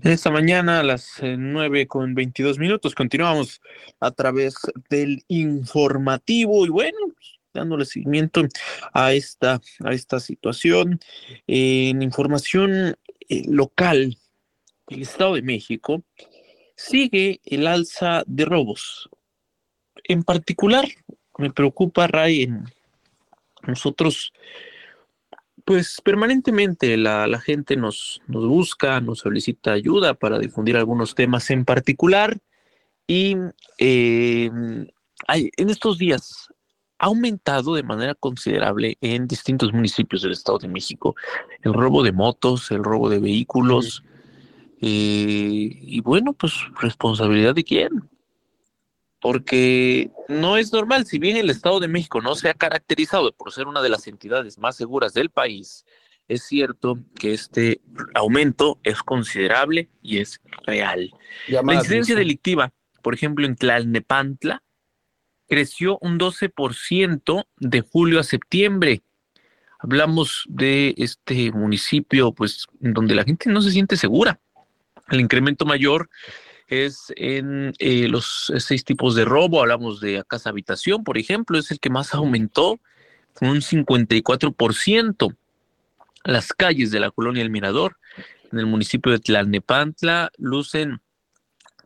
Esta 0.04 0.32
mañana 0.32 0.80
a 0.80 0.84
las 0.84 1.20
eh, 1.20 1.36
nueve 1.38 1.86
con 1.86 2.16
veintidós 2.16 2.58
minutos 2.58 2.96
continuamos 2.96 3.62
a 4.00 4.10
través 4.10 4.56
del 4.90 5.24
informativo 5.28 6.66
y 6.66 6.70
bueno, 6.70 6.98
pues, 7.14 7.40
dándole 7.54 7.86
seguimiento 7.86 8.42
a 8.94 9.14
esta, 9.14 9.62
a 9.84 9.94
esta 9.94 10.20
situación. 10.20 11.00
en 11.46 12.02
información 12.02 12.96
eh, 13.30 13.44
local, 13.48 14.18
el 14.88 15.02
Estado 15.04 15.36
de 15.36 15.44
México 15.44 16.04
sigue 16.76 17.40
el 17.46 17.68
alza 17.68 18.24
de 18.26 18.46
robos. 18.46 19.08
En 20.06 20.24
particular, 20.24 20.88
me 21.38 21.52
preocupa, 21.52 22.08
Ray, 22.08 22.44
en 22.44 22.66
nosotros 23.68 24.34
pues 25.66 26.02
permanentemente 26.04 26.98
la, 26.98 27.40
gente 27.40 27.76
nos, 27.76 28.22
nos 28.28 28.48
busca, 28.48 29.00
nos 29.02 29.20
solicita 29.20 29.72
ayuda 29.72 30.14
para 30.14 30.40
difundir 30.40 30.78
algunos 30.78 31.16
temas 31.16 31.50
en 31.50 31.66
particular. 31.66 32.38
Y 33.08 33.36
em, 33.78 34.88
hay, 35.28 35.50
en 35.58 35.70
estos 35.70 35.98
días 35.98 36.50
ha 37.00 37.08
aumentado 37.08 37.76
de 37.76 37.84
manera 37.84 38.14
considerable 38.16 38.98
en 39.02 39.28
distintos 39.28 39.74
municipios 39.74 40.22
del 40.22 40.34
Estado 40.34 40.60
de 40.60 40.68
México 40.68 41.16
el 41.64 41.74
robo 41.74 42.04
de 42.04 42.12
motos, 42.12 42.70
el 42.72 42.84
robo 42.84 43.10
de 43.10 43.20
vehículos. 43.20 44.04
Eh, 44.82 45.70
y 45.82 46.02
bueno, 46.02 46.34
pues 46.34 46.54
responsabilidad 46.80 47.56
de 47.56 47.64
quién 47.64 48.11
porque 49.22 50.10
no 50.28 50.58
es 50.58 50.74
normal, 50.74 51.06
si 51.06 51.20
bien 51.20 51.38
el 51.38 51.52
Estado 51.52 51.80
de 51.80 51.88
México 51.88 52.22
no 52.22 52.36
se 52.36 52.50
ha 52.50 52.56
caracterizado 52.56 53.32
por 53.32 53.54
ser 53.54 53.68
una 53.68 53.82
de 53.82 53.90
las 53.90 54.08
entidades 54.08 54.58
más 54.58 54.76
seguras 54.76 55.14
del 55.14 55.30
país, 55.30 55.86
es 56.28 56.44
cierto 56.44 56.98
que 57.20 57.34
este 57.34 57.82
aumento 58.16 58.80
es 58.84 59.04
considerable 59.04 59.90
y 60.02 60.18
es 60.18 60.42
real. 60.66 61.12
la 61.48 61.74
incidencia 61.74 62.16
delictiva, 62.16 62.74
por 63.04 63.14
ejemplo, 63.14 63.46
en 63.46 63.56
Tlalnepantla, 63.56 64.64
creció 65.48 66.00
un 66.02 66.18
12% 66.18 67.46
de 67.58 67.82
julio 67.82 68.20
a 68.20 68.24
septiembre. 68.24 69.04
Hablamos 69.80 70.46
de 70.48 70.96
este 70.98 71.52
municipio, 71.52 72.32
pues, 72.34 72.66
donde 72.80 73.14
la 73.14 73.24
gente 73.24 73.50
no 73.50 73.62
se 73.62 73.72
siente 73.72 73.98
segura. 73.98 74.40
El 75.10 75.20
incremento 75.20 75.66
mayor 75.66 76.10
es 76.72 77.12
en 77.18 77.74
eh, 77.80 78.08
los 78.08 78.52
seis 78.58 78.86
tipos 78.86 79.14
de 79.14 79.26
robo, 79.26 79.60
hablamos 79.60 80.00
de 80.00 80.24
casa 80.26 80.50
habitación, 80.50 81.04
por 81.04 81.18
ejemplo, 81.18 81.60
es 81.60 81.70
el 81.70 81.82
que 81.82 81.90
más 81.90 82.14
aumentó, 82.14 82.80
con 83.34 83.50
un 83.50 83.58
54%. 83.58 85.36
Las 86.24 86.54
calles 86.54 86.92
de 86.92 87.00
la 87.00 87.12
colonia 87.12 87.42
El 87.42 87.50
Mirador, 87.50 87.98
en 88.52 88.60
el 88.60 88.68
municipio 88.68 89.12
de 89.12 89.20
Tlalnepantla, 89.20 90.32
lucen 90.38 91.02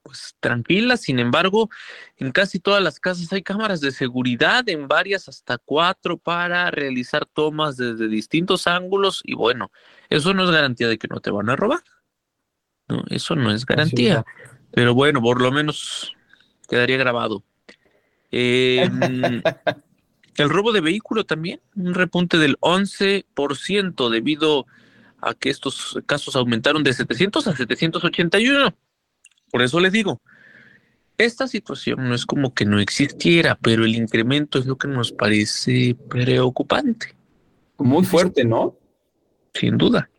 pues 0.03 0.35
tranquilas, 0.39 1.01
sin 1.01 1.17
embargo, 1.17 1.71
en 2.17 2.31
casi 2.31 2.59
todas 2.59 2.83
las 2.83 2.99
casas 2.99 3.33
hay 3.33 3.41
cámaras 3.41 3.81
de 3.81 3.91
seguridad, 3.91 4.69
en 4.69 4.87
varias 4.87 5.27
hasta 5.27 5.57
cuatro 5.57 6.19
para 6.19 6.69
realizar 6.69 7.25
tomas 7.25 7.75
desde 7.75 8.07
distintos 8.07 8.67
ángulos 8.67 9.21
y 9.23 9.33
bueno, 9.33 9.71
eso 10.09 10.35
no 10.35 10.43
es 10.43 10.51
garantía 10.51 10.89
de 10.89 10.99
que 10.99 11.07
no 11.07 11.21
te 11.21 11.31
van 11.31 11.49
a 11.49 11.55
robar. 11.55 11.81
No, 12.87 13.03
eso 13.09 13.35
no 13.35 13.51
es 13.51 13.65
garantía. 13.65 14.23
Pero 14.75 14.93
bueno, 14.93 15.21
por 15.21 15.41
lo 15.41 15.51
menos 15.53 16.13
quedaría 16.67 16.97
grabado. 16.97 17.43
Em, 18.29 18.91
el 20.35 20.49
robo 20.49 20.73
de 20.73 20.81
vehículo 20.81 21.23
también, 21.23 21.61
un 21.75 21.93
repunte 21.93 22.38
del 22.38 22.59
11% 22.59 24.09
debido 24.09 24.67
a 25.21 25.33
que 25.33 25.49
estos 25.49 25.97
casos 26.05 26.35
aumentaron 26.35 26.83
de 26.83 26.91
700 26.91 27.47
a 27.47 27.55
781. 27.55 28.75
Por 29.49 29.61
eso 29.61 29.79
les 29.79 29.93
digo, 29.93 30.21
esta 31.17 31.47
situación 31.47 32.09
no 32.09 32.13
es 32.13 32.25
como 32.25 32.53
que 32.53 32.65
no 32.65 32.79
existiera, 32.79 33.57
pero 33.61 33.85
el 33.85 33.95
incremento 33.95 34.59
es 34.59 34.65
lo 34.65 34.77
que 34.77 34.89
nos 34.89 35.13
parece 35.13 35.95
preocupante. 36.09 37.15
Muy 37.77 38.03
fuerte, 38.03 38.43
¿no? 38.43 38.77
Sin 39.53 39.77
duda. 39.77 40.09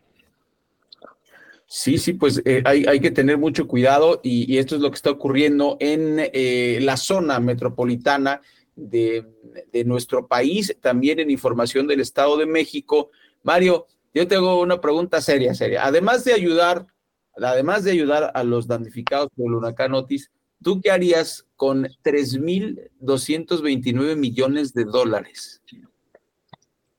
Sí, 1.69 1.97
sí, 1.97 2.13
pues 2.13 2.41
eh, 2.45 2.63
hay, 2.63 2.85
hay, 2.85 3.01
que 3.01 3.11
tener 3.11 3.37
mucho 3.37 3.67
cuidado 3.67 4.21
y, 4.23 4.57
esto 4.57 4.75
es 4.75 4.81
lo 4.81 4.89
que 4.89 4.95
está 4.95 5.11
ocurriendo 5.11 5.75
en 5.81 6.15
eh, 6.17 6.79
la 6.81 6.95
zona 6.95 7.41
metropolitana 7.41 8.39
de, 8.77 9.25
de, 9.73 9.83
nuestro 9.83 10.27
país, 10.27 10.77
también 10.79 11.19
en 11.19 11.29
información 11.29 11.85
del 11.85 11.99
Estado 11.99 12.37
de 12.37 12.45
México. 12.45 13.11
Mario, 13.43 13.85
yo 14.13 14.29
tengo 14.29 14.61
una 14.61 14.79
pregunta 14.79 15.19
seria, 15.19 15.53
seria. 15.53 15.85
Además 15.85 16.23
de 16.23 16.31
ayudar, 16.33 16.87
además 17.35 17.83
de 17.83 17.91
ayudar 17.91 18.31
a 18.33 18.45
los 18.45 18.67
damnificados 18.67 19.27
por 19.35 19.47
el 19.47 19.55
huracán 19.55 19.93
Otis, 19.93 20.31
¿tú 20.63 20.79
qué 20.79 20.89
harías 20.89 21.45
con 21.57 21.83
3.229 22.03 24.15
millones 24.15 24.73
de 24.73 24.85
dólares? 24.85 25.61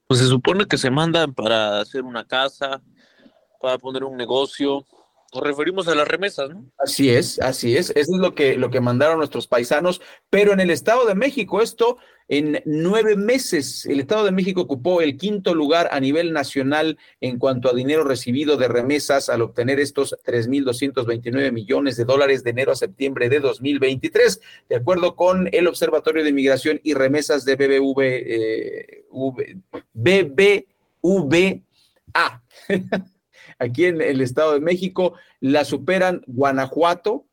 Pues 0.06 0.20
se 0.20 0.26
supone 0.26 0.66
que 0.66 0.76
se 0.76 0.90
mandan 0.90 1.32
para 1.32 1.80
hacer 1.80 2.02
una 2.02 2.26
casa, 2.26 2.82
para 3.60 3.78
poner 3.78 4.04
un 4.04 4.16
negocio. 4.16 4.84
Nos 5.34 5.42
referimos 5.42 5.86
a 5.88 5.94
las 5.94 6.08
remesas, 6.08 6.48
¿no? 6.48 6.64
Así 6.78 7.10
es, 7.10 7.38
así 7.40 7.76
es. 7.76 7.90
Eso 7.90 8.12
es 8.14 8.18
lo 8.18 8.34
que, 8.34 8.56
lo 8.56 8.70
que 8.70 8.80
mandaron 8.80 9.18
nuestros 9.18 9.46
paisanos. 9.46 10.00
Pero 10.30 10.54
en 10.54 10.60
el 10.60 10.70
Estado 10.70 11.04
de 11.04 11.14
México, 11.14 11.60
esto 11.60 11.98
en 12.28 12.62
nueve 12.64 13.14
meses, 13.14 13.84
el 13.84 14.00
Estado 14.00 14.24
de 14.24 14.32
México 14.32 14.62
ocupó 14.62 15.02
el 15.02 15.18
quinto 15.18 15.54
lugar 15.54 15.90
a 15.92 16.00
nivel 16.00 16.32
nacional 16.32 16.96
en 17.20 17.38
cuanto 17.38 17.68
a 17.68 17.74
dinero 17.74 18.04
recibido 18.04 18.56
de 18.56 18.68
remesas 18.68 19.28
al 19.28 19.42
obtener 19.42 19.80
estos 19.80 20.14
3.229 20.24 21.52
millones 21.52 21.96
de 21.96 22.06
dólares 22.06 22.42
de 22.42 22.50
enero 22.50 22.72
a 22.72 22.76
septiembre 22.76 23.28
de 23.28 23.40
2023, 23.40 24.40
de 24.68 24.76
acuerdo 24.76 25.14
con 25.14 25.48
el 25.52 25.66
Observatorio 25.66 26.22
de 26.22 26.30
Inmigración 26.30 26.80
y 26.82 26.94
Remesas 26.94 27.44
de 27.44 27.56
BBV, 27.56 28.00
eh, 28.00 29.04
BBVA. 29.92 31.62
aquí 33.58 33.86
en 33.86 34.00
el 34.00 34.20
Estado 34.20 34.54
de 34.54 34.60
México. 34.60 35.14
La 35.40 35.64
superan 35.64 36.22
Guanajuato 36.26 37.26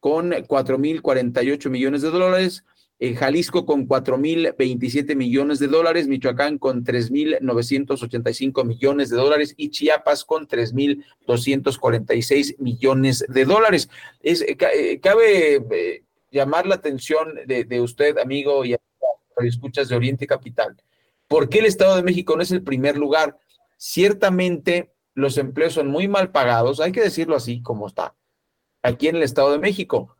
con 0.00 0.30
4.048 0.30 1.68
millones 1.68 2.02
de 2.02 2.10
dólares, 2.10 2.64
eh, 2.98 3.14
Jalisco 3.14 3.64
con 3.64 3.88
4.027 3.88 5.14
millones 5.14 5.58
de 5.58 5.68
dólares, 5.68 6.08
Michoacán 6.08 6.58
con 6.58 6.84
3.985 6.84 8.64
millones 8.64 9.10
de 9.10 9.16
dólares 9.16 9.54
y 9.56 9.70
Chiapas 9.70 10.24
con 10.24 10.46
3.246 10.46 12.56
millones 12.58 13.24
de 13.28 13.44
dólares. 13.44 13.88
Es, 14.22 14.42
eh, 14.42 14.56
eh, 14.74 15.00
cabe 15.00 16.02
llamar 16.30 16.66
la 16.66 16.74
atención 16.74 17.34
de, 17.46 17.80
usted, 17.80 18.18
amigo 18.18 18.64
y 18.64 18.76
escuchas 19.38 19.88
de 19.88 19.96
Oriente 19.96 20.26
Capital. 20.26 20.76
¿Por 21.26 21.48
qué 21.48 21.60
el 21.60 21.66
Estado 21.66 21.96
de 21.96 22.02
México 22.02 22.36
no 22.36 22.42
es 22.42 22.50
el 22.50 22.62
primer 22.62 22.98
lugar? 22.98 23.38
Ciertamente 23.76 24.90
los 25.20 25.38
empleos 25.38 25.74
son 25.74 25.88
muy 25.88 26.08
mal 26.08 26.30
pagados, 26.30 26.80
hay 26.80 26.92
que 26.92 27.02
decirlo 27.02 27.36
así 27.36 27.62
como 27.62 27.86
está, 27.86 28.14
aquí 28.82 29.08
en 29.08 29.16
el 29.16 29.22
Estado 29.22 29.52
de 29.52 29.58
México 29.58 30.16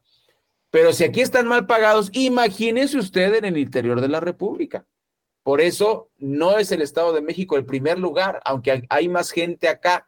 pero 0.71 0.93
si 0.93 1.05
aquí 1.05 1.21
están 1.21 1.47
mal 1.49 1.67
pagados, 1.67 2.11
imagínese 2.13 2.97
usted 2.97 3.35
en 3.35 3.45
el 3.45 3.59
interior 3.59 4.01
de 4.01 4.09
la 4.09 4.21
República. 4.21 4.87
Por 5.43 5.61
eso 5.61 6.11
no 6.19 6.59
es 6.59 6.71
el 6.71 6.81
Estado 6.81 7.13
de 7.13 7.23
México 7.23 7.57
el 7.57 7.65
primer 7.65 7.99
lugar, 7.99 8.41
aunque 8.45 8.85
hay 8.89 9.09
más 9.09 9.33
gente 9.33 9.69
acá. 9.69 10.07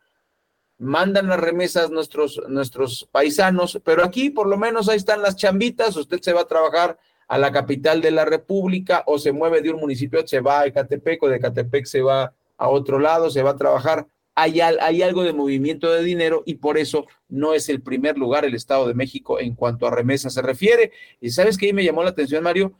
Mandan 0.78 1.28
las 1.28 1.40
remesas 1.40 1.90
nuestros, 1.90 2.40
nuestros 2.48 3.08
paisanos, 3.10 3.80
pero 3.84 4.04
aquí 4.04 4.30
por 4.30 4.46
lo 4.46 4.56
menos 4.56 4.88
ahí 4.88 4.96
están 4.96 5.22
las 5.22 5.36
chambitas. 5.36 5.96
Usted 5.96 6.20
se 6.20 6.32
va 6.32 6.42
a 6.42 6.48
trabajar 6.48 6.98
a 7.26 7.38
la 7.38 7.50
capital 7.50 8.00
de 8.00 8.10
la 8.10 8.24
República 8.24 9.02
o 9.06 9.18
se 9.18 9.32
mueve 9.32 9.62
de 9.62 9.70
un 9.70 9.80
municipio, 9.80 10.26
se 10.26 10.40
va 10.40 10.60
a 10.60 10.66
Ecatepec 10.66 11.22
o 11.22 11.28
de 11.28 11.36
Ecatepec 11.36 11.86
se 11.86 12.02
va 12.02 12.32
a 12.56 12.68
otro 12.68 12.98
lado, 12.98 13.30
se 13.30 13.42
va 13.42 13.50
a 13.50 13.56
trabajar 13.56 14.06
hay, 14.34 15.02
algo 15.02 15.24
de 15.24 15.32
movimiento 15.32 15.90
de 15.90 16.02
dinero 16.02 16.42
y 16.46 16.54
por 16.54 16.78
eso 16.78 17.06
no 17.28 17.54
es 17.54 17.68
el 17.68 17.82
primer 17.82 18.16
lugar 18.16 18.44
el 18.44 18.54
Estado 18.54 18.88
de 18.88 18.94
México 18.94 19.38
en 19.40 19.54
cuanto 19.54 19.86
a 19.86 19.90
remesas 19.90 20.34
se 20.34 20.42
refiere. 20.42 20.92
Y 21.20 21.30
sabes 21.30 21.58
que 21.58 21.66
ahí 21.66 21.72
me 21.72 21.84
llamó 21.84 22.02
la 22.02 22.10
atención, 22.10 22.42
Mario. 22.42 22.72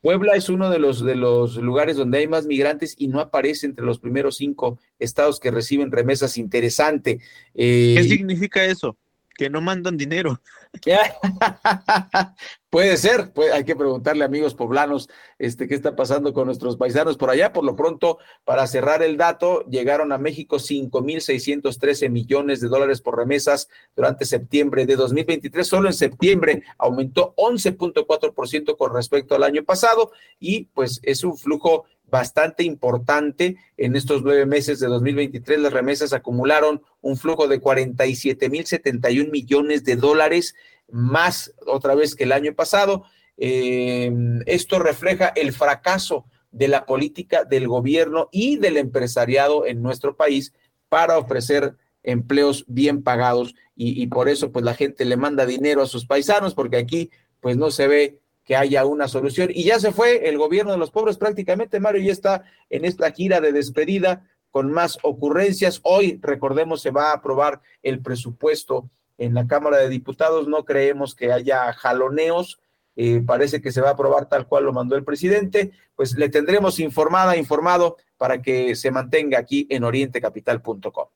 Puebla 0.00 0.34
es 0.34 0.48
uno 0.48 0.70
de 0.70 0.78
los, 0.78 1.04
de 1.04 1.16
los 1.16 1.56
lugares 1.56 1.96
donde 1.96 2.18
hay 2.18 2.28
más 2.28 2.46
migrantes 2.46 2.94
y 2.96 3.08
no 3.08 3.20
aparece 3.20 3.66
entre 3.66 3.84
los 3.84 3.98
primeros 3.98 4.36
cinco 4.36 4.78
estados 4.98 5.40
que 5.40 5.50
reciben 5.50 5.90
remesas. 5.90 6.38
Interesante. 6.38 7.20
Eh, 7.54 7.94
¿Qué 7.96 8.04
significa 8.04 8.64
eso? 8.64 8.96
Que 9.34 9.50
no 9.50 9.60
mandan 9.60 9.96
dinero. 9.96 10.40
Puede 12.70 12.98
ser, 12.98 13.32
hay 13.54 13.64
que 13.64 13.74
preguntarle 13.76 14.24
amigos 14.24 14.54
poblanos 14.54 15.08
este, 15.38 15.66
qué 15.68 15.74
está 15.74 15.96
pasando 15.96 16.34
con 16.34 16.46
nuestros 16.46 16.76
paisanos 16.76 17.16
por 17.16 17.30
allá. 17.30 17.52
Por 17.52 17.64
lo 17.64 17.74
pronto, 17.74 18.18
para 18.44 18.66
cerrar 18.66 19.02
el 19.02 19.16
dato, 19.16 19.64
llegaron 19.64 20.12
a 20.12 20.18
México 20.18 20.56
5.613 20.56 22.10
millones 22.10 22.60
de 22.60 22.68
dólares 22.68 23.00
por 23.00 23.16
remesas 23.16 23.68
durante 23.96 24.26
septiembre 24.26 24.84
de 24.84 24.96
2023. 24.96 25.66
Solo 25.66 25.88
en 25.88 25.94
septiembre 25.94 26.62
aumentó 26.76 27.34
11.4% 27.36 28.76
con 28.76 28.94
respecto 28.94 29.34
al 29.34 29.44
año 29.44 29.64
pasado 29.64 30.12
y 30.38 30.64
pues 30.66 31.00
es 31.02 31.24
un 31.24 31.38
flujo 31.38 31.86
bastante 32.10 32.64
importante. 32.64 33.56
En 33.76 33.96
estos 33.96 34.22
nueve 34.22 34.46
meses 34.46 34.80
de 34.80 34.86
2023, 34.86 35.60
las 35.60 35.72
remesas 35.72 36.12
acumularon 36.12 36.82
un 37.00 37.16
flujo 37.16 37.48
de 37.48 37.60
47 37.60 38.48
mil 38.48 38.66
71 38.66 39.30
millones 39.30 39.84
de 39.84 39.96
dólares, 39.96 40.54
más 40.90 41.54
otra 41.66 41.94
vez 41.94 42.14
que 42.14 42.24
el 42.24 42.32
año 42.32 42.54
pasado. 42.54 43.04
Eh, 43.36 44.12
esto 44.46 44.78
refleja 44.78 45.28
el 45.28 45.52
fracaso 45.52 46.24
de 46.50 46.68
la 46.68 46.86
política 46.86 47.44
del 47.44 47.68
gobierno 47.68 48.28
y 48.32 48.56
del 48.56 48.78
empresariado 48.78 49.66
en 49.66 49.82
nuestro 49.82 50.16
país 50.16 50.52
para 50.88 51.18
ofrecer 51.18 51.76
empleos 52.02 52.64
bien 52.68 53.02
pagados 53.02 53.54
y, 53.76 54.02
y 54.02 54.06
por 54.06 54.28
eso 54.28 54.50
pues 54.50 54.64
la 54.64 54.74
gente 54.74 55.04
le 55.04 55.16
manda 55.16 55.44
dinero 55.44 55.82
a 55.82 55.86
sus 55.86 56.06
paisanos 56.06 56.54
porque 56.54 56.78
aquí 56.78 57.10
pues 57.40 57.56
no 57.56 57.70
se 57.70 57.86
ve 57.86 58.18
que 58.48 58.56
haya 58.56 58.86
una 58.86 59.08
solución. 59.08 59.50
Y 59.52 59.64
ya 59.64 59.78
se 59.78 59.92
fue 59.92 60.26
el 60.26 60.38
gobierno 60.38 60.72
de 60.72 60.78
los 60.78 60.90
pobres 60.90 61.18
prácticamente, 61.18 61.80
Mario, 61.80 62.00
ya 62.00 62.12
está 62.12 62.44
en 62.70 62.86
esta 62.86 63.12
gira 63.12 63.42
de 63.42 63.52
despedida 63.52 64.26
con 64.50 64.72
más 64.72 64.98
ocurrencias. 65.02 65.80
Hoy, 65.82 66.18
recordemos, 66.22 66.80
se 66.80 66.90
va 66.90 67.10
a 67.10 67.16
aprobar 67.16 67.60
el 67.82 68.00
presupuesto 68.00 68.88
en 69.18 69.34
la 69.34 69.46
Cámara 69.46 69.76
de 69.76 69.90
Diputados. 69.90 70.48
No 70.48 70.64
creemos 70.64 71.14
que 71.14 71.30
haya 71.30 71.74
jaloneos. 71.74 72.58
Eh, 72.96 73.22
parece 73.24 73.60
que 73.60 73.70
se 73.70 73.82
va 73.82 73.90
a 73.90 73.92
aprobar 73.92 74.30
tal 74.30 74.46
cual 74.46 74.64
lo 74.64 74.72
mandó 74.72 74.96
el 74.96 75.04
presidente. 75.04 75.72
Pues 75.94 76.16
le 76.16 76.30
tendremos 76.30 76.80
informada, 76.80 77.36
informado 77.36 77.98
para 78.16 78.40
que 78.40 78.74
se 78.76 78.90
mantenga 78.90 79.38
aquí 79.38 79.66
en 79.68 79.84
orientecapital.com. 79.84 81.08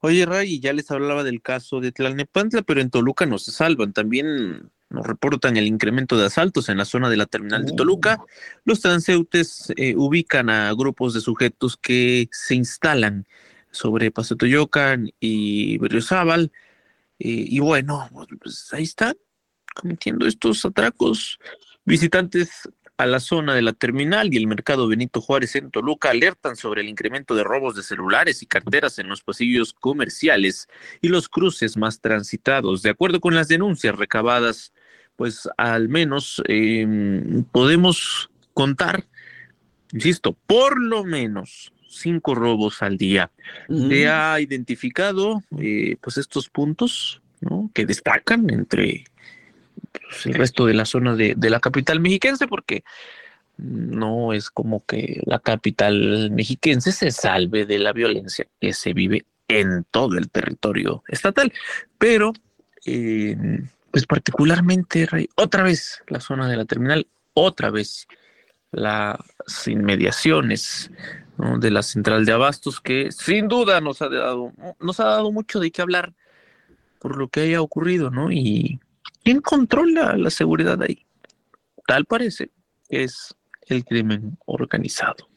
Oye, 0.00 0.24
Ray, 0.24 0.58
ya 0.58 0.72
les 0.72 0.90
hablaba 0.90 1.22
del 1.22 1.42
caso 1.42 1.80
de 1.80 1.92
Tlalnepantla, 1.92 2.62
pero 2.62 2.80
en 2.80 2.88
Toluca 2.88 3.26
no 3.26 3.36
se 3.36 3.52
salvan. 3.52 3.92
También 3.92 4.72
nos 4.92 5.06
reportan 5.06 5.56
el 5.56 5.66
incremento 5.66 6.16
de 6.16 6.26
asaltos 6.26 6.68
en 6.68 6.78
la 6.78 6.84
zona 6.84 7.08
de 7.10 7.16
la 7.16 7.26
terminal 7.26 7.64
de 7.64 7.72
Toluca. 7.72 8.20
Los 8.64 8.80
transeúntes 8.80 9.72
eh, 9.76 9.94
ubican 9.96 10.50
a 10.50 10.72
grupos 10.74 11.14
de 11.14 11.20
sujetos 11.20 11.76
que 11.76 12.28
se 12.30 12.54
instalan 12.54 13.26
sobre 13.70 14.10
Paso 14.10 14.36
Toyocan 14.36 15.10
y 15.18 15.78
Berriozábal. 15.78 16.52
Eh, 17.18 17.46
y 17.48 17.58
bueno, 17.60 18.08
pues 18.40 18.68
ahí 18.72 18.84
están 18.84 19.14
cometiendo 19.74 20.26
estos 20.26 20.64
atracos. 20.64 21.38
Visitantes 21.84 22.68
a 22.98 23.06
la 23.06 23.20
zona 23.20 23.54
de 23.54 23.62
la 23.62 23.72
terminal 23.72 24.32
y 24.32 24.36
el 24.36 24.46
mercado 24.46 24.86
Benito 24.86 25.20
Juárez 25.20 25.56
en 25.56 25.70
Toluca 25.70 26.10
alertan 26.10 26.56
sobre 26.56 26.82
el 26.82 26.88
incremento 26.88 27.34
de 27.34 27.42
robos 27.42 27.74
de 27.74 27.82
celulares 27.82 28.42
y 28.42 28.46
carteras 28.46 28.98
en 28.98 29.08
los 29.08 29.22
pasillos 29.22 29.72
comerciales 29.72 30.68
y 31.00 31.08
los 31.08 31.28
cruces 31.28 31.76
más 31.76 32.00
transitados. 32.00 32.82
De 32.82 32.90
acuerdo 32.90 33.20
con 33.20 33.34
las 33.34 33.48
denuncias 33.48 33.96
recabadas 33.96 34.72
pues 35.16 35.48
al 35.56 35.88
menos 35.88 36.42
em, 36.46 37.44
podemos 37.44 38.30
contar, 38.54 39.04
insisto, 39.92 40.36
por 40.46 40.80
lo 40.80 41.04
menos 41.04 41.72
cinco 41.88 42.34
robos 42.34 42.82
al 42.82 42.96
día. 42.96 43.30
Se 43.68 44.08
ha 44.08 44.40
identificado 44.40 45.42
eh, 45.58 45.96
pues 46.00 46.16
estos 46.16 46.48
puntos 46.48 47.20
¿no? 47.40 47.70
que 47.74 47.84
destacan 47.84 48.48
entre 48.50 49.04
pues, 49.92 50.26
el 50.26 50.34
resto 50.34 50.66
de 50.66 50.74
la 50.74 50.86
zona 50.86 51.14
de, 51.14 51.34
de 51.36 51.50
la 51.50 51.60
capital 51.60 52.00
mexiquense, 52.00 52.48
porque 52.48 52.82
no 53.58 54.32
es 54.32 54.50
como 54.50 54.84
que 54.84 55.20
la 55.26 55.38
capital 55.38 56.30
mexiquense 56.30 56.92
se 56.92 57.10
salve 57.10 57.66
de 57.66 57.78
la 57.78 57.92
violencia 57.92 58.46
que 58.60 58.72
se 58.72 58.92
vive 58.92 59.26
en 59.48 59.84
todo 59.90 60.16
el 60.16 60.30
territorio 60.30 61.04
estatal, 61.08 61.52
pero 61.98 62.32
eh, 62.86 63.36
pues 63.92 64.06
particularmente, 64.06 65.06
otra 65.36 65.62
vez 65.62 66.02
la 66.08 66.18
zona 66.18 66.48
de 66.48 66.56
la 66.56 66.64
terminal, 66.64 67.06
otra 67.34 67.70
vez 67.70 68.08
las 68.72 69.18
inmediaciones 69.66 70.90
de 71.58 71.70
la 71.70 71.82
central 71.82 72.24
de 72.24 72.32
abastos, 72.32 72.80
que 72.80 73.12
sin 73.12 73.48
duda 73.48 73.82
nos 73.82 74.00
ha 74.00 74.08
dado, 74.08 74.52
nos 74.80 74.98
ha 74.98 75.04
dado 75.04 75.30
mucho 75.30 75.60
de 75.60 75.70
qué 75.70 75.82
hablar 75.82 76.14
por 77.00 77.18
lo 77.18 77.28
que 77.28 77.40
haya 77.40 77.60
ocurrido, 77.60 78.10
¿no? 78.10 78.32
Y 78.32 78.80
¿quién 79.22 79.42
controla 79.42 80.16
la 80.16 80.30
seguridad 80.30 80.80
ahí? 80.82 81.04
Tal 81.86 82.06
parece 82.06 82.50
que 82.88 83.04
es 83.04 83.34
el 83.66 83.84
crimen 83.84 84.38
organizado. 84.46 85.28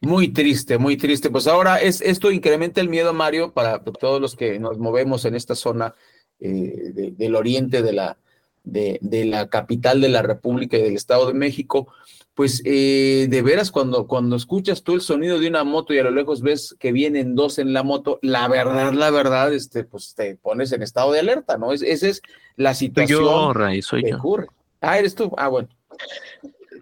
Muy 0.00 0.28
triste, 0.28 0.78
muy 0.78 0.96
triste. 0.96 1.30
Pues 1.30 1.46
ahora 1.46 1.76
es, 1.76 2.00
esto 2.00 2.32
incrementa 2.32 2.80
el 2.80 2.88
miedo, 2.88 3.12
Mario, 3.12 3.52
para 3.52 3.84
todos 3.84 4.20
los 4.20 4.34
que 4.34 4.58
nos 4.58 4.78
movemos 4.78 5.26
en 5.26 5.34
esta 5.36 5.54
zona 5.54 5.94
eh, 6.40 7.12
del 7.16 7.34
oriente 7.34 7.82
de 7.82 7.92
la, 7.92 8.16
de, 8.64 8.98
la 9.26 9.48
capital 9.48 10.00
de 10.00 10.08
la 10.08 10.22
República 10.22 10.76
y 10.76 10.82
del 10.82 10.96
Estado 10.96 11.26
de 11.26 11.34
México, 11.34 11.88
pues 12.34 12.62
eh, 12.64 13.26
de 13.28 13.42
veras 13.42 13.70
cuando, 13.70 14.06
cuando 14.06 14.36
escuchas 14.36 14.82
tú 14.82 14.94
el 14.94 15.00
sonido 15.00 15.38
de 15.38 15.48
una 15.48 15.64
moto 15.64 15.92
y 15.92 15.98
a 15.98 16.04
lo 16.04 16.10
lejos 16.10 16.40
ves 16.42 16.76
que 16.78 16.92
vienen 16.92 17.34
dos 17.34 17.58
en 17.58 17.72
la 17.72 17.82
moto, 17.82 18.18
la 18.22 18.48
verdad, 18.48 18.92
la 18.92 19.10
verdad, 19.10 19.52
este, 19.52 19.84
pues 19.84 20.14
te 20.14 20.36
pones 20.36 20.72
en 20.72 20.82
estado 20.82 21.12
de 21.12 21.20
alerta, 21.20 21.58
¿no? 21.58 21.72
Es, 21.72 21.82
esa 21.82 22.08
es 22.08 22.22
la 22.56 22.74
situación 22.74 23.22
yo, 23.22 23.82
soy 23.82 24.02
que 24.02 24.14
ocurre. 24.14 24.46
Ah, 24.80 24.98
eres 24.98 25.14
tú. 25.14 25.32
Ah, 25.36 25.48
bueno. 25.48 25.68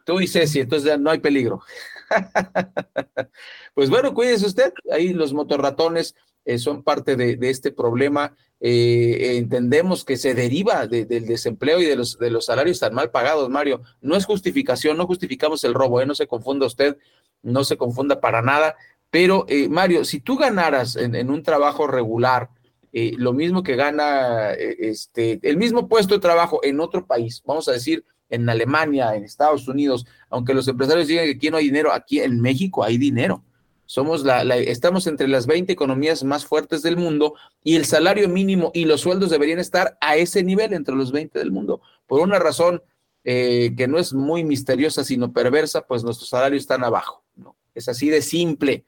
Tú 0.05 0.21
y 0.21 0.29
Ceci, 0.29 0.61
entonces 0.61 0.99
no 0.99 1.11
hay 1.11 1.19
peligro. 1.19 1.61
pues 3.75 3.91
bueno, 3.91 4.15
cuídese 4.15 4.47
usted. 4.47 4.73
Ahí 4.91 5.13
los 5.13 5.33
motorratones 5.33 6.15
eh, 6.49 6.59
son 6.59 6.83
parte 6.83 7.15
de, 7.15 7.37
este 7.43 7.73
problema 7.73 8.35
eh, 8.59 9.37
entendemos 9.37 10.03
que 10.03 10.17
se 10.17 10.33
deriva 10.33 10.87
del 10.87 11.27
desempleo 11.27 11.79
y 11.79 11.85
de 11.85 11.95
los, 11.95 12.19
de 12.19 12.31
los 12.31 12.47
salarios 12.47 12.81
tan 12.81 12.95
mal 12.95 13.11
pagados, 13.11 13.51
Mario. 13.51 13.83
No 14.01 14.17
es 14.17 14.25
justificación, 14.25 14.97
no 14.97 15.07
justificamos 15.07 15.63
el 15.65 15.75
robo, 15.75 16.01
¿eh? 16.01 16.07
no 16.07 16.15
se 16.15 16.27
confunda 16.27 16.65
usted, 16.65 16.97
no 17.43 17.65
se 17.65 17.77
confunda 17.77 18.19
para 18.19 18.41
nada. 18.41 18.77
Pero, 19.11 19.45
eh, 19.49 19.69
Mario, 19.69 20.07
si 20.07 20.21
tú 20.21 20.39
ganaras 20.39 20.97
en, 20.97 21.31
un 21.31 21.43
trabajo 21.43 21.87
regular, 21.87 22.49
eh, 22.95 23.13
lo 23.19 23.35
mismo 23.35 23.63
que 23.63 23.77
gana 23.77 24.53
este, 24.53 25.39
el 25.43 25.59
mismo 25.59 25.87
puesto 25.87 26.15
de 26.15 26.21
trabajo 26.21 26.61
en 26.63 26.81
otro 26.81 27.07
país, 27.07 27.43
vamos 27.45 27.69
a 27.69 27.73
decir 27.73 28.07
en 28.31 28.49
Alemania, 28.49 29.15
en 29.15 29.25
Estados 29.25 29.69
Unidos, 29.69 30.07
aunque 30.31 30.55
los 30.55 30.67
empresarios 30.67 31.09
digan 31.09 31.27
que 31.27 31.33
aquí 31.33 31.51
no 31.51 31.59
hay 31.59 31.67
dinero, 31.67 31.93
aquí 31.93 32.21
en 32.21 32.41
México 32.41 32.83
hay 32.83 32.97
dinero. 32.97 33.45
Somos 33.89 34.23
la, 34.23 34.43
estamos 34.59 35.07
entre 35.07 35.29
las 35.29 35.47
20 35.47 35.73
economías 35.73 36.23
más 36.23 36.45
fuertes 36.45 36.83
del 36.83 36.99
mundo 36.99 37.33
y 37.65 37.77
el 37.77 37.87
salario 37.87 38.29
mínimo 38.29 38.71
y 38.75 38.85
los 38.85 39.01
sueldos 39.01 39.31
deberían 39.31 39.61
estar 39.61 39.97
a 40.03 40.17
ese 40.17 40.45
nivel 40.45 40.75
entre 40.75 40.95
los 40.95 41.11
20 41.11 41.39
del 41.39 41.51
mundo. 41.51 41.81
Por 42.07 42.21
una 42.21 42.39
razón 42.39 42.83
eh, 43.25 43.73
que 43.79 43.89
no 43.89 43.99
es 43.99 44.13
muy 44.13 44.45
misteriosa, 44.45 45.05
sino 45.05 45.33
perversa, 45.33 45.87
pues 45.87 46.05
nuestros 46.05 46.29
salarios 46.29 46.65
están 46.65 46.85
abajo. 46.85 47.25
¿no? 47.35 47.57
Es 47.75 47.89
así 47.89 48.11
de 48.11 48.21
simple, 48.21 48.85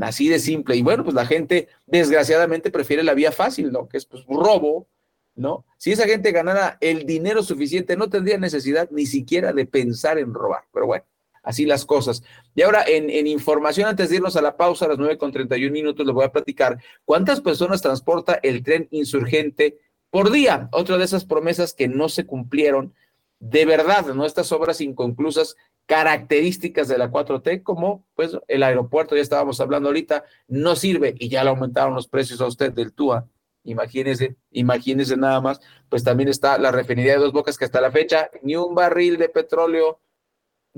así 0.00 0.30
de 0.30 0.38
simple. 0.38 0.76
Y 0.76 0.82
bueno, 0.82 1.04
pues 1.04 1.14
la 1.14 1.26
gente 1.26 1.68
desgraciadamente 1.84 2.70
prefiere 2.70 3.02
la 3.02 3.12
vía 3.12 3.32
fácil, 3.32 3.70
¿no? 3.70 3.86
Que 3.86 3.98
es 3.98 4.06
pues 4.06 4.24
robo, 4.24 4.88
¿no? 5.34 5.66
Si 5.76 5.92
esa 5.92 6.06
gente 6.06 6.32
ganara 6.32 6.78
el 6.80 7.04
dinero 7.04 7.42
suficiente, 7.42 7.98
no 7.98 8.08
tendría 8.08 8.38
necesidad 8.38 8.88
ni 8.90 9.04
siquiera 9.04 9.52
de 9.52 9.66
pensar 9.66 10.16
en 10.18 10.32
robar. 10.32 10.64
Pero 10.72 10.86
bueno, 10.86 11.04
así 11.48 11.64
las 11.64 11.86
cosas. 11.86 12.22
Y 12.54 12.60
ahora, 12.60 12.84
en, 12.86 13.26
información, 13.26 13.88
antes 13.88 14.10
de 14.10 14.16
irnos 14.16 14.36
a 14.36 14.42
la 14.42 14.58
pausa, 14.58 14.84
a 14.84 14.88
las 14.88 14.98
9 14.98 15.16
con 15.16 15.32
31 15.32 15.72
minutos, 15.72 16.04
les 16.04 16.14
voy 16.14 16.26
a 16.26 16.30
platicar 16.30 16.78
cuántas 17.06 17.40
personas 17.40 17.80
transporta 17.80 18.38
el 18.42 18.62
tren 18.62 18.86
insurgente 18.90 19.78
por 20.10 20.30
día. 20.30 20.68
Otra 20.72 20.98
de 20.98 21.04
esas 21.04 21.24
promesas 21.24 21.72
que 21.72 21.88
no 21.88 22.10
se 22.10 22.26
cumplieron 22.26 22.92
de 23.40 23.64
verdad, 23.64 24.04
¿no? 24.14 24.26
Estas 24.26 24.52
obras 24.52 24.82
inconclusas, 24.82 25.56
características 25.86 26.86
de 26.86 26.98
la 26.98 27.10
4T, 27.10 27.62
como 27.62 28.04
pues 28.14 28.36
el 28.46 28.62
aeropuerto, 28.62 29.16
ya 29.16 29.22
estábamos 29.22 29.58
hablando 29.62 29.88
ahorita, 29.88 30.24
no 30.48 30.76
sirve 30.76 31.14
y 31.18 31.30
ya 31.30 31.44
le 31.44 31.48
aumentaron 31.50 31.94
los 31.94 32.08
precios 32.08 32.42
a 32.42 32.46
usted 32.46 32.74
del 32.74 32.92
TUA. 32.92 33.26
Imagínese, 33.64 34.36
imagínese 34.50 35.16
nada 35.16 35.40
más, 35.40 35.62
pues 35.88 36.04
también 36.04 36.28
está 36.28 36.58
la 36.58 36.72
refinería 36.72 37.12
de 37.12 37.20
Dos 37.20 37.32
Bocas 37.32 37.56
que 37.56 37.64
hasta 37.64 37.80
la 37.80 37.90
fecha 37.90 38.30
ni 38.42 38.54
un 38.54 38.74
barril 38.74 39.16
de 39.16 39.30
petróleo 39.30 40.00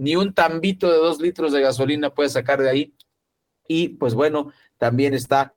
ni 0.00 0.16
un 0.16 0.32
tambito 0.32 0.90
de 0.90 0.96
dos 0.96 1.20
litros 1.20 1.52
de 1.52 1.60
gasolina 1.60 2.14
puede 2.14 2.30
sacar 2.30 2.62
de 2.62 2.70
ahí. 2.70 2.94
Y 3.68 3.90
pues 3.90 4.14
bueno, 4.14 4.50
también 4.78 5.12
está 5.12 5.54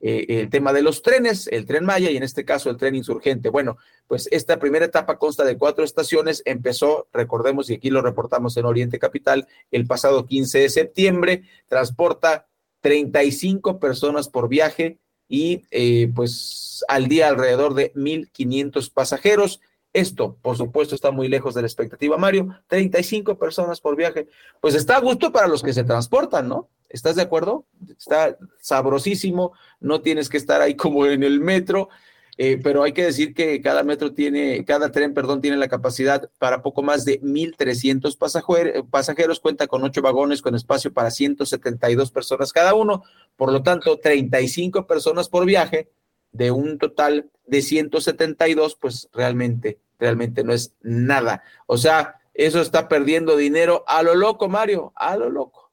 eh, 0.00 0.26
el 0.28 0.50
tema 0.50 0.74
de 0.74 0.82
los 0.82 1.00
trenes, 1.00 1.46
el 1.46 1.64
tren 1.64 1.86
Maya 1.86 2.10
y 2.10 2.16
en 2.18 2.22
este 2.22 2.44
caso 2.44 2.68
el 2.68 2.76
tren 2.76 2.94
insurgente. 2.94 3.48
Bueno, 3.48 3.78
pues 4.06 4.28
esta 4.32 4.58
primera 4.58 4.84
etapa 4.84 5.16
consta 5.16 5.44
de 5.44 5.56
cuatro 5.56 5.82
estaciones. 5.82 6.42
Empezó, 6.44 7.08
recordemos, 7.10 7.70
y 7.70 7.74
aquí 7.74 7.88
lo 7.88 8.02
reportamos 8.02 8.54
en 8.58 8.66
Oriente 8.66 8.98
Capital, 8.98 9.48
el 9.70 9.86
pasado 9.86 10.26
15 10.26 10.58
de 10.58 10.68
septiembre. 10.68 11.42
Transporta 11.66 12.48
35 12.82 13.80
personas 13.80 14.28
por 14.28 14.48
viaje 14.48 14.98
y 15.26 15.62
eh, 15.70 16.12
pues 16.14 16.84
al 16.86 17.08
día 17.08 17.28
alrededor 17.28 17.72
de 17.72 17.94
1.500 17.94 18.92
pasajeros. 18.92 19.62
Esto, 19.92 20.36
por 20.40 20.56
supuesto, 20.56 20.94
está 20.94 21.10
muy 21.10 21.28
lejos 21.28 21.54
de 21.54 21.62
la 21.62 21.66
expectativa, 21.66 22.16
Mario. 22.16 22.56
35 22.68 23.36
personas 23.38 23.80
por 23.80 23.96
viaje. 23.96 24.28
Pues 24.60 24.76
está 24.76 24.96
a 24.96 25.00
gusto 25.00 25.32
para 25.32 25.48
los 25.48 25.62
que 25.62 25.72
se 25.72 25.82
transportan, 25.82 26.48
¿no? 26.48 26.68
¿Estás 26.88 27.16
de 27.16 27.22
acuerdo? 27.22 27.64
Está 27.98 28.36
sabrosísimo, 28.60 29.52
no 29.80 30.00
tienes 30.00 30.28
que 30.28 30.36
estar 30.36 30.60
ahí 30.60 30.74
como 30.76 31.06
en 31.06 31.24
el 31.24 31.40
metro, 31.40 31.88
eh, 32.36 32.58
pero 32.62 32.84
hay 32.84 32.92
que 32.92 33.04
decir 33.04 33.34
que 33.34 33.60
cada 33.60 33.82
metro 33.82 34.12
tiene, 34.12 34.64
cada 34.64 34.92
tren, 34.92 35.12
perdón, 35.12 35.40
tiene 35.40 35.56
la 35.56 35.68
capacidad 35.68 36.30
para 36.38 36.62
poco 36.62 36.82
más 36.82 37.04
de 37.04 37.20
1.300 37.20 38.16
pasajeros, 38.16 38.84
pasajeros, 38.90 39.40
cuenta 39.40 39.66
con 39.66 39.82
ocho 39.82 40.02
vagones 40.02 40.40
con 40.40 40.54
espacio 40.54 40.92
para 40.92 41.10
172 41.10 42.12
personas 42.12 42.52
cada 42.52 42.74
uno, 42.74 43.02
por 43.36 43.52
lo 43.52 43.62
tanto, 43.62 43.98
35 43.98 44.86
personas 44.86 45.28
por 45.28 45.44
viaje 45.46 45.90
de 46.32 46.50
un 46.50 46.78
total 46.78 47.30
de 47.46 47.62
172, 47.62 48.76
pues 48.80 49.08
realmente, 49.12 49.78
realmente 49.98 50.44
no 50.44 50.52
es 50.52 50.74
nada. 50.82 51.42
O 51.66 51.76
sea, 51.76 52.16
eso 52.34 52.60
está 52.60 52.88
perdiendo 52.88 53.36
dinero 53.36 53.84
a 53.86 54.02
lo 54.02 54.14
loco, 54.14 54.48
Mario, 54.48 54.92
a 54.94 55.16
lo 55.16 55.30
loco. 55.30 55.70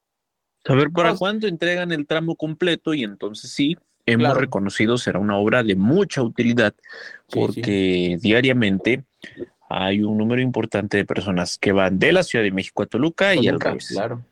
A 0.65 0.73
ver, 0.73 0.91
¿para 0.91 1.15
cuándo 1.15 1.47
entregan 1.47 1.91
el 1.91 2.05
tramo 2.05 2.35
completo? 2.35 2.93
Y 2.93 3.03
entonces 3.03 3.51
sí, 3.51 3.77
hemos 4.05 4.35
reconocido 4.35 4.97
será 4.97 5.19
una 5.19 5.37
obra 5.37 5.63
de 5.63 5.75
mucha 5.75 6.21
utilidad, 6.21 6.73
porque 7.29 8.17
diariamente 8.19 9.03
hay 9.69 10.01
un 10.01 10.17
número 10.17 10.41
importante 10.41 10.97
de 10.97 11.05
personas 11.05 11.57
que 11.57 11.71
van 11.71 11.99
de 11.99 12.11
la 12.11 12.23
Ciudad 12.23 12.43
de 12.43 12.51
México 12.51 12.83
a 12.83 12.87
Toluca, 12.87 13.35
y 13.35 13.47
al 13.47 13.59
revés. 13.59 13.89
Claro. 13.91 14.23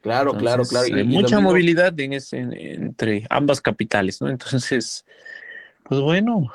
Claro, 0.00 0.34
claro, 0.34 0.64
claro. 0.64 0.94
Hay 0.94 1.04
mucha 1.04 1.40
movilidad 1.40 1.98
en 1.98 2.12
ese, 2.12 2.36
entre 2.38 3.26
ambas 3.30 3.62
capitales, 3.62 4.20
¿no? 4.20 4.28
Entonces, 4.28 5.06
pues 5.84 6.00
bueno, 6.00 6.50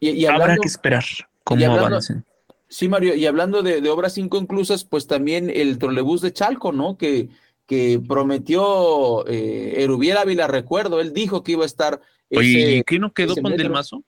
y, 0.00 0.24
habrá 0.26 0.56
que 0.56 0.66
esperar 0.66 1.04
cómo 1.44 1.64
avancen. 1.66 2.24
Sí, 2.68 2.88
Mario, 2.88 3.14
y 3.14 3.26
hablando 3.26 3.62
de, 3.62 3.86
obras 3.88 4.18
inconclusas, 4.18 4.84
pues 4.84 5.06
también 5.06 5.50
el 5.50 5.78
trolebús 5.78 6.20
de 6.20 6.32
Chalco, 6.32 6.72
¿no? 6.72 6.96
Que, 6.96 7.28
que 7.66 8.00
prometió 8.06 9.26
eh, 9.26 9.82
Erubiel 9.82 10.16
Ávila, 10.16 10.46
recuerdo, 10.46 11.00
él 11.00 11.12
dijo 11.12 11.42
que 11.42 11.52
iba 11.52 11.62
a 11.62 11.66
estar. 11.66 12.00
Oye, 12.30 12.84
¿qué 12.86 12.98
no 12.98 13.12
quedó 13.12 13.36
con 13.36 13.56
Del 13.56 13.70
Mazo? 13.70 14.02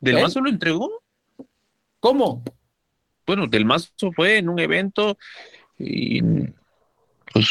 ¿Del 0.00 0.18
¿Eh? 0.18 0.22
Mazo 0.22 0.40
lo 0.40 0.48
entregó? 0.48 1.02
¿Cómo? 2.00 2.42
Bueno, 3.26 3.46
Del 3.46 3.64
Mazo 3.64 4.12
fue 4.14 4.38
en 4.38 4.48
un 4.48 4.58
evento 4.58 5.18
y 5.78 6.22
pues 7.32 7.48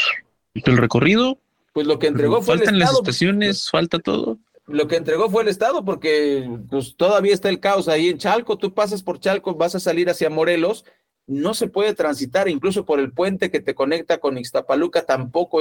el 0.54 0.76
recorrido. 0.76 1.38
Pues 1.72 1.86
lo 1.86 1.98
que 1.98 2.08
entregó 2.08 2.42
fue. 2.42 2.56
Faltan 2.56 2.78
las 2.78 2.92
estaciones, 2.92 3.68
falta 3.70 3.98
todo 3.98 4.38
lo 4.68 4.86
que 4.86 4.96
entregó 4.96 5.30
fue 5.30 5.42
el 5.42 5.48
Estado, 5.48 5.84
porque 5.84 6.48
pues, 6.70 6.96
todavía 6.96 7.34
está 7.34 7.48
el 7.48 7.60
caos 7.60 7.88
ahí 7.88 8.08
en 8.08 8.18
Chalco. 8.18 8.58
Tú 8.58 8.74
pasas 8.74 9.02
por 9.02 9.18
Chalco, 9.18 9.54
vas 9.54 9.74
a 9.74 9.80
salir 9.80 10.10
hacia 10.10 10.30
Morelos, 10.30 10.84
no 11.26 11.54
se 11.54 11.68
puede 11.68 11.94
transitar, 11.94 12.48
incluso 12.48 12.84
por 12.84 13.00
el 13.00 13.12
puente 13.12 13.50
que 13.50 13.60
te 13.60 13.74
conecta 13.74 14.18
con 14.18 14.38
Ixtapaluca, 14.38 15.04
tampoco 15.04 15.60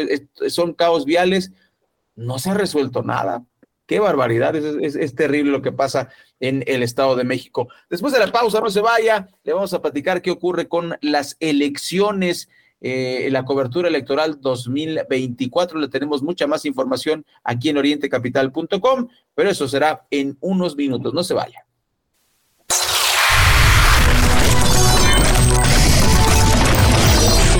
son 0.50 0.74
caos 0.74 1.06
viales. 1.06 1.52
No 2.15 2.39
se 2.39 2.50
ha 2.50 2.54
resuelto 2.54 3.04
nada. 3.04 3.43
Qué 3.86 4.00
barbaridad, 4.00 4.56
es, 4.56 4.96
es, 4.96 5.15
terrible 5.15 5.52
lo 5.52 5.62
que 5.62 5.72
pasa 5.72 6.10
en 6.41 6.63
el 6.67 6.84
Estado 6.84 7.15
de 7.15 7.24
México. 7.24 7.70
Después 7.89 8.12
de 8.12 8.20
la 8.20 8.32
pausa, 8.32 8.60
no 8.60 8.70
se 8.70 8.82
vaya, 8.82 9.30
le 9.43 9.54
vamos 9.54 9.74
a 9.74 9.82
platicar 9.82 10.22
qué 10.22 10.32
ocurre 10.32 10.67
con 10.67 10.98
las 11.00 11.38
elecciones 11.39 12.50
eh, 12.82 13.30
la 13.32 13.44
cobertura 13.46 13.88
electoral 13.88 14.40
2024. 14.40 15.80
Le 15.80 15.88
tenemos 15.88 16.22
mucha 16.22 16.48
más 16.48 16.66
información 16.66 17.26
aquí 17.44 17.70
en 17.70 17.78
orientecapital.com, 17.78 19.08
pero 19.34 19.50
eso 19.50 19.68
será 19.68 20.06
en 20.12 20.38
unos 20.40 20.76
minutos. 20.76 21.13
No 21.13 21.24
se 21.24 21.34
vaya. 21.34 21.66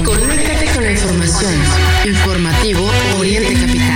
Con 0.06 0.20
información. 0.92 1.54
Informativo 2.06 2.82
Oriente 3.20 3.87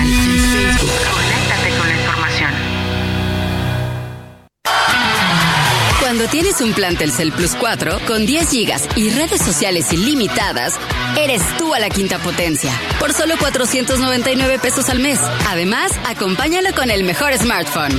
Cuando 6.12 6.28
tienes 6.28 6.60
un 6.60 6.74
plan 6.74 6.97
Telcel 6.97 7.32
Plus 7.32 7.56
4 7.58 8.00
con 8.06 8.26
10 8.26 8.50
gigas 8.50 8.86
y 8.97 9.12
redes 9.12 9.41
sociales 9.41 9.93
ilimitadas, 9.93 10.78
eres 11.17 11.41
tú 11.58 11.74
a 11.74 11.80
la 11.80 11.89
quinta 11.89 12.19
potencia. 12.19 12.74
Por 13.00 13.13
solo 13.13 13.36
499 13.39 14.60
pesos 14.60 14.89
al 14.89 15.00
mes. 15.00 15.21
Además, 15.47 15.93
acompáñalo 16.06 16.74
con 16.76 16.91
el 16.91 17.06
mejor 17.06 17.34
smartphone. 17.38 17.97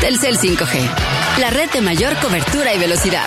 Telcel 0.00 0.38
5G, 0.38 0.88
la 1.40 1.50
red 1.50 1.68
de 1.70 1.80
mayor 1.80 2.14
cobertura 2.20 2.72
y 2.72 2.78
velocidad. 2.78 3.26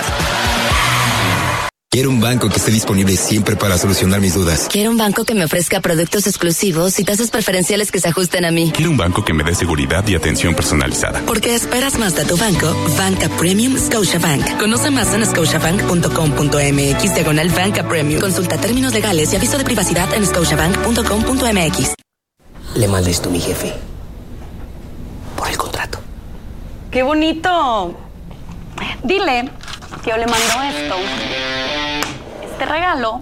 Quiero 1.94 2.10
un 2.10 2.22
banco 2.22 2.48
que 2.48 2.56
esté 2.56 2.72
disponible 2.72 3.18
siempre 3.18 3.58
para 3.58 3.78
solucionar 3.78 4.22
mis 4.22 4.34
dudas. 4.34 4.70
Quiero 4.72 4.92
un 4.92 4.98
banco 4.98 5.26
que 5.26 5.34
me 5.34 5.44
ofrezca 5.44 5.82
productos 5.82 6.26
exclusivos 6.26 6.98
y 7.00 7.04
tasas 7.04 7.30
preferenciales 7.32 7.92
que 7.92 8.00
se 8.00 8.08
ajusten 8.08 8.46
a 8.46 8.52
mí. 8.52 8.72
Quiero 8.74 8.92
un 8.92 8.96
banco 8.96 9.26
que 9.26 9.34
me 9.34 9.44
dé 9.44 9.54
seguridad 9.54 10.08
y 10.08 10.16
atención 10.16 10.56
personalizada. 10.56 11.22
Porque 11.28 11.54
esperas 11.54 12.00
más 12.00 12.16
de 12.16 12.24
tu 12.24 12.38
banco, 12.38 12.74
Banca 12.98 13.28
Premium 13.38 13.78
Scotiabank. 13.78 14.58
Conoce 14.58 14.90
más 14.90 15.14
en 15.14 15.26
scotiabank.com.mx 15.26 17.14
diagonal 17.14 17.50
Banca 17.50 17.86
Premium. 17.86 18.22
Consulta 18.22 18.56
términos 18.56 18.94
legales 18.94 19.34
y 19.34 19.36
aviso 19.36 19.58
de 19.58 19.66
privacidad 19.66 20.14
en 20.14 20.26
scotiabank.com.mx. 20.26 21.94
Le 22.76 22.88
mandé 22.88 23.12
esto 23.12 23.28
a 23.28 23.32
mi 23.34 23.42
jefe. 23.42 23.74
Por 25.36 25.50
el 25.50 25.58
contrato. 25.58 26.00
¡Qué 26.90 27.04
bonito! 27.04 27.98
Dile 29.04 29.52
que 30.06 30.10
yo 30.10 30.16
le 30.16 30.26
mando 30.26 30.64
esto 30.64 31.61
regalo 32.66 33.22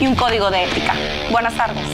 y 0.00 0.06
un 0.06 0.14
código 0.14 0.50
de 0.50 0.64
ética. 0.64 0.94
Buenas 1.30 1.54
tardes. 1.54 1.84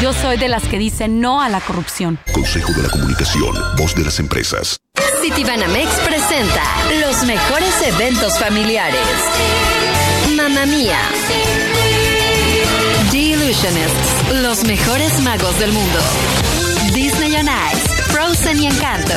Yo 0.00 0.12
soy 0.12 0.36
de 0.36 0.48
las 0.48 0.64
que 0.64 0.78
dicen 0.78 1.20
no 1.20 1.40
a 1.40 1.48
la 1.48 1.60
corrupción. 1.60 2.18
Consejo 2.32 2.72
de 2.72 2.82
la 2.82 2.90
Comunicación, 2.90 3.54
voz 3.78 3.94
de 3.94 4.04
las 4.04 4.18
empresas. 4.18 4.76
Citibanamex 5.22 5.88
presenta 6.00 6.62
los 7.00 7.24
mejores 7.24 7.74
eventos 7.86 8.38
familiares. 8.38 9.00
Mamma 10.36 10.66
Mía. 10.66 10.98
The 13.10 13.18
Illusionists, 13.18 14.42
los 14.42 14.64
mejores 14.64 15.20
magos 15.22 15.58
del 15.58 15.72
mundo. 15.72 15.98
Disney 16.92 17.34
on 17.36 17.46
Ice, 17.46 18.02
Frozen 18.12 18.60
y 18.60 18.66
Encanto. 18.66 19.14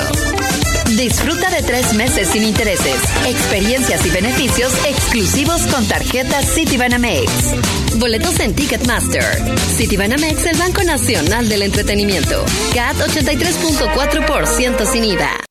Disfruta 0.95 1.49
de 1.49 1.61
tres 1.63 1.93
meses 1.93 2.29
sin 2.29 2.43
intereses, 2.43 2.95
experiencias 3.25 4.05
y 4.05 4.09
beneficios 4.09 4.73
exclusivos 4.85 5.67
con 5.67 5.85
tarjetas 5.85 6.45
Citibanamex. 6.53 7.99
Boletos 7.99 8.39
en 8.39 8.55
Ticketmaster. 8.55 9.23
Citibanamex, 9.75 10.45
el 10.45 10.57
Banco 10.57 10.83
Nacional 10.83 11.49
del 11.49 11.63
Entretenimiento. 11.63 12.45
CAT 12.73 12.97
83.4% 12.97 14.85
sin 14.85 15.03
IVA. 15.03 15.46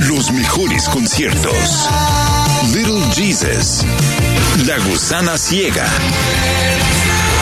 Los 0.00 0.30
mejores 0.32 0.86
conciertos. 0.86 1.88
Little 2.74 3.00
Jesus, 3.10 3.82
La 4.66 4.78
Gusana 4.80 5.38
Ciega, 5.38 5.86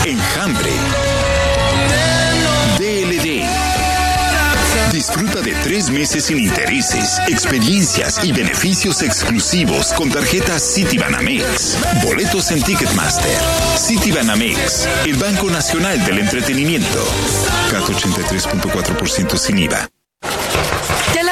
Enjambre, 0.05 0.71
DLD. 2.79 3.45
Disfruta 4.93 5.41
de 5.41 5.55
tres 5.65 5.91
meses 5.91 6.27
sin 6.27 6.39
intereses, 6.39 7.21
experiencias 7.27 8.25
y 8.25 8.31
beneficios 8.31 9.03
exclusivos 9.03 9.93
con 9.95 10.09
tarjetas 10.09 10.63
Citibanamex. 10.73 11.79
Boletos 12.05 12.53
en 12.53 12.63
Ticketmaster. 12.63 13.39
Citibanamex, 13.77 14.89
el 15.05 15.17
Banco 15.17 15.51
Nacional 15.51 16.05
del 16.05 16.21
Entretenimiento. 16.21 17.05
CAT 17.73 17.83
83.4% 17.83 19.37
sin 19.37 19.59
IVA. 19.59 19.96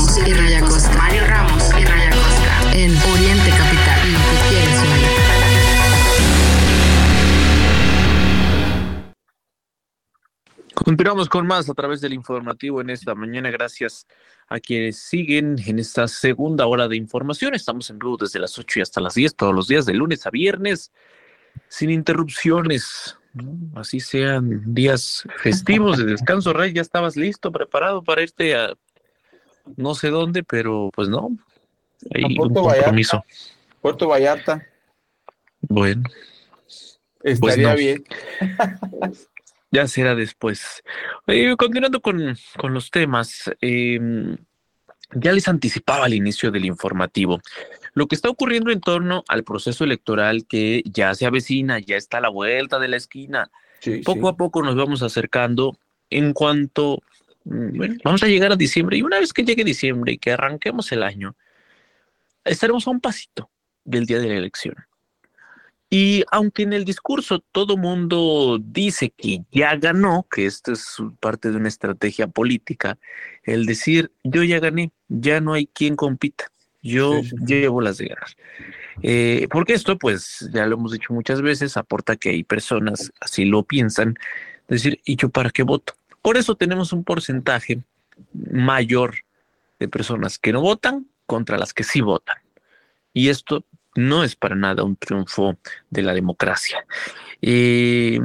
Ramos 0.00 0.18
y 0.26 0.32
Raya 0.32 0.60
Costa. 0.60 0.96
Mario 0.96 1.26
Ramos 1.26 1.70
y 1.78 1.84
Raya 1.84 2.10
Costa. 2.10 2.72
En 2.72 2.96
Oriente 2.96 3.50
Capital. 3.50 4.12
Lo 4.12 4.18
que 4.18 4.36
quieres 4.48 4.80
oír. 4.80 5.06
Continuamos 10.72 11.28
con 11.28 11.46
más 11.46 11.68
a 11.68 11.74
través 11.74 12.00
del 12.00 12.14
informativo 12.14 12.80
en 12.80 12.88
esta 12.88 13.14
mañana. 13.14 13.50
Gracias 13.50 14.06
a 14.48 14.58
quienes 14.58 14.96
siguen 14.96 15.56
en 15.66 15.78
esta 15.78 16.08
segunda 16.08 16.66
hora 16.66 16.88
de 16.88 16.96
información. 16.96 17.54
Estamos 17.54 17.90
en 17.90 17.98
vivo 17.98 18.16
desde 18.16 18.38
las 18.38 18.58
8 18.58 18.78
y 18.78 18.82
hasta 18.82 19.02
las 19.02 19.14
10 19.14 19.36
todos 19.36 19.54
los 19.54 19.68
días, 19.68 19.84
de 19.84 19.92
lunes 19.92 20.26
a 20.26 20.30
viernes, 20.30 20.92
sin 21.68 21.90
interrupciones. 21.90 23.18
¿no? 23.34 23.78
Así 23.78 24.00
sean 24.00 24.72
días 24.72 25.28
festivos 25.42 25.98
de 25.98 26.06
descanso. 26.06 26.54
Ray, 26.54 26.72
ya 26.72 26.80
estabas 26.80 27.16
listo, 27.16 27.52
preparado 27.52 28.02
para 28.02 28.22
irte 28.22 28.56
a 28.56 28.74
no 29.76 29.94
sé 29.94 30.10
dónde, 30.10 30.42
pero 30.42 30.90
pues 30.94 31.08
no. 31.08 31.30
Hay 32.14 32.24
A 32.24 32.26
un 32.26 32.34
Puerto 32.34 32.62
compromiso. 32.62 33.16
Vallarta. 33.18 33.54
Puerto 33.80 34.08
Vallarta. 34.08 34.66
Bueno. 35.62 36.02
Estaría 37.22 37.70
no. 37.70 37.76
bien. 37.76 38.04
Ya 39.72 39.86
será 39.86 40.16
después. 40.16 40.82
Eh, 41.28 41.54
continuando 41.56 42.00
con, 42.00 42.36
con 42.58 42.74
los 42.74 42.90
temas, 42.90 43.48
eh, 43.60 44.00
ya 45.14 45.32
les 45.32 45.48
anticipaba 45.48 46.06
al 46.06 46.14
inicio 46.14 46.50
del 46.50 46.64
informativo. 46.64 47.40
Lo 47.94 48.06
que 48.06 48.14
está 48.14 48.28
ocurriendo 48.28 48.70
en 48.70 48.80
torno 48.80 49.24
al 49.28 49.44
proceso 49.44 49.84
electoral 49.84 50.46
que 50.46 50.82
ya 50.86 51.14
se 51.14 51.26
avecina, 51.26 51.78
ya 51.78 51.96
está 51.96 52.18
a 52.18 52.22
la 52.22 52.28
vuelta 52.28 52.78
de 52.78 52.88
la 52.88 52.96
esquina. 52.96 53.50
poco 54.04 54.28
a 54.28 54.36
poco 54.36 54.62
nos 54.62 54.76
vamos 54.76 55.02
acercando 55.02 55.76
en 56.10 56.32
cuanto, 56.32 57.02
bueno, 57.50 57.96
vamos 58.04 58.22
a 58.22 58.28
llegar 58.28 58.52
a 58.52 58.56
diciembre 58.56 58.96
y 58.96 59.02
una 59.02 59.18
vez 59.18 59.32
que 59.32 59.44
llegue 59.44 59.64
diciembre 59.64 60.12
y 60.12 60.18
que 60.18 60.32
arranquemos 60.32 60.92
el 60.92 61.02
año, 61.02 61.36
estaremos 62.44 62.86
a 62.86 62.90
un 62.90 63.00
pasito 63.00 63.50
del 63.84 64.06
día 64.06 64.20
de 64.20 64.28
la 64.28 64.36
elección. 64.36 64.76
Y 65.92 66.22
aunque 66.30 66.62
en 66.62 66.72
el 66.72 66.84
discurso 66.84 67.40
todo 67.50 67.76
mundo 67.76 68.60
dice 68.62 69.10
que 69.10 69.42
ya 69.50 69.74
ganó, 69.74 70.24
que 70.30 70.46
esto 70.46 70.72
es 70.72 70.96
parte 71.18 71.50
de 71.50 71.56
una 71.56 71.66
estrategia 71.66 72.28
política, 72.28 72.96
el 73.42 73.66
decir 73.66 74.12
yo 74.22 74.44
ya 74.44 74.60
gané, 74.60 74.92
ya 75.08 75.40
no 75.40 75.52
hay 75.52 75.66
quien 75.66 75.96
compita, 75.96 76.52
yo 76.80 77.20
llevo 77.44 77.80
las 77.80 77.98
de 77.98 78.06
ganar. 78.06 78.28
Eh, 79.02 79.48
porque 79.50 79.72
esto, 79.72 79.98
pues 79.98 80.48
ya 80.52 80.66
lo 80.66 80.76
hemos 80.76 80.92
dicho 80.92 81.12
muchas 81.12 81.42
veces, 81.42 81.76
aporta 81.76 82.14
que 82.14 82.30
hay 82.30 82.44
personas, 82.44 83.10
así 83.20 83.44
lo 83.44 83.64
piensan, 83.64 84.16
decir, 84.68 85.00
¿y 85.04 85.16
yo 85.16 85.28
para 85.28 85.50
qué 85.50 85.64
voto? 85.64 85.94
Por 86.22 86.36
eso 86.36 86.54
tenemos 86.54 86.92
un 86.92 87.04
porcentaje 87.04 87.82
mayor 88.32 89.16
de 89.78 89.88
personas 89.88 90.38
que 90.38 90.52
no 90.52 90.60
votan 90.60 91.06
contra 91.26 91.58
las 91.58 91.72
que 91.72 91.84
sí 91.84 92.00
votan. 92.00 92.36
Y 93.12 93.28
esto 93.28 93.64
no 93.96 94.22
es 94.24 94.36
para 94.36 94.54
nada 94.54 94.84
un 94.84 94.96
triunfo 94.96 95.58
de 95.90 96.02
la 96.02 96.14
democracia. 96.14 96.84
Eh, 97.42 98.18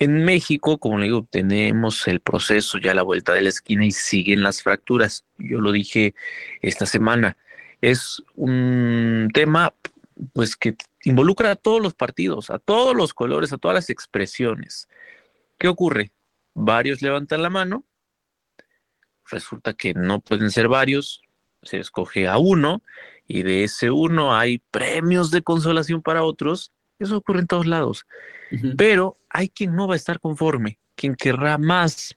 en 0.00 0.24
México, 0.24 0.78
como 0.78 0.98
le 0.98 1.06
digo, 1.06 1.26
tenemos 1.28 2.06
el 2.06 2.20
proceso 2.20 2.78
ya 2.78 2.92
a 2.92 2.94
la 2.94 3.02
vuelta 3.02 3.34
de 3.34 3.42
la 3.42 3.48
esquina 3.48 3.84
y 3.84 3.90
siguen 3.90 4.44
las 4.44 4.62
fracturas. 4.62 5.24
Yo 5.38 5.60
lo 5.60 5.72
dije 5.72 6.14
esta 6.62 6.86
semana. 6.86 7.36
Es 7.80 8.22
un 8.36 9.28
tema 9.34 9.74
pues 10.32 10.56
que 10.56 10.76
involucra 11.02 11.50
a 11.50 11.56
todos 11.56 11.82
los 11.82 11.94
partidos, 11.94 12.48
a 12.50 12.60
todos 12.60 12.94
los 12.94 13.12
colores, 13.12 13.52
a 13.52 13.58
todas 13.58 13.74
las 13.74 13.90
expresiones. 13.90 14.88
¿Qué 15.58 15.66
ocurre? 15.66 16.12
Varios 16.60 17.02
levantan 17.02 17.42
la 17.42 17.50
mano, 17.50 17.84
resulta 19.30 19.74
que 19.74 19.94
no 19.94 20.20
pueden 20.20 20.50
ser 20.50 20.66
varios, 20.66 21.22
se 21.62 21.78
escoge 21.78 22.26
a 22.26 22.38
uno 22.38 22.82
y 23.28 23.44
de 23.44 23.62
ese 23.62 23.92
uno 23.92 24.34
hay 24.34 24.58
premios 24.72 25.30
de 25.30 25.42
consolación 25.42 26.02
para 26.02 26.24
otros. 26.24 26.72
Eso 26.98 27.18
ocurre 27.18 27.40
en 27.40 27.46
todos 27.46 27.66
lados. 27.66 28.06
Pero 28.76 29.18
hay 29.28 29.50
quien 29.50 29.76
no 29.76 29.86
va 29.86 29.94
a 29.94 29.96
estar 29.96 30.18
conforme, 30.18 30.80
quien 30.96 31.14
querrá 31.14 31.58
más. 31.58 32.16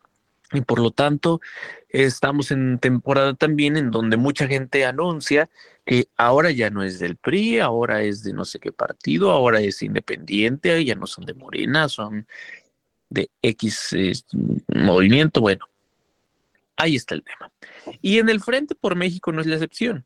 Y 0.54 0.62
por 0.62 0.80
lo 0.80 0.90
tanto, 0.90 1.40
estamos 1.90 2.50
en 2.50 2.80
temporada 2.80 3.36
también 3.36 3.78
en 3.78 3.92
donde 3.92 4.18
mucha 4.18 4.48
gente 4.48 4.86
anuncia 4.86 5.50
que 5.86 6.08
ahora 6.18 6.52
ya 6.52 6.70
no 6.70 6.84
es 6.84 7.00
del 7.00 7.16
PRI, 7.16 7.60
ahora 7.60 8.02
es 8.02 8.24
de 8.24 8.34
no 8.34 8.46
sé 8.46 8.60
qué 8.60 8.72
partido, 8.72 9.32
ahora 9.32 9.62
es 9.62 9.82
independiente, 9.84 10.84
ya 10.84 10.96
no 10.96 11.06
son 11.06 11.26
de 11.26 11.34
Morena, 11.34 11.90
son 11.90 12.28
de 13.12 13.30
X 13.44 13.96
movimiento. 14.68 15.42
Bueno, 15.42 15.66
ahí 16.78 16.96
está 16.96 17.14
el 17.14 17.24
tema. 17.24 17.52
Y 18.02 18.18
en 18.18 18.30
el 18.30 18.42
Frente 18.42 18.74
por 18.74 18.96
México 18.96 19.32
no 19.32 19.42
es 19.42 19.48
la 19.48 19.56
excepción. 19.56 20.06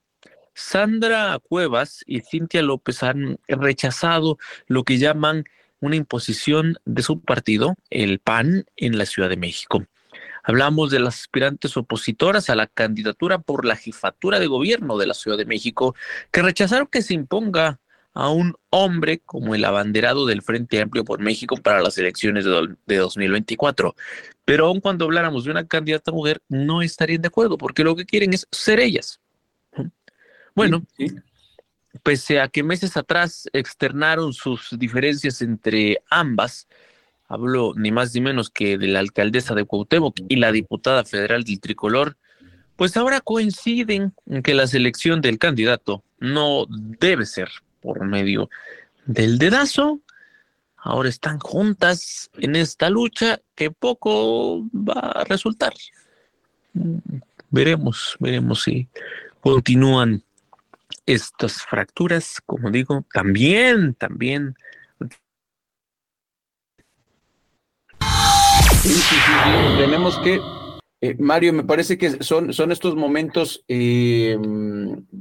Sandra 0.54 1.38
Cuevas 1.40 2.04
y 2.08 2.22
Cintia 2.22 2.62
López 2.62 3.04
han 3.04 3.38
rechazado 3.48 4.38
lo 4.68 4.84
que 4.84 4.98
llaman 4.98 5.46
una 5.82 5.98
imposición 5.98 6.78
de 6.86 7.04
su 7.04 7.22
partido, 7.22 7.76
el 7.90 8.20
PAN, 8.20 8.66
en 8.76 8.98
la 8.98 9.06
Ciudad 9.06 9.30
de 9.30 9.38
México. 9.38 9.86
Hablamos 10.44 10.92
de 10.92 11.00
las 11.00 11.22
aspirantes 11.22 11.76
opositoras 11.76 12.50
a 12.50 12.56
la 12.56 12.68
candidatura 12.68 13.40
por 13.40 13.66
la 13.66 13.76
jefatura 13.76 14.40
de 14.40 14.48
gobierno 14.48 14.98
de 14.98 15.08
la 15.08 15.14
Ciudad 15.14 15.38
de 15.38 15.46
México, 15.46 15.96
que 16.32 16.42
rechazaron 16.42 16.88
que 16.88 17.02
se 17.02 17.14
imponga 17.14 17.80
a 18.16 18.30
un 18.30 18.56
hombre 18.70 19.20
como 19.20 19.54
el 19.56 19.66
abanderado 19.66 20.26
del 20.26 20.42
Frente 20.42 20.82
Amplio 20.82 21.04
por 21.04 21.20
México 21.20 21.58
para 21.58 21.82
las 21.82 21.98
elecciones 21.98 22.46
de, 22.46 22.76
de 22.86 22.98
2024. 22.98 23.94
Pero 24.46 24.68
aun 24.68 24.80
cuando 24.80 25.06
habláramos 25.06 25.44
de 25.44 25.52
una 25.52 25.68
candidata 25.68 26.14
mujer, 26.14 26.42
no 26.48 26.82
estarían 26.82 27.22
de 27.22 27.28
acuerdo, 27.28 27.58
porque 27.58 27.84
lo 27.84 27.96
que 27.96 28.06
quieren 28.06 28.34
es 28.34 28.48
ser 28.52 28.80
ellas. 28.80 29.20
Bueno, 30.56 30.86
pese 32.04 32.40
a 32.40 32.48
que 32.48 32.64
meses 32.64 32.96
atrás 32.96 33.50
externaron 33.52 34.34
sus 34.34 34.70
diferencias 34.80 35.42
entre 35.42 35.98
ambas, 36.10 36.70
hablo 37.28 37.74
ni 37.76 37.92
más 37.92 38.16
ni 38.16 38.22
menos 38.22 38.50
que 38.50 38.78
de 38.78 38.88
la 38.88 39.00
alcaldesa 39.00 39.54
de 39.56 39.66
Cuauhtémoc 39.66 40.16
y 40.30 40.38
la 40.38 40.54
diputada 40.54 41.04
federal 41.04 41.44
del 41.44 41.60
Tricolor, 41.60 42.16
pues 42.78 42.96
ahora 42.96 43.20
coinciden 43.20 44.14
en 44.26 44.42
que 44.42 44.54
la 44.54 44.68
selección 44.68 45.20
del 45.20 45.38
candidato 45.38 46.06
no 46.20 46.66
debe 46.70 47.26
ser 47.26 47.50
por 47.86 48.04
medio 48.04 48.50
del 49.06 49.38
dedazo, 49.38 50.02
ahora 50.76 51.10
están 51.10 51.40
juntas 51.40 52.32
en 52.40 52.56
esta 52.56 52.90
lucha 52.90 53.40
que 53.54 53.70
poco 53.70 54.64
va 54.74 55.00
a 55.00 55.24
resultar. 55.24 55.74
Veremos, 57.52 58.18
veremos 58.20 58.64
si 58.64 58.90
continúan 59.40 60.24
estas 61.06 61.62
fracturas, 61.62 62.42
como 62.46 62.72
digo, 62.72 63.06
también, 63.14 63.94
también. 63.94 64.56
tenemos 69.78 70.18
que 70.20 70.40
eh, 71.10 71.16
Mario, 71.20 71.54
me 71.54 71.64
parece 71.64 71.98
que 71.98 72.24
son, 72.24 72.54
son 72.54 72.72
estos 72.72 72.96
momentos 72.96 73.64
eh, 73.68 74.38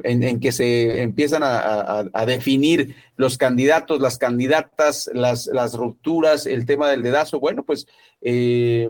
en, 0.02 0.40
que 0.40 0.52
se 0.52 1.02
empiezan 1.02 1.42
a, 1.44 2.24
definir 2.26 2.96
los 3.16 3.36
candidatos, 3.36 4.00
las 4.00 4.18
candidatas, 4.18 5.10
las, 5.12 5.46
las 5.46 5.74
rupturas, 5.74 6.46
el 6.46 6.64
tema 6.64 6.88
del 6.88 7.02
dedazo. 7.02 7.40
Bueno, 7.40 7.64
pues 7.64 7.86
eh, 8.20 8.88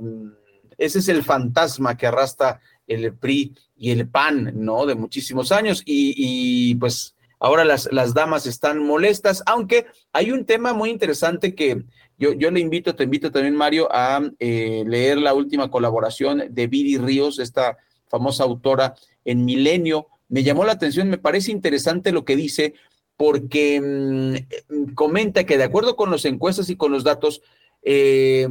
ese 0.79 0.99
es 1.01 1.09
el 1.09 1.23
fantasma 1.23 1.97
que 1.97 2.07
arrastra 2.07 2.61
el 2.87 3.15
PRI 3.15 3.55
y 3.77 3.91
el 3.91 4.09
PAN, 4.09 4.53
¿no? 4.55 4.87
De 4.87 4.95
muchísimos 4.95 5.51
años. 5.51 5.83
Y, 5.85 6.75
pues 6.77 7.17
ahora 7.41 7.65
las, 7.65 7.89
las 7.93 8.15
damas 8.15 8.47
están 8.47 8.79
molestas, 8.79 9.43
aunque 9.47 9.87
hay 10.13 10.31
un 10.31 10.45
tema 10.45 10.73
muy 10.73 10.91
interesante 10.91 11.55
que 11.55 11.85
yo, 12.19 12.33
yo 12.33 12.51
le 12.51 12.61
invito, 12.61 12.95
te 12.95 13.05
invito 13.05 13.31
también, 13.31 13.55
Mario, 13.55 13.89
a 13.91 14.21
eh, 14.39 14.85
leer 14.87 15.19
la 15.19 15.35
última 15.35 15.71
colaboración 15.71 16.45
de 16.51 16.67
Viri 16.67 16.99
Ríos, 16.99 17.39
esta 17.39 17.77
famosa 18.09 18.45
autora 18.45 18.95
en 19.25 19.45
Milenio. 19.45 20.09
Me 20.29 20.43
llamó 20.43 20.65
la 20.65 20.73
atención, 20.73 21.09
me 21.09 21.19
parece 21.19 21.51
interesante 21.51 22.13
lo 22.13 22.25
que 22.25 22.37
dice, 22.37 22.75
porque 23.17 23.81
mm, 23.81 24.95
comenta 24.95 25.45
que 25.45 25.59
de 25.59 25.65
acuerdo 25.65 25.97
con 25.97 26.11
las 26.11 26.25
encuestas 26.25 26.71
y 26.71 26.77
con 26.77 26.93
los 26.93 27.05
datos, 27.05 27.43
eh, 27.83 28.49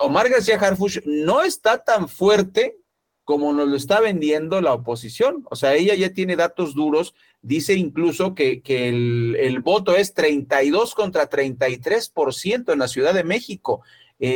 Omar 0.00 0.28
García 0.28 0.58
Harfush 0.58 0.98
no 1.04 1.42
está 1.42 1.84
tan 1.84 2.08
fuerte 2.08 2.76
como 3.28 3.52
nos 3.52 3.68
lo 3.68 3.76
está 3.76 4.00
vendiendo 4.00 4.62
la 4.62 4.72
oposición. 4.72 5.44
O 5.50 5.54
sea, 5.54 5.74
ella 5.74 5.94
ya 5.94 6.14
tiene 6.14 6.34
datos 6.34 6.74
duros, 6.74 7.14
dice 7.42 7.74
incluso 7.74 8.34
que, 8.34 8.62
el, 8.64 9.60
voto 9.60 9.94
es 9.94 10.14
32 10.14 10.94
contra 10.94 11.28
33% 11.28 12.72
en 12.72 12.78
la 12.78 12.88
Ciudad 12.88 13.12
de 13.12 13.24
México. 13.24 13.82
Eh, 14.18 14.30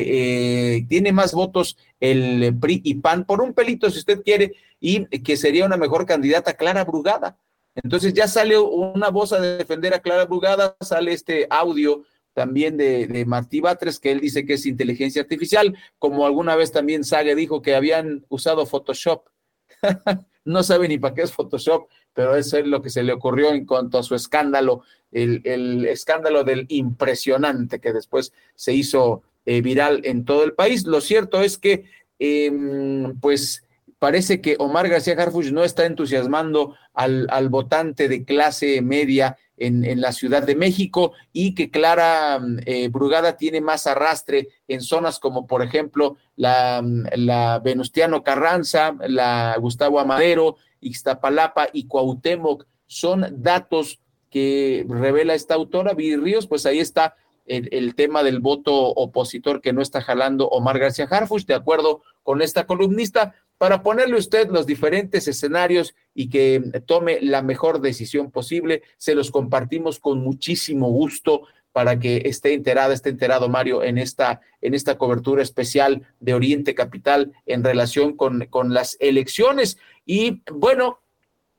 eh, 0.77 0.87
tiene 0.91 1.11
más 1.11 1.33
votos 1.33 1.79
el 2.01 2.55
PRI 2.61 2.83
y 2.85 2.97
PAN 2.97 3.25
por 3.25 3.41
un 3.41 3.55
pelito, 3.55 3.91
si 3.91 3.99
usted 3.99 4.23
quiere, 4.23 4.53
y 4.79 5.07
que 5.21 5.39
sería 5.39 5.65
una 5.65 5.79
mejor 5.79 6.05
candidata 6.05 6.53
Clara 6.53 6.85
Brugada. 6.85 7.39
Entonces 7.75 8.13
ya 8.13 8.29
sale 8.29 8.59
una 8.59 9.09
voz 9.09 9.33
a 9.33 9.41
defender 9.41 9.95
a 9.95 10.01
Clara 10.01 10.27
Brugada, 10.27 10.77
sale 10.83 11.15
este 11.15 11.47
audio 11.49 12.03
también 12.35 12.77
de, 12.77 13.25
Martí 13.27 13.61
Batres, 13.61 13.99
que 14.01 14.13
él 14.13 14.21
dice 14.21 14.45
que 14.47 14.55
es 14.55 14.67
inteligencia 14.67 15.23
artificial, 15.23 15.77
como 15.99 16.27
alguna 16.27 16.57
vez 16.57 16.73
también 16.73 17.05
Sage 17.05 17.35
dijo 17.35 17.63
que 17.63 17.75
habían 17.75 18.25
usado 18.29 18.67
Photoshop. 18.67 19.29
no 20.45 20.63
sabe 20.63 20.89
ni 20.89 20.99
para 20.99 21.15
qué 21.15 21.23
es 21.23 21.33
Photoshop, 21.33 21.89
pero 22.13 22.37
eso 22.37 22.59
es 22.59 22.67
lo 22.67 22.83
que 22.83 22.91
se 22.91 23.03
le 23.03 23.13
ocurrió 23.13 23.53
en 23.53 23.67
cuanto 23.67 23.99
a 23.99 24.03
su 24.03 24.15
escándalo, 24.15 24.83
el, 25.11 25.87
escándalo 25.87 26.45
del 26.45 26.67
impresionante 26.69 27.81
que 27.81 27.93
después 27.93 28.33
se 28.55 28.73
hizo 28.73 29.23
eh, 29.45 29.61
viral 29.61 30.01
en 30.05 30.25
todo 30.25 30.45
el 30.45 30.55
país. 30.55 30.87
Lo 30.87 31.01
cierto 31.01 31.43
es 31.43 31.59
que, 31.59 31.85
em, 32.19 33.19
pues, 33.21 33.65
parece 33.99 34.41
que 34.41 34.57
Omar 34.59 34.89
García 34.89 35.15
Harfuch 35.15 35.53
no 35.53 35.65
está 35.65 35.87
entusiasmando 35.87 36.75
al, 36.95 37.27
al 37.31 37.49
votante 37.49 38.09
de 38.09 38.25
clase 38.25 38.81
media 38.83 39.37
en, 39.67 40.01
la 40.01 40.13
Ciudad 40.13 40.43
de 40.43 40.57
México 40.57 41.13
y 41.33 41.55
que 41.55 41.71
Clara 41.71 42.39
mm, 42.39 42.59
eh, 42.67 42.89
Brugada 42.89 43.37
tiene 43.37 43.61
más 43.61 43.87
arrastre 43.87 44.49
en 44.69 44.81
zonas 44.81 45.19
como 45.19 45.47
por 45.47 45.63
ejemplo 45.63 46.17
la, 46.37 46.81
mm, 46.83 47.05
la 47.17 47.61
Venustiano 47.61 48.23
Carranza, 48.23 48.95
la 49.07 49.57
Gustavo 49.59 50.01
Amadero, 50.01 50.57
Ixtapalapa 50.81 51.69
y 51.73 51.87
Cuauhtémoc. 51.87 52.67
Son 52.87 53.27
datos 53.43 54.01
que 54.31 54.85
revela 54.89 55.35
esta 55.35 55.55
autora, 55.55 55.95
Viri 55.95 56.17
Ríos, 56.17 56.47
pues 56.47 56.67
ahí 56.67 56.79
está 56.79 57.15
el, 57.47 57.69
el, 57.73 57.95
tema 57.95 58.23
del 58.23 58.41
voto 58.41 58.75
opositor 58.75 59.61
que 59.61 59.73
no 59.73 59.83
está 59.83 60.01
jalando 60.01 60.49
Omar 60.49 60.79
García 60.79 61.07
Harfuch, 61.11 61.45
de 61.45 61.55
acuerdo 61.55 62.03
con 62.23 62.41
esta 62.41 62.67
columnista, 62.67 63.35
para 63.63 63.85
ponerle 63.85 64.17
usted 64.17 64.51
los 64.51 64.67
diferentes 64.67 65.29
escenarios 65.29 65.95
y 66.17 66.29
que 66.31 66.61
tome 66.85 67.21
la 67.21 67.43
mejor 67.43 67.81
decisión 67.81 68.33
posible. 68.33 68.83
Se 68.99 69.15
los 69.15 69.31
compartimos 69.31 70.01
con 70.01 70.19
muchísimo 70.19 70.91
gusto 70.91 71.43
para 71.71 72.01
que 72.01 72.23
esté 72.25 72.55
enterada, 72.55 72.93
esté 72.93 73.11
enterado 73.11 73.49
Mario 73.49 73.85
en 73.85 73.99
esta, 73.99 74.41
en 74.63 74.75
esta 74.75 74.99
cobertura 74.99 75.45
especial 75.45 76.03
de 76.19 76.35
Oriente 76.35 76.75
Capital 76.75 77.35
en 77.47 77.63
relación 77.63 78.17
con, 78.17 78.47
con 78.47 78.75
las 78.75 78.97
elecciones. 78.99 79.79
Y 80.05 80.43
bueno, 80.53 80.99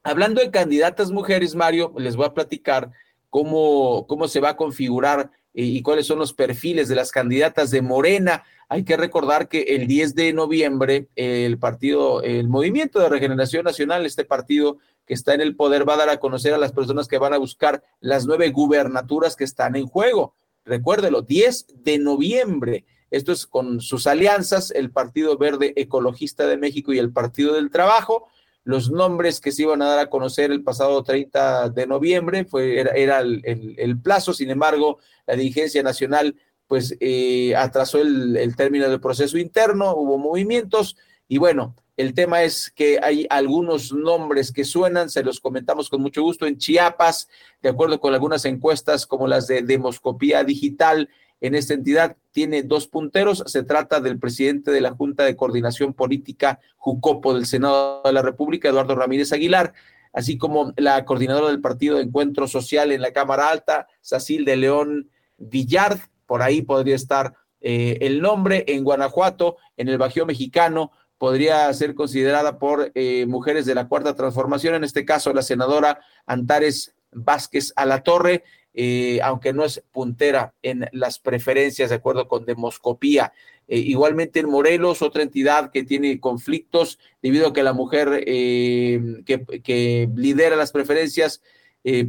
hablando 0.04 0.42
de 0.42 0.52
candidatas 0.52 1.10
mujeres, 1.10 1.56
Mario, 1.56 1.94
les 1.98 2.18
voy 2.18 2.26
a 2.26 2.34
platicar 2.34 2.92
cómo, 3.30 4.08
cómo 4.08 4.28
se 4.28 4.42
va 4.42 4.50
a 4.50 4.58
configurar 4.58 5.32
y, 5.54 5.82
cuáles 5.84 6.08
son 6.08 6.20
los 6.20 6.34
perfiles 6.34 6.90
de 6.90 6.96
las 6.96 7.12
candidatas 7.12 7.70
de 7.72 7.82
Morena. 7.82 8.44
Hay 8.70 8.84
que 8.84 8.98
recordar 8.98 9.50
que 9.50 9.62
el 9.62 9.88
10 9.88 10.16
de 10.16 10.34
noviembre 10.34 11.08
el 11.16 11.58
partido, 11.58 12.22
el 12.22 12.48
Movimiento 12.48 13.00
de 13.00 13.10
Regeneración 13.10 13.66
Nacional, 13.66 14.06
este 14.06 14.26
partido 14.26 14.78
que 15.06 15.14
está 15.14 15.34
en 15.34 15.42
el 15.42 15.56
poder, 15.56 15.88
va 15.88 15.96
a 15.96 15.98
dar 15.98 16.10
a 16.10 16.20
conocer 16.20 16.54
a 16.54 16.58
las 16.58 16.72
personas 16.72 17.08
que 17.08 17.18
van 17.18 17.34
a 17.34 17.38
buscar 17.38 17.84
las 18.00 18.26
nueve 18.26 18.50
gubernaturas 18.50 19.36
que 19.36 19.44
están 19.44 19.76
en 19.76 19.86
juego. 19.86 20.34
Recuérdelo, 20.66 21.22
10 21.22 21.84
de 21.84 21.98
noviembre. 22.00 22.86
Esto 23.12 23.32
es 23.32 23.46
con 23.46 23.82
sus 23.82 24.08
alianzas, 24.08 24.72
el 24.72 24.92
Partido 24.92 25.38
Verde 25.38 25.74
Ecologista 25.76 26.48
de 26.48 26.58
México 26.58 26.94
y 26.94 27.00
el 27.00 27.12
Partido 27.12 27.54
del 27.54 27.70
Trabajo 27.70 28.30
los 28.64 28.92
nombres 28.92 29.42
que 29.42 29.52
se 29.52 29.64
iban 29.64 29.82
a 29.82 29.88
dar 29.88 30.00
a 30.00 30.10
conocer 30.10 30.52
el 30.52 30.64
pasado 30.64 31.04
30 31.04 31.70
de 31.70 31.86
noviembre, 31.86 32.46
fue, 32.46 32.80
era, 32.80 33.20
el, 33.20 34.00
plazo, 34.02 34.34
sin 34.34 34.50
embargo, 34.50 35.00
la 35.28 35.36
dirigencia 35.36 35.84
nacional 35.84 36.36
pues 36.68 36.96
eh, 37.00 37.56
atrasó 37.56 38.00
el, 38.02 38.38
el, 38.38 38.56
término 38.56 38.90
del 38.90 39.00
proceso 39.00 39.38
interno, 39.38 39.96
hubo 39.96 40.18
movimientos 40.18 40.98
y 41.28 41.38
bueno, 41.38 41.76
el 41.96 42.14
tema 42.14 42.42
es 42.42 42.72
que 42.72 43.00
hay 43.02 43.28
algunos 43.30 43.94
nombres 43.94 44.52
que 44.52 44.64
suenan, 44.64 45.10
se 45.10 45.24
los 45.24 45.40
comentamos 45.40 45.90
con 45.90 46.02
mucho 46.02 46.24
gusto 46.24 46.48
en 46.48 46.58
Chiapas, 46.58 47.30
de 47.62 47.70
acuerdo 47.70 48.00
con 48.00 48.14
algunas 48.14 48.46
encuestas 48.46 49.06
como 49.06 49.28
las 49.28 49.48
de 49.48 49.62
Demoscopía 49.62 50.44
Digital, 50.44 51.10
en 51.44 51.56
esta 51.56 51.74
entidad 51.74 52.16
tiene 52.32 52.64
dos 52.64 52.88
punteros. 52.88 53.44
Se 53.48 53.64
trata 53.64 54.00
del 54.00 54.18
presidente 54.18 54.72
de 54.72 54.80
la 54.80 54.92
Junta 54.92 55.26
de 55.26 55.36
Coordinación 55.36 55.94
Política 55.94 56.62
Jucopo 56.78 57.34
del 57.34 57.46
Senado 57.46 58.02
de 58.04 58.14
la 58.14 58.22
República, 58.22 58.70
Eduardo 58.70 58.96
Ramírez 58.96 59.34
Aguilar, 59.34 59.74
así 60.14 60.38
como 60.38 60.74
la 60.78 61.04
coordinadora 61.04 61.48
del 61.48 61.60
Partido 61.60 61.98
de 61.98 62.04
Encuentro 62.04 62.48
Social 62.48 62.94
en 62.94 63.02
la 63.02 63.12
Cámara 63.12 63.50
Alta, 63.50 63.88
Sacil 64.00 64.46
de 64.46 64.56
León 64.56 65.10
Villard. 65.38 66.00
Por 66.26 66.42
ahí 66.42 66.62
podría 66.62 66.96
estar 66.96 67.34
eh, 67.62 67.98
el 68.02 68.22
nombre. 68.22 68.64
En 68.68 68.84
Guanajuato, 68.84 69.58
en 69.78 69.90
el 69.90 69.98
Bajío 69.98 70.26
Mexicano, 70.26 70.92
podría 71.18 71.72
ser 71.74 71.96
considerada 71.96 72.60
por 72.60 72.92
eh, 72.96 73.26
mujeres 73.28 73.66
de 73.66 73.76
la 73.76 73.88
Cuarta 73.88 74.16
Transformación, 74.16 74.76
en 74.76 74.84
este 74.84 75.06
caso 75.06 75.34
la 75.34 75.42
senadora 75.42 76.00
Antares 76.26 76.96
Vázquez 77.12 77.72
Alatorre 77.76 78.44
eh, 78.76 79.20
aunque 79.22 79.54
no 79.54 79.64
es 79.64 79.84
puntera 79.92 80.56
en 80.64 80.90
las 80.94 81.20
preferencias 81.20 81.90
de 81.90 81.96
acuerdo 81.96 82.28
con 82.28 82.46
demoscopía. 82.46 83.32
Eh, 83.68 83.78
igualmente 83.78 84.40
en 84.40 84.50
Morelos, 84.50 85.04
otra 85.04 85.22
entidad 85.22 85.72
que 85.72 85.84
tiene 85.84 86.20
conflictos 86.20 86.98
debido 87.22 87.48
a 87.48 87.54
que 87.54 87.62
la 87.62 87.74
mujer 87.74 88.24
eh, 88.26 89.22
que, 89.26 90.10
lidera 90.16 90.56
las 90.56 90.72
preferencias, 90.72 91.42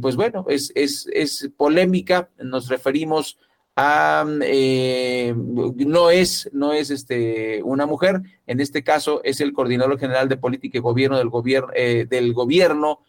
pues 0.01 0.15
bueno, 0.15 0.45
es, 0.47 0.71
es, 0.73 1.07
es, 1.11 1.51
polémica, 1.57 2.29
nos 2.37 2.69
referimos 2.69 3.37
a, 3.75 4.25
no 4.25 6.09
es, 6.09 6.49
no 6.53 6.73
es 6.73 6.89
este, 6.91 7.61
una 7.63 7.85
mujer, 7.85 8.21
en 8.47 8.61
este 8.61 8.83
caso 8.83 9.21
es 9.23 9.41
el 9.41 9.53
coordinador 9.53 9.99
general 9.99 10.29
de 10.29 10.37
política 10.37 10.77
y 10.77 10.81
gobierno 10.81 11.17
del 11.17 11.29
gobierno, 11.29 11.71
del 11.73 12.33
gobierno 12.33 13.01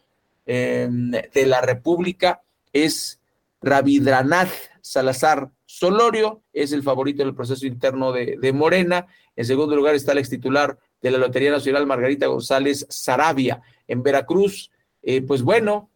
de 0.45 1.47
la 1.47 1.61
República, 1.61 2.43
es 2.73 3.21
Ravidranath 3.62 4.51
Salazar 4.81 5.51
Solorio, 5.64 6.43
es 6.53 6.73
el 6.73 6.83
favorito 6.83 7.25
del 7.25 7.35
proceso 7.35 7.67
interno 7.67 8.12
de, 8.12 8.53
Morena. 8.53 9.07
En 9.35 9.45
segundo 9.45 9.75
lugar 9.75 9.95
está 9.95 10.12
el 10.12 10.19
ex 10.19 10.31
titular 10.31 10.79
de 11.03 11.11
la 11.11 11.19
Lotería 11.19 11.51
Nacional, 11.51 11.87
Margarita 11.87 12.27
González 12.27 12.87
Sarabia. 12.89 13.61
En 13.89 14.03
Veracruz, 14.03 14.71
eh, 15.03 15.23
pues 15.23 15.43
bueno, 15.43 15.91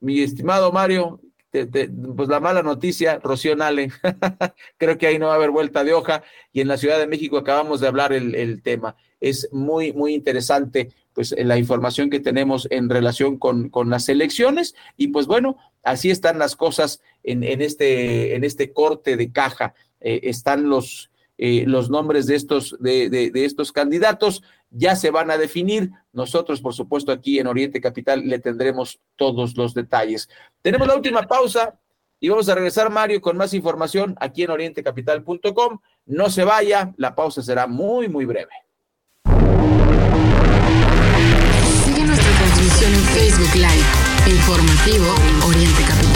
mi 0.00 0.20
estimado 0.20 0.70
Mario, 0.70 1.20
pues 1.64 2.28
la 2.28 2.40
mala 2.40 2.62
noticia, 2.62 3.18
Rocío 3.22 3.56
Nale, 3.56 3.90
creo 4.78 4.98
que 4.98 5.06
ahí 5.06 5.18
no 5.18 5.26
va 5.26 5.32
a 5.32 5.36
haber 5.36 5.50
vuelta 5.50 5.84
de 5.84 5.94
hoja. 5.94 6.22
Y 6.52 6.60
en 6.60 6.68
la 6.68 6.76
Ciudad 6.76 6.98
de 6.98 7.06
México 7.06 7.38
acabamos 7.38 7.80
de 7.80 7.88
hablar 7.88 8.12
el, 8.12 8.62
tema. 8.62 8.96
Es 9.20 9.48
muy, 9.52 9.92
muy 9.92 10.14
interesante 10.14 10.90
pues 11.12 11.34
la 11.38 11.56
información 11.56 12.10
que 12.10 12.20
tenemos 12.20 12.68
en 12.70 12.90
relación 12.90 13.38
con, 13.38 13.70
con 13.70 13.88
las 13.88 14.08
elecciones 14.10 14.74
y 14.98 15.08
pues 15.08 15.26
bueno, 15.26 15.56
así 15.82 16.10
están 16.10 16.38
las 16.38 16.56
cosas 16.56 17.00
en, 17.22 17.42
en 17.42 17.62
este, 17.62 18.34
en 18.34 18.44
este 18.44 18.72
corte 18.72 19.16
de 19.16 19.32
caja. 19.32 19.74
Eh, 20.00 20.20
están 20.24 20.68
los, 20.68 21.10
eh, 21.38 21.64
los 21.66 21.90
nombres 21.90 22.26
de 22.26 22.34
estos, 22.34 22.76
de, 22.80 23.08
de, 23.08 23.30
de 23.30 23.44
estos 23.44 23.72
candidatos, 23.72 24.42
ya 24.76 24.94
se 24.96 25.10
van 25.10 25.30
a 25.30 25.38
definir. 25.38 25.90
Nosotros, 26.12 26.60
por 26.60 26.74
supuesto, 26.74 27.12
aquí 27.12 27.38
en 27.38 27.46
Oriente 27.46 27.80
Capital 27.80 28.26
le 28.26 28.38
tendremos 28.38 29.00
todos 29.16 29.56
los 29.56 29.74
detalles. 29.74 30.28
Tenemos 30.62 30.86
la 30.86 30.96
última 30.96 31.22
pausa 31.22 31.78
y 32.20 32.28
vamos 32.28 32.48
a 32.48 32.54
regresar, 32.54 32.90
Mario, 32.90 33.20
con 33.20 33.36
más 33.36 33.54
información 33.54 34.16
aquí 34.20 34.42
en 34.42 34.50
orientecapital.com. 34.50 35.78
No 36.06 36.30
se 36.30 36.44
vaya, 36.44 36.92
la 36.96 37.14
pausa 37.14 37.42
será 37.42 37.66
muy, 37.66 38.08
muy 38.08 38.24
breve. 38.24 38.52
Sigue 41.84 42.04
nuestra 42.04 42.30
transmisión 42.38 42.92
en 42.92 43.00
Facebook 43.00 43.54
Live, 43.54 44.34
informativo 44.34 45.14
Oriente 45.46 45.82
Capital. 45.82 46.15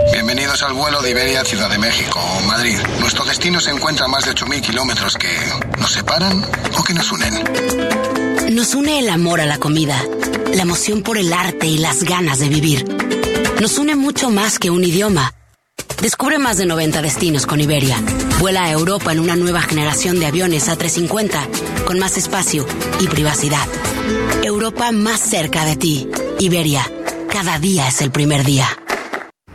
Bienvenidos 0.00 0.62
al 0.62 0.72
vuelo 0.72 1.02
de 1.02 1.10
Iberia 1.10 1.44
Ciudad 1.44 1.68
de 1.68 1.76
México 1.76 2.18
o 2.18 2.40
Madrid. 2.46 2.78
Nuestro 3.00 3.26
destino 3.26 3.60
se 3.60 3.72
encuentra 3.72 4.06
a 4.06 4.08
más 4.08 4.24
de 4.24 4.32
8.000 4.32 4.62
kilómetros 4.62 5.18
que 5.18 5.28
nos 5.78 5.92
separan 5.92 6.42
o 6.78 6.82
que 6.82 6.94
nos 6.94 7.12
unen. 7.12 8.54
Nos 8.54 8.74
une 8.74 9.00
el 9.00 9.10
amor 9.10 9.42
a 9.42 9.44
la 9.44 9.58
comida, 9.58 10.02
la 10.54 10.62
emoción 10.62 11.02
por 11.02 11.18
el 11.18 11.30
arte 11.30 11.66
y 11.66 11.76
las 11.76 12.04
ganas 12.04 12.38
de 12.38 12.48
vivir. 12.48 12.86
Nos 13.60 13.76
une 13.76 13.94
mucho 13.94 14.30
más 14.30 14.58
que 14.58 14.70
un 14.70 14.82
idioma. 14.82 15.34
Descubre 16.00 16.38
más 16.38 16.56
de 16.56 16.64
90 16.64 17.02
destinos 17.02 17.44
con 17.44 17.60
Iberia. 17.60 17.98
Vuela 18.38 18.64
a 18.64 18.70
Europa 18.70 19.12
en 19.12 19.20
una 19.20 19.36
nueva 19.36 19.60
generación 19.60 20.18
de 20.18 20.24
aviones 20.24 20.70
A350 20.70 21.84
con 21.84 21.98
más 21.98 22.16
espacio 22.16 22.66
y 22.98 23.08
privacidad. 23.08 23.68
Europa 24.42 24.90
más 24.90 25.20
cerca 25.20 25.66
de 25.66 25.76
ti. 25.76 26.08
Iberia, 26.38 26.90
cada 27.30 27.58
día 27.58 27.88
es 27.88 28.00
el 28.00 28.10
primer 28.10 28.42
día. 28.42 28.81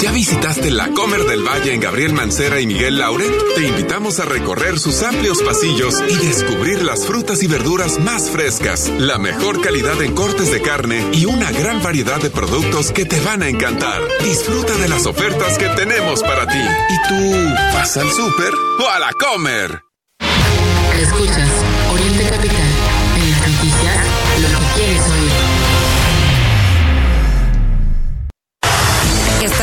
¿Ya 0.00 0.12
visitaste 0.12 0.70
la 0.70 0.90
Comer 0.90 1.24
del 1.24 1.42
Valle 1.42 1.72
en 1.72 1.80
Gabriel 1.80 2.12
Mancera 2.12 2.60
y 2.60 2.66
Miguel 2.66 2.98
Laure? 2.98 3.26
Te 3.54 3.66
invitamos 3.66 4.20
a 4.20 4.24
recorrer 4.24 4.78
sus 4.78 5.02
amplios 5.02 5.42
pasillos 5.42 6.02
y 6.08 6.16
descubrir 6.26 6.82
las 6.82 7.06
frutas 7.06 7.42
y 7.42 7.46
verduras 7.46 7.98
más 8.00 8.30
frescas, 8.30 8.90
la 8.98 9.18
mejor 9.18 9.60
calidad 9.62 10.00
en 10.02 10.14
cortes 10.14 10.50
de 10.50 10.60
carne 10.60 11.06
y 11.12 11.24
una 11.24 11.50
gran 11.52 11.82
variedad 11.82 12.20
de 12.20 12.30
productos 12.30 12.92
que 12.92 13.04
te 13.04 13.20
van 13.20 13.42
a 13.42 13.48
encantar. 13.48 14.02
Disfruta 14.22 14.76
de 14.76 14.88
las 14.88 15.06
ofertas 15.06 15.56
que 15.58 15.68
tenemos 15.70 16.22
para 16.22 16.46
ti. 16.46 16.60
¿Y 16.90 17.08
tú 17.08 17.54
vas 17.72 17.96
al 17.96 18.10
súper 18.10 18.52
o 18.80 18.88
a 18.88 18.98
la 18.98 19.12
Comer? 19.12 19.80
Escuchas 21.00 21.50
Oriente 21.92 22.24
Capital. 22.24 22.68
En 23.16 23.30
las 23.30 23.40
noticias, 23.40 24.06
lo 24.42 24.48
que 24.48 24.64
quieres 24.76 25.02
oír. 25.02 25.64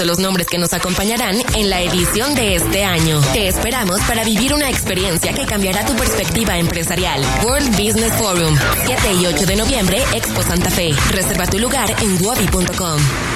de 0.00 0.06
los 0.06 0.18
nombres 0.18 0.46
que 0.46 0.56
nos 0.56 0.72
acompañarán 0.72 1.36
en 1.54 1.68
la 1.68 1.82
edición 1.82 2.34
de 2.34 2.54
este 2.54 2.84
año. 2.84 3.20
Te 3.34 3.48
esperamos 3.48 4.00
para 4.08 4.24
vivir 4.24 4.54
una 4.54 4.70
experiencia 4.70 5.34
que 5.34 5.44
cambiará 5.44 5.84
tu 5.84 5.94
perspectiva 5.94 6.56
empresarial. 6.56 7.22
World 7.44 7.70
Business 7.72 8.12
Forum, 8.14 8.56
7 8.86 9.12
y 9.20 9.26
8 9.26 9.44
de 9.44 9.56
noviembre, 9.56 10.02
Expo 10.14 10.42
Santa 10.42 10.70
Fe. 10.70 10.94
Reserva 11.10 11.46
tu 11.46 11.58
lugar 11.58 11.94
en 12.00 12.24
wabi.com. 12.24 13.29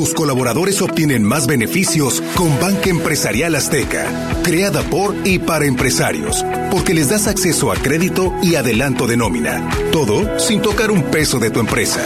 Tus 0.00 0.14
colaboradores 0.14 0.80
obtienen 0.80 1.22
más 1.22 1.46
beneficios 1.46 2.22
con 2.34 2.58
Banca 2.58 2.88
Empresarial 2.88 3.54
Azteca, 3.54 4.06
creada 4.42 4.82
por 4.84 5.14
y 5.26 5.38
para 5.38 5.66
empresarios, 5.66 6.42
porque 6.70 6.94
les 6.94 7.10
das 7.10 7.26
acceso 7.26 7.70
a 7.70 7.76
crédito 7.76 8.32
y 8.42 8.54
adelanto 8.54 9.06
de 9.06 9.18
nómina. 9.18 9.68
Todo 9.92 10.38
sin 10.38 10.62
tocar 10.62 10.90
un 10.90 11.02
peso 11.02 11.38
de 11.38 11.50
tu 11.50 11.60
empresa. 11.60 12.00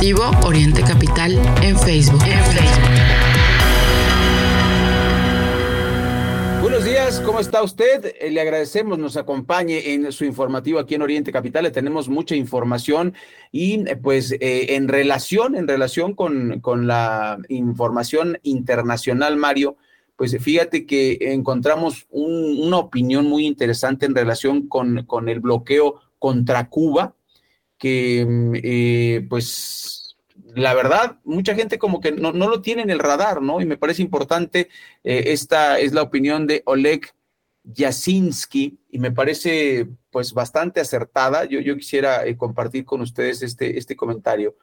Oriente 0.03 0.81
Capital 0.83 1.33
en 1.63 1.79
Facebook. 1.79 2.23
Buenos 6.63 6.85
días, 6.87 7.21
¿cómo 7.21 7.39
está 7.39 7.63
usted? 7.63 8.15
Eh, 8.19 8.31
Le 8.31 8.41
agradecemos, 8.41 8.99
nos 8.99 9.19
acompañe 9.19 9.93
en 9.93 10.11
su 10.11 10.25
informativo 10.25 10.79
aquí 10.79 10.95
en 10.95 11.03
Oriente 11.03 11.31
Capital. 11.33 11.65
Le 11.65 11.71
tenemos 11.71 12.09
mucha 12.09 12.35
información 12.35 13.13
y 13.53 13.87
eh, 13.87 13.97
pues 13.97 14.33
eh, 14.33 14.75
en 14.75 14.89
relación, 14.89 15.55
en 15.55 15.69
relación 15.69 16.15
con, 16.15 16.61
con 16.61 16.87
la 16.87 17.37
información 17.51 18.39
internacional, 18.43 19.37
Mario, 19.37 19.77
pues 20.17 20.35
fíjate 20.43 20.87
que 20.87 21.19
encontramos 21.21 22.07
un- 22.11 22.59
una 22.67 22.79
opinión 22.79 23.27
muy 23.27 23.45
interesante 23.47 24.07
en 24.07 24.15
relación 24.15 24.67
con, 24.67 25.05
con 25.05 25.29
el 25.29 25.41
bloqueo 25.41 26.01
contra 26.19 26.71
Cuba, 26.71 27.15
que 27.81 28.25
mm, 28.29 28.53
eh, 28.63 29.27
pues 29.29 30.17
la 30.55 30.75
verdad, 30.75 31.19
mucha 31.25 31.55
gente 31.55 31.79
como 31.79 32.01
que 32.01 32.13
no, 32.13 32.33
no 32.33 32.49
lo 32.49 32.61
tiene 32.61 32.83
en 32.83 32.91
el 32.91 32.99
radar, 32.99 33.41
¿no? 33.43 33.61
Y 33.61 33.67
me 33.67 33.77
parece 33.77 34.03
importante, 34.03 34.69
eh, 35.05 35.25
esta 35.27 35.79
es 35.79 35.93
la 35.93 36.03
opinión 36.03 36.47
de 36.47 36.63
Oleg 36.67 37.13
Yasinski 37.65 38.79
y 38.91 38.99
me 38.99 39.13
parece 39.13 39.89
pues 40.11 40.33
bastante 40.33 40.81
acertada. 40.81 41.45
Yo, 41.45 41.61
yo 41.61 41.77
quisiera 41.77 42.27
eh, 42.27 42.37
compartir 42.37 42.85
con 42.85 43.01
ustedes 43.01 43.43
este, 43.43 43.79
este 43.79 43.97
comentario, 43.97 44.57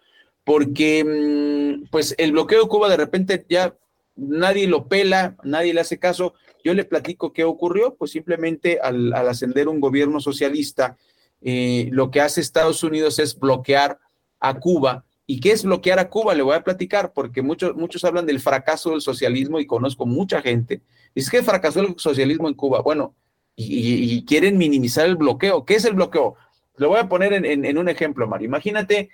porque 0.44 1.04
mm, 1.04 1.90
pues 1.90 2.16
el 2.18 2.34
bloqueo 2.34 2.64
de 2.64 2.70
Cuba 2.70 2.90
de 2.90 2.98
repente 2.98 3.46
ya 3.50 3.76
nadie 4.16 4.68
lo 4.68 4.88
pela, 4.88 5.38
nadie 5.44 5.74
le 5.74 5.82
hace 5.82 6.00
caso. 6.00 6.34
Yo 6.64 6.74
le 6.74 6.86
platico 6.86 7.34
qué 7.34 7.46
ocurrió, 7.46 7.96
pues 7.96 8.12
simplemente 8.12 8.80
al, 8.82 9.14
al 9.14 9.30
ascender 9.30 9.68
un 9.70 9.80
gobierno 9.80 10.20
socialista, 10.20 10.98
eh, 11.42 11.90
lo 11.92 12.12
que 12.12 12.22
hace 12.22 12.42
Estados 12.42 12.84
Unidos 12.84 13.20
es 13.20 13.38
bloquear 13.38 14.00
a 14.40 14.60
Cuba. 14.60 15.06
¿Y 15.26 15.40
qué 15.40 15.52
es 15.52 15.64
bloquear 15.64 16.00
a 16.00 16.10
Cuba? 16.10 16.34
Le 16.34 16.44
voy 16.44 16.56
a 16.56 16.64
platicar, 16.64 17.12
porque 17.14 17.42
muchos, 17.42 17.76
muchos 17.76 18.04
hablan 18.06 18.26
del 18.26 18.40
fracaso 18.40 18.92
del 18.92 19.02
socialismo 19.02 19.60
y 19.60 19.66
conozco 19.66 20.06
mucha 20.06 20.42
gente. 20.42 20.82
Dice 21.14 21.32
que 21.32 21.44
fracasó 21.44 21.82
el 21.82 21.96
socialismo 21.98 22.48
en 22.48 22.54
Cuba. 22.54 22.82
Bueno, 22.82 23.14
y, 23.56 24.24
quieren 24.26 24.58
minimizar 24.58 25.06
el 25.06 25.16
bloqueo. 25.16 25.66
¿Qué 25.66 25.76
es 25.76 25.86
el 25.86 25.96
bloqueo? 25.96 26.36
Lo 26.76 26.90
voy 26.90 27.00
a 27.00 27.10
poner 27.10 27.34
en, 27.34 27.78
un 27.78 27.90
ejemplo, 27.90 28.28
Mario. 28.28 28.46
Imagínate 28.46 29.10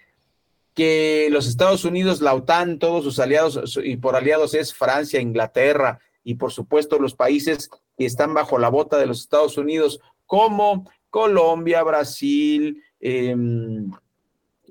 que 0.74 1.30
los 1.32 1.48
Estados 1.48 1.86
Unidos, 1.86 2.20
la 2.22 2.34
OTAN, 2.34 2.78
todos 2.78 3.06
sus 3.06 3.20
aliados, 3.20 3.80
y 3.82 3.96
por 3.96 4.16
aliados 4.16 4.54
es 4.54 4.74
Francia, 4.74 5.22
Inglaterra 5.22 6.00
y 6.26 6.36
por 6.36 6.52
supuesto 6.52 7.00
los 7.00 7.16
países 7.16 7.70
que 7.98 8.06
están 8.06 8.34
bajo 8.34 8.58
la 8.58 8.70
bota 8.70 8.98
de 8.98 9.06
los 9.06 9.22
Estados 9.22 9.58
Unidos, 9.58 10.00
como 10.26 10.90
Colombia, 11.14 11.84
Brasil, 11.84 12.82
em, 13.00 13.88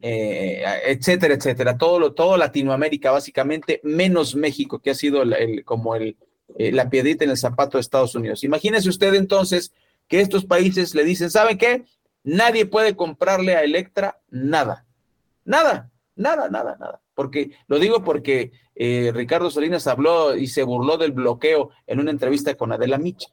eh, 0.03 0.65
etcétera, 0.87 1.35
etcétera, 1.35 1.79
todo, 1.79 2.13
todo 2.15 2.37
Latinoamérica 2.37 3.13
básicamente, 3.13 3.81
menos 3.85 4.35
México, 4.35 4.81
que 4.81 4.91
ha 4.91 4.97
sido 4.97 5.23
el, 5.23 5.65
como 5.65 5.95
el, 5.95 6.17
eh, 6.59 6.73
la 6.73 6.91
piedrita 6.91 7.23
en 7.23 7.31
el 7.31 7.37
zapato 7.37 7.79
de 7.79 7.83
Estados 7.83 8.17
Unidos. 8.17 8.43
Imagínese 8.43 8.89
usted 8.89 9.15
entonces 9.15 9.73
que 10.09 10.21
estos 10.21 10.45
países 10.45 10.97
le 10.97 11.05
dicen, 11.05 11.31
¿saben 11.31 11.57
qué? 11.57 11.85
Nadie 12.25 12.67
puede 12.67 12.97
comprarle 12.97 13.55
a 13.55 13.63
Electra 13.63 14.19
nada, 14.29 14.85
nada, 15.45 15.93
nada, 16.17 16.51
nada, 16.51 16.77
nada. 16.77 17.01
Porque 17.15 17.53
lo 17.69 17.79
digo 17.79 18.03
porque 18.03 18.51
eh, 18.75 19.13
Ricardo 19.15 19.49
Salinas 19.49 19.87
habló 19.87 20.37
y 20.37 20.49
se 20.49 20.65
burló 20.65 20.97
del 20.99 21.13
bloqueo 21.13 21.71
en 21.87 22.01
una 22.01 22.11
entrevista 22.11 22.57
con 22.57 22.73
Adela 22.73 22.99
Micha. 22.99 23.29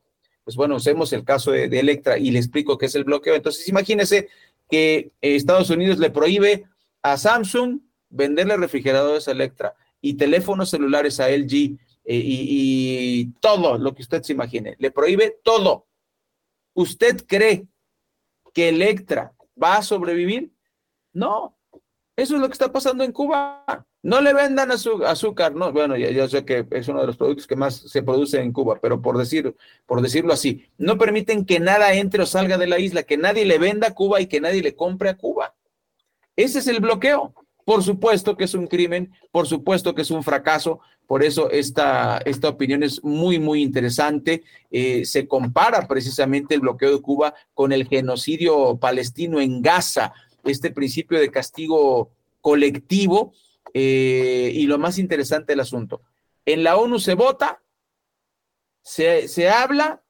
Pues 0.49 0.57
bueno, 0.57 0.77
usemos 0.77 1.13
el 1.13 1.23
caso 1.23 1.51
de, 1.51 1.65
Electra 1.65 2.17
y 2.17 2.31
le 2.31 2.39
explico 2.39 2.75
qué 2.79 2.87
es 2.87 2.95
el 2.95 3.03
bloqueo. 3.03 3.35
Entonces, 3.35 3.67
imagínese 3.67 4.29
que 4.67 5.11
Estados 5.21 5.69
Unidos 5.69 5.99
le 5.99 6.09
prohíbe 6.09 6.65
a 7.03 7.17
Samsung 7.17 7.81
venderle 8.09 8.57
refrigeradores 8.57 9.27
a 9.27 9.33
Electra 9.33 9.75
y 10.01 10.15
teléfonos 10.15 10.71
celulares 10.71 11.19
a 11.19 11.29
LG 11.29 11.77
eh, 12.03 12.21
y, 12.23 13.25
todo 13.39 13.77
lo 13.77 13.93
que 13.93 14.01
usted 14.01 14.23
se 14.23 14.33
imagine. 14.33 14.75
Le 14.79 14.89
prohíbe 14.89 15.37
todo. 15.43 15.85
¿Usted 16.73 17.23
cree 17.27 17.67
que 18.51 18.69
Electra 18.69 19.35
va 19.61 19.77
a 19.77 19.83
sobrevivir? 19.83 20.51
No. 21.13 21.59
Eso 22.15 22.33
es 22.33 22.41
lo 22.41 22.47
que 22.47 22.53
está 22.53 22.71
pasando 22.71 23.03
en 23.03 23.11
Cuba. 23.11 23.85
No 24.01 24.21
le 24.21 24.33
vendan 24.33 24.71
azúcar, 24.71 25.53
no, 25.55 25.73
bueno, 25.73 25.97
ya, 25.97 26.27
sé 26.29 26.45
que 26.45 26.65
es 26.71 26.87
uno 26.87 27.01
de 27.01 27.07
los 27.07 27.17
productos 27.17 27.45
que 27.45 27.57
más 27.57 27.75
se 27.75 28.01
produce 28.01 28.39
en 28.39 28.53
Cuba, 28.53 28.79
pero 28.81 29.01
por, 29.01 29.17
decir, 29.17 29.53
por 29.85 30.01
decirlo 30.01 30.31
así, 30.31 30.65
no 30.77 30.97
permiten 30.97 31.45
que 31.45 31.59
nada 31.59 31.93
entre 31.93 32.23
o 32.23 32.25
salga 32.25 32.57
de 32.57 32.67
la 32.67 32.79
isla, 32.79 33.03
que 33.03 33.17
nadie 33.17 33.43
le 33.43 33.57
venda 33.57 33.87
a 33.87 33.93
Cuba 33.93 34.21
y 34.21 34.27
que 34.27 34.39
nadie 34.39 34.61
le 34.61 34.73
compre 34.73 35.09
a 35.09 35.17
Cuba. 35.17 35.53
Ese 36.37 36.59
es 36.59 36.67
el 36.67 36.79
bloqueo. 36.79 37.33
Por 37.65 37.83
supuesto 37.83 38.37
que 38.37 38.45
es 38.45 38.53
un 38.53 38.67
crimen, 38.67 39.11
por 39.31 39.45
supuesto 39.47 39.93
que 39.93 40.01
es 40.01 40.09
un 40.09 40.23
fracaso, 40.23 40.79
por 41.05 41.21
eso 41.21 41.51
esta, 41.51 42.19
esta 42.19 42.49
opinión 42.49 42.81
es 42.83 43.03
muy, 43.03 43.37
muy 43.37 43.61
interesante. 43.61 44.43
Eh, 44.71 45.03
se 45.05 45.27
compara 45.27 45.87
precisamente 45.87 46.55
el 46.55 46.61
bloqueo 46.61 46.95
de 46.95 47.01
Cuba 47.01 47.35
con 47.53 47.73
el 47.73 47.87
genocidio 47.87 48.77
palestino 48.77 49.41
en 49.41 49.61
Gaza, 49.61 50.13
este 50.45 50.71
principio 50.71 51.19
de 51.19 51.29
castigo 51.29 52.11
colectivo 52.41 53.33
eh, 53.73 54.51
y 54.53 54.65
lo 54.67 54.77
más 54.77 54.97
interesante 54.97 55.53
del 55.53 55.59
asunto, 55.59 56.01
en 56.45 56.63
la 56.63 56.77
ONU 56.77 56.99
se 56.99 57.13
vota, 57.13 57.61
se, 58.81 59.49
habla, 59.49 60.01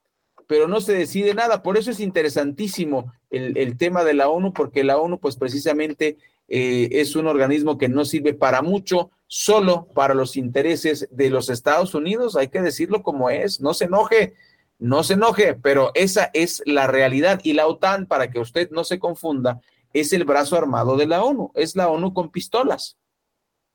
pero 0.47 0.68
no 0.68 0.80
se 0.80 0.93
decide 0.93 1.34
nada. 1.34 1.62
Por 1.62 1.78
eso 1.78 1.91
es 1.91 1.99
interesantísimo 1.99 3.12
el, 3.30 3.78
tema 3.78 4.03
de 4.03 4.14
la 4.14 4.30
ONU, 4.30 4.53
porque 4.53 4.84
la 4.84 4.97
ONU, 4.97 5.20
pues 5.20 5.36
precisamente 5.36 6.18
eh, 6.47 6.88
es 6.91 7.16
un 7.16 7.28
organismo 7.28 7.78
que 7.78 7.89
no 7.89 8.05
sirve 8.05 8.34
para 8.34 8.62
mucho, 8.62 9.12
solo 9.28 9.88
para 9.93 10.14
los 10.14 10.38
intereses 10.38 11.07
de 11.12 11.30
los 11.30 11.49
Estados 11.49 11.93
Unidos. 11.93 12.36
Hay 12.36 12.47
que 12.47 12.62
decirlo 12.62 13.03
como 13.03 13.30
es, 13.30 13.60
no 13.60 13.74
se 13.74 13.86
enoje, 13.86 14.34
no 14.80 15.03
se 15.03 15.14
enoje, 15.16 15.55
pero 15.55 15.91
esa 15.93 16.32
es 16.34 16.64
la 16.66 16.88
realidad. 16.88 17.41
Y 17.43 17.53
la 17.53 17.68
OTAN, 17.68 18.05
para 18.05 18.32
que 18.32 18.39
usted 18.39 18.70
no 18.72 18.86
se 18.86 18.97
confunda, 18.97 19.60
es 19.93 20.14
el 20.14 20.24
brazo 20.24 20.55
armado 20.55 20.95
de 20.95 21.07
la 21.07 21.24
ONU, 21.24 21.51
es 21.55 21.76
la 21.76 21.89
ONU 21.89 22.14
con 22.14 22.32
pistolas. 22.32 22.97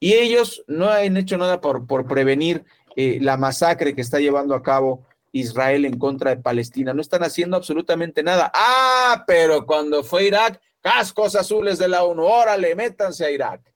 Y 0.01 0.15
ellos 0.15 0.65
no 0.67 0.89
han 0.89 1.17
hecho 1.17 1.39
nada 1.39 1.61
por, 1.61 2.07
prevenir 2.07 2.65
eh, 2.97 3.19
la 3.21 3.37
masacre 3.37 3.95
que 3.95 4.01
está 4.01 4.21
llevando 4.21 4.55
a 4.55 4.63
cabo 4.63 5.07
Israel 5.33 5.85
en 5.85 5.99
contra 5.99 6.35
de 6.35 6.43
Palestina. 6.43 6.95
No 6.95 7.01
están 7.01 7.23
haciendo 7.23 7.57
absolutamente 7.57 8.23
nada. 8.23 8.51
Ah, 8.55 9.25
pero 9.27 9.67
cuando 9.67 10.05
fue 10.05 10.27
Irak, 10.27 10.61
cascos 10.81 11.35
azules 11.37 11.79
de 11.79 11.89
la 11.89 12.05
ONU, 12.05 12.23
órale, 12.23 12.75
métanse 12.75 13.25
a 13.25 13.31
Irak. 13.31 13.73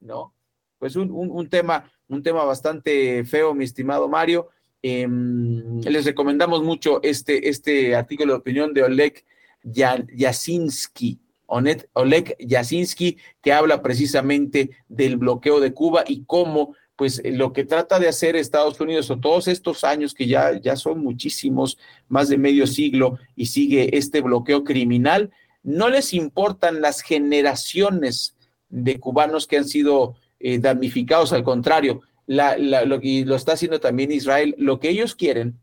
No, 0.00 0.34
pues 0.78 0.96
un, 0.96 1.48
tema, 1.48 1.90
un 2.08 2.22
tema 2.22 2.44
bastante 2.44 3.24
feo, 3.24 3.54
mi 3.54 3.64
estimado 3.64 4.08
Mario. 4.08 4.48
Em, 4.80 5.80
les 5.80 6.04
recomendamos 6.04 6.62
mucho 6.62 7.00
este, 7.02 7.48
este 7.48 7.96
artículo 7.96 8.34
de 8.34 8.38
opinión 8.38 8.72
de 8.72 8.84
Oleg 8.84 9.24
Yasinski 9.64 11.20
Oleg 11.48 12.36
Yasinski, 12.38 13.18
que 13.42 13.52
habla 13.52 13.82
precisamente 13.82 14.70
del 14.88 15.16
bloqueo 15.16 15.60
de 15.60 15.72
Cuba 15.72 16.04
y 16.06 16.24
cómo 16.24 16.74
pues 16.94 17.22
lo 17.24 17.52
que 17.52 17.64
trata 17.64 18.00
de 18.00 18.08
hacer 18.08 18.34
Estados 18.34 18.80
Unidos 18.80 19.08
o 19.10 19.20
todos 19.20 19.46
estos 19.46 19.84
años 19.84 20.14
que 20.14 20.26
ya, 20.26 20.60
ya 20.60 20.74
son 20.74 21.00
muchísimos, 21.00 21.78
más 22.08 22.28
de 22.28 22.38
medio 22.38 22.66
siglo, 22.66 23.20
y 23.36 23.46
sigue 23.46 23.96
este 23.96 24.20
bloqueo 24.20 24.64
criminal, 24.64 25.30
no 25.62 25.88
les 25.90 26.12
importan 26.12 26.80
las 26.80 27.02
generaciones 27.02 28.34
de 28.68 28.98
cubanos 28.98 29.46
que 29.46 29.58
han 29.58 29.68
sido 29.68 30.16
eh, 30.40 30.58
damnificados, 30.58 31.32
al 31.32 31.44
contrario, 31.44 32.00
lo, 32.26 33.00
y 33.00 33.24
lo 33.24 33.36
está 33.36 33.52
haciendo 33.52 33.78
también 33.78 34.10
Israel, 34.10 34.56
lo 34.58 34.80
que 34.80 34.90
ellos 34.90 35.14
quieren 35.14 35.60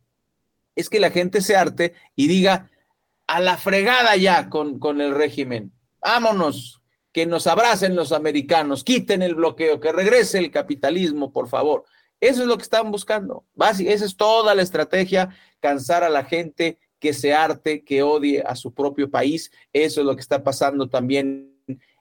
es 0.76 0.90
que 0.90 1.02
la 1.02 1.12
gente 1.12 1.42
se 1.42 1.58
arte 1.58 1.94
y 2.16 2.28
diga, 2.28 2.72
a 3.28 3.40
la 3.40 3.58
fregada 3.58 4.16
ya 4.16 4.50
con, 4.50 4.80
con 4.80 5.02
el 5.02 5.14
régimen, 5.14 5.72
vámonos, 6.00 6.82
que 7.12 7.26
nos 7.26 7.48
abracen 7.48 7.96
los 7.96 8.12
americanos, 8.12 8.84
quiten 8.84 9.22
el 9.22 9.36
bloqueo, 9.36 9.80
que 9.80 9.94
regrese 9.94 10.38
el 10.38 10.52
capitalismo, 10.52 11.32
por 11.32 11.48
favor. 11.48 11.86
Eso 12.20 12.42
es 12.42 12.48
lo 12.48 12.58
que 12.58 12.64
están 12.64 12.92
buscando. 12.92 13.46
Esa 13.58 14.06
es 14.06 14.18
toda 14.18 14.54
la 14.54 14.62
estrategia, 14.62 15.30
cansar 15.60 16.04
a 16.04 16.10
la 16.10 16.26
gente 16.26 16.78
que 17.00 17.14
se 17.14 17.34
arte, 17.34 17.84
que 17.84 18.04
odie 18.04 18.42
a 18.46 18.56
su 18.56 18.74
propio 18.74 19.10
país. 19.10 19.52
Eso 19.72 20.02
es 20.02 20.06
lo 20.06 20.16
que 20.16 20.22
está 20.22 20.44
pasando 20.44 20.90
también 20.90 21.56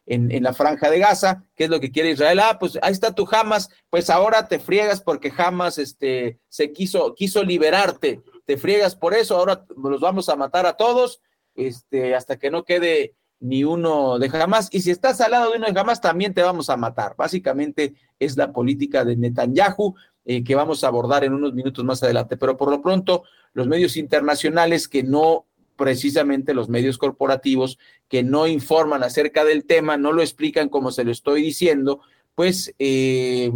en, 0.07 0.43
la 0.43 0.53
franja 0.53 0.91
de 0.91 0.99
Gaza, 0.99 1.45
que 1.55 1.65
es 1.65 1.71
lo 1.71 1.81
que 1.81 1.91
quiere 1.91 2.11
Israel. 2.11 2.41
Ah, 2.41 2.59
pues 2.59 2.79
ahí 2.83 2.93
está 2.93 3.15
tu 3.15 3.29
Hamas, 3.31 3.71
pues 3.91 4.11
ahora 4.11 4.49
te 4.49 4.59
friegas 4.59 5.01
porque 5.01 5.33
Hamas 5.37 5.79
este, 5.79 6.39
se 6.49 6.73
quiso, 6.73 7.15
quiso 7.15 7.43
liberarte, 7.43 8.23
te 8.45 8.57
friegas 8.57 8.97
por 8.97 9.15
eso, 9.15 9.37
ahora 9.37 9.65
los 9.77 10.01
vamos 10.01 10.29
a 10.29 10.37
matar 10.37 10.67
a 10.67 10.77
todos, 10.77 11.21
este, 11.55 12.15
hasta 12.15 12.39
que 12.39 12.51
no 12.51 12.65
quede 12.65 13.15
ni 13.41 13.65
uno 13.65 14.19
de 14.19 14.29
jamás. 14.31 14.69
Y 14.73 14.81
si 14.81 14.91
estás 14.91 15.21
al 15.21 15.33
lado 15.33 15.51
de 15.51 15.59
uno 15.59 15.67
de 15.67 15.75
jamás, 15.75 16.01
también 16.01 16.35
te 16.35 16.43
vamos 16.43 16.71
a 16.71 16.77
matar. 16.77 17.15
Básicamente 17.17 17.95
es 18.19 18.37
la 18.37 18.53
política 18.53 19.05
de 19.05 19.17
Netanyahu 19.17 19.95
eh, 20.25 20.43
que 20.43 20.55
vamos 20.55 20.83
a 20.83 20.89
abordar 20.89 21.25
en 21.25 21.35
unos 21.35 21.53
minutos 21.53 21.85
más 21.85 22.03
adelante. 22.03 22.37
Pero 22.37 22.57
por 22.57 22.71
lo 22.71 22.81
pronto, 22.81 23.25
los 23.53 23.67
medios 23.67 23.97
internacionales 23.97 24.89
que 24.89 25.03
no 25.03 25.47
precisamente 25.77 26.55
los 26.55 26.69
medios 26.69 26.99
corporativos 26.99 27.79
que 28.09 28.23
no 28.23 28.47
informan 28.47 29.03
acerca 29.03 29.45
del 29.45 29.65
tema, 29.65 29.97
no 29.97 30.13
lo 30.13 30.23
explican 30.23 30.69
como 30.69 30.93
se 30.93 31.05
lo 31.05 31.11
estoy 31.11 31.43
diciendo, 31.43 32.01
pues 32.35 32.75
eh, 32.79 33.51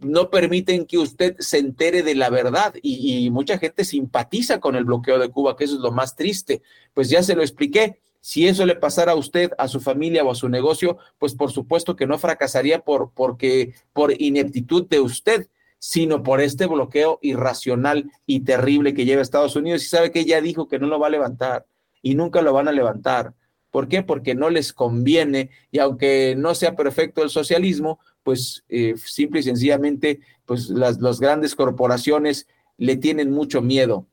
no 0.00 0.30
permiten 0.30 0.86
que 0.86 0.98
usted 0.98 1.36
se 1.38 1.58
entere 1.58 2.02
de 2.02 2.14
la 2.14 2.30
verdad 2.30 2.74
y, 2.82 3.30
mucha 3.30 3.58
gente 3.58 3.84
simpatiza 3.84 4.60
con 4.60 4.76
el 4.76 4.84
bloqueo 4.84 5.18
de 5.18 5.30
Cuba, 5.30 5.56
que 5.56 5.64
eso 5.64 5.74
es 5.74 5.80
lo 5.80 5.92
más 5.92 6.16
triste. 6.16 6.62
Pues 6.94 7.08
ya 7.08 7.22
se 7.22 7.34
lo 7.34 7.42
expliqué, 7.42 8.00
si 8.20 8.46
eso 8.46 8.66
le 8.66 8.76
pasara 8.76 9.12
a 9.12 9.16
usted, 9.16 9.52
a 9.58 9.68
su 9.68 9.80
familia 9.80 10.24
o 10.24 10.30
a 10.30 10.34
su 10.34 10.48
negocio, 10.48 10.98
pues 11.18 11.34
por 11.34 11.52
supuesto 11.52 11.96
que 11.96 12.06
no 12.06 12.18
fracasaría 12.18 12.80
por, 12.80 13.12
porque, 13.14 13.74
por 13.92 14.12
ineptitud 14.20 14.86
de 14.86 15.00
usted, 15.00 15.48
sino 15.78 16.22
por 16.22 16.40
este 16.40 16.66
bloqueo 16.66 17.18
irracional 17.22 18.10
y 18.26 18.40
terrible 18.40 18.94
que 18.94 19.04
lleva 19.04 19.22
Estados 19.22 19.56
Unidos. 19.56 19.82
Y 19.82 19.86
sabe 19.86 20.10
que 20.10 20.24
ya 20.24 20.40
dijo 20.40 20.68
que 20.68 20.78
no 20.78 20.86
lo 20.88 20.98
va 20.98 21.06
a 21.06 21.10
levantar 21.10 21.66
y 22.02 22.14
nunca 22.14 22.42
lo 22.42 22.52
van 22.52 22.68
a 22.68 22.72
levantar. 22.72 23.34
¿Por 23.70 23.88
qué? 23.88 24.02
Porque 24.02 24.34
no 24.34 24.50
les 24.50 24.72
conviene 24.72 25.50
y 25.70 25.78
aunque 25.78 26.34
no 26.36 26.54
sea 26.54 26.74
perfecto 26.74 27.22
el 27.22 27.30
socialismo, 27.30 28.00
pues 28.28 28.62
eh, 28.68 28.92
simple 29.02 29.40
y 29.40 29.42
sencillamente, 29.42 30.20
pues 30.44 30.68
las, 30.68 31.00
las 31.00 31.18
grandes 31.18 31.54
corporaciones 31.54 32.46
le 32.76 32.98
tienen 32.98 33.30
mucho 33.30 33.62
miedo. 33.62 34.06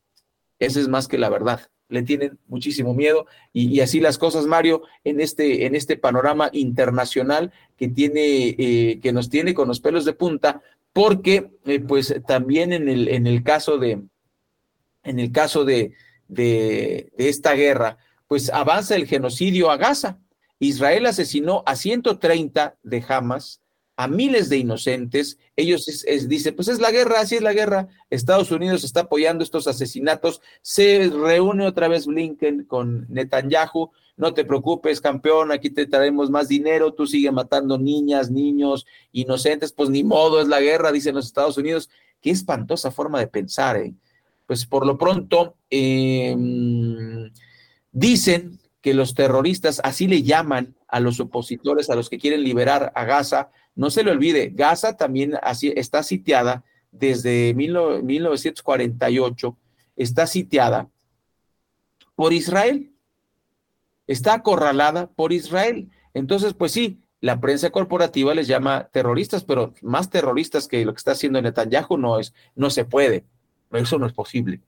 Esa 0.57 0.80
es 0.80 0.88
más 0.88 1.09
que 1.09 1.18
la 1.18 1.28
verdad 1.28 1.70
le 1.89 2.01
tienen 2.01 2.39
muchísimo 2.47 2.93
miedo 2.93 3.26
y, 3.51 3.82
así 3.82 3.99
las 3.99 4.18
cosas, 4.18 4.45
Mario, 4.45 4.84
en 5.03 5.20
este, 5.20 5.66
en 5.66 5.76
este 5.76 5.97
panorama 5.97 6.49
internacional 6.53 7.51
que 7.76 7.89
tiene, 7.89 8.55
eh, 8.57 9.01
que 9.03 9.11
nos 9.11 9.30
tiene 9.30 9.53
con 9.53 9.68
los 9.68 9.82
pelos 9.82 10.05
de 10.05 10.13
punta, 10.13 10.61
porque 10.93 11.51
eh, 11.66 11.82
pues 11.82 12.16
también 12.26 12.72
en 12.72 12.88
el, 12.88 13.09
en 13.09 13.28
el 13.28 13.43
caso 13.43 13.78
de, 13.78 14.01
en 15.03 15.20
el 15.20 15.34
caso 15.34 15.66
de, 15.66 15.91
de, 16.30 17.11
de 17.18 17.28
esta 17.28 17.51
guerra, 17.51 17.97
pues 18.30 18.49
avanza 18.49 18.95
el 18.95 19.07
genocidio 19.07 19.72
a 19.72 19.76
Gaza. 19.76 20.20
Israel 20.57 21.05
asesinó 21.05 21.63
a 21.66 21.76
130 21.76 22.78
de 22.82 23.03
Hamas, 23.05 23.59
a 23.95 24.07
miles 24.07 24.49
de 24.49 24.57
inocentes. 24.57 25.37
Ellos 25.55 25.85
dicen, 26.27 26.55
pues 26.55 26.67
es 26.67 26.79
la 26.79 26.91
guerra, 26.91 27.21
así 27.21 27.35
es 27.35 27.41
la 27.41 27.53
guerra. 27.53 27.87
Estados 28.09 28.51
Unidos 28.51 28.83
está 28.83 29.01
apoyando 29.01 29.43
estos 29.43 29.67
asesinatos. 29.67 30.41
Se 30.61 31.09
reúne 31.09 31.65
otra 31.65 31.87
vez 31.87 32.05
Blinken 32.05 32.65
con 32.65 33.05
Netanyahu. 33.09 33.91
No 34.17 34.33
te 34.33 34.45
preocupes, 34.45 35.01
campeón, 35.01 35.51
aquí 35.51 35.69
te 35.69 35.85
traemos 35.85 36.29
más 36.29 36.47
dinero. 36.47 36.93
Tú 36.93 37.05
sigue 37.05 37.31
matando 37.31 37.77
niñas, 37.77 38.31
niños, 38.31 38.85
inocentes. 39.11 39.71
Pues 39.71 39.89
ni 39.89 40.03
modo, 40.03 40.41
es 40.41 40.47
la 40.47 40.61
guerra, 40.61 40.91
dicen 40.91 41.15
los 41.15 41.25
Estados 41.25 41.57
Unidos. 41.57 41.89
Qué 42.21 42.31
espantosa 42.31 42.91
forma 42.91 43.19
de 43.19 43.27
pensar, 43.27 43.77
¿eh? 43.77 43.93
Pues 44.47 44.65
por 44.65 44.85
lo 44.85 44.97
pronto, 44.97 45.55
eh, 45.69 46.35
Dicen 47.97 48.54
que 48.86 48.93
los 48.93 49.15
terroristas, 49.15 49.81
así 49.83 50.07
le 50.07 50.21
llaman 50.21 50.75
a 50.88 50.99
los 50.99 51.19
opositores, 51.19 51.89
a 51.89 51.95
los 51.95 52.07
que 52.07 52.19
quieren 52.19 52.43
liberar 52.43 52.91
a 52.93 53.03
Gaza. 53.03 53.49
No 53.73 53.89
se 53.89 54.03
le 54.03 54.11
olvide, 54.11 54.51
Gaza 54.53 54.95
también 54.95 55.39
así, 55.41 55.73
está 55.75 56.03
sitiada 56.03 56.63
desde 56.91 57.55
1948, 57.55 59.57
está 59.95 60.27
sitiada 60.27 60.88
por 62.13 62.31
Israel. 62.31 62.91
Está 64.05 64.36
acorralada 64.36 65.07
por 65.07 65.33
Israel. 65.33 65.89
Entonces, 66.13 66.53
pues 66.53 66.71
sí, 66.71 66.99
la 67.21 67.41
prensa 67.41 67.71
corporativa 67.71 68.36
les 68.36 68.45
llama 68.45 68.89
terroristas, 68.93 69.43
pero 69.43 69.73
más 69.81 70.11
terroristas 70.11 70.67
que 70.67 70.86
lo 70.86 70.93
que 70.93 70.99
está 70.99 71.13
haciendo 71.13 71.41
Netanyahu 71.41 71.97
no 71.97 72.19
es, 72.19 72.36
no 72.53 72.69
se 72.69 72.86
puede. 72.86 73.25
Eso 73.71 73.97
no 73.97 74.05
es 74.05 74.13
posible. 74.13 74.61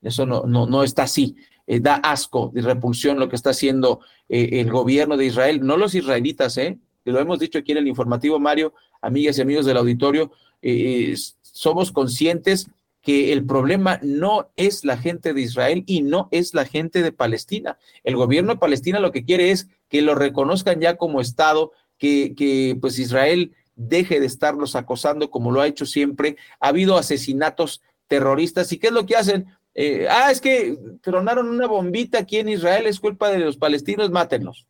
Eso 0.00 0.26
no, 0.26 0.44
no, 0.44 0.68
no 0.68 0.84
está 0.84 1.02
así. 1.02 1.34
Eh, 1.70 1.80
da 1.80 1.96
asco 1.96 2.50
y 2.56 2.60
repulsión 2.62 3.18
lo 3.20 3.28
que 3.28 3.36
está 3.36 3.50
haciendo 3.50 4.00
eh, 4.30 4.48
el 4.52 4.70
gobierno 4.70 5.18
de 5.18 5.26
Israel, 5.26 5.60
no 5.62 5.76
los 5.76 5.94
israelitas, 5.94 6.56
¿eh? 6.56 6.78
Lo 7.04 7.20
hemos 7.20 7.38
dicho 7.38 7.58
aquí 7.58 7.72
en 7.72 7.78
el 7.78 7.88
informativo, 7.88 8.40
Mario, 8.40 8.72
amigas 9.02 9.36
y 9.36 9.42
amigos 9.42 9.66
del 9.66 9.76
auditorio, 9.76 10.32
eh, 10.62 11.14
somos 11.42 11.92
conscientes 11.92 12.70
que 13.02 13.34
el 13.34 13.44
problema 13.44 14.00
no 14.02 14.48
es 14.56 14.82
la 14.86 14.96
gente 14.96 15.34
de 15.34 15.42
Israel 15.42 15.84
y 15.86 16.00
no 16.00 16.28
es 16.30 16.54
la 16.54 16.64
gente 16.64 17.02
de 17.02 17.12
Palestina. 17.12 17.76
El 18.02 18.16
gobierno 18.16 18.54
de 18.54 18.60
Palestina 18.60 18.98
lo 18.98 19.12
que 19.12 19.26
quiere 19.26 19.50
es 19.50 19.68
que 19.90 20.00
lo 20.00 20.14
reconozcan 20.14 20.80
ya 20.80 20.96
como 20.96 21.20
Estado, 21.20 21.72
que, 21.98 22.34
que 22.34 22.78
pues 22.80 22.98
Israel 22.98 23.52
deje 23.76 24.20
de 24.20 24.26
estarlos 24.26 24.74
acosando 24.74 25.30
como 25.30 25.50
lo 25.52 25.60
ha 25.60 25.66
hecho 25.66 25.84
siempre. 25.84 26.38
Ha 26.60 26.68
habido 26.68 26.96
asesinatos 26.96 27.82
terroristas 28.06 28.72
y 28.72 28.78
¿qué 28.78 28.86
es 28.86 28.92
lo 28.94 29.04
que 29.04 29.16
hacen? 29.16 29.46
Eh, 29.80 30.08
ah, 30.10 30.32
es 30.32 30.40
que 30.40 30.76
tronaron 31.00 31.48
una 31.48 31.68
bombita 31.68 32.18
aquí 32.18 32.38
en 32.38 32.48
Israel, 32.48 32.88
es 32.88 32.98
culpa 32.98 33.30
de 33.30 33.38
los 33.38 33.56
palestinos, 33.56 34.10
mátenlos. 34.10 34.66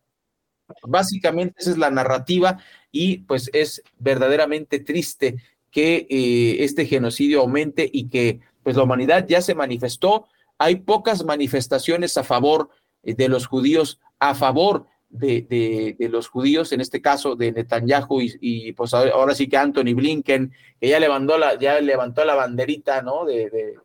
Básicamente 0.82 1.54
esa 1.56 1.70
es 1.70 1.78
la 1.78 1.90
narrativa 1.90 2.58
y 2.92 3.20
pues 3.20 3.48
es 3.54 3.82
verdaderamente 3.98 4.80
triste 4.80 5.36
que 5.70 6.06
eh, 6.10 6.62
este 6.62 6.84
genocidio 6.84 7.40
aumente 7.40 7.88
y 7.90 8.10
que 8.10 8.40
pues 8.62 8.76
la 8.76 8.82
humanidad 8.82 9.26
ya 9.26 9.40
se 9.40 9.54
manifestó. 9.54 10.26
Hay 10.58 10.76
pocas 10.76 11.24
manifestaciones 11.24 12.18
a 12.18 12.22
favor 12.22 12.68
eh, 13.02 13.14
de 13.14 13.30
los 13.30 13.46
judíos, 13.46 14.00
a 14.18 14.34
favor 14.34 14.88
de, 15.08 15.96
los 15.98 16.28
judíos, 16.28 16.70
en 16.72 16.82
este 16.82 17.00
caso 17.00 17.34
de 17.34 17.52
Netanyahu 17.52 18.20
y, 18.20 18.74
pues 18.74 18.92
ahora, 18.92 19.34
sí 19.34 19.48
que 19.48 19.56
Anthony 19.56 19.94
Blinken, 19.94 20.52
que 20.78 20.88
ya 20.88 21.00
levantó 21.00 21.38
la, 21.38 21.58
ya 21.58 21.80
levantó 21.80 22.26
la 22.26 22.34
banderita, 22.34 23.00
¿no? 23.00 23.24
De, 23.24 23.78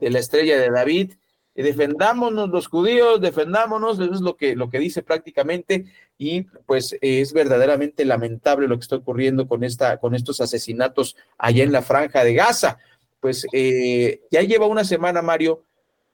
la 0.00 0.18
estrella 0.18 0.58
de 0.58 0.70
David. 0.70 1.12
defendámonos 1.54 2.48
los 2.48 2.68
judíos, 2.68 3.20
defendámonos, 3.20 3.98
eso 3.98 4.14
es 4.14 4.20
lo 4.20 4.36
que, 4.36 4.56
lo 4.56 4.70
que 4.70 4.78
dice 4.78 5.02
prácticamente, 5.02 5.84
y 6.16 6.42
pues 6.64 6.96
es 7.00 7.32
verdaderamente 7.32 8.04
lamentable 8.04 8.68
lo 8.68 8.76
que 8.76 8.82
está 8.82 8.96
ocurriendo 8.96 9.46
con, 9.46 9.64
esta, 9.64 9.98
con 9.98 10.14
estos 10.14 10.40
asesinatos 10.40 11.16
allá 11.36 11.64
en 11.64 11.72
la 11.72 11.82
franja 11.82 12.24
de 12.24 12.34
Gaza. 12.34 12.78
Pues 13.20 13.46
eh, 13.52 14.22
ya 14.30 14.40
lleva 14.42 14.66
una 14.66 14.84
semana, 14.84 15.20
Mario, 15.20 15.64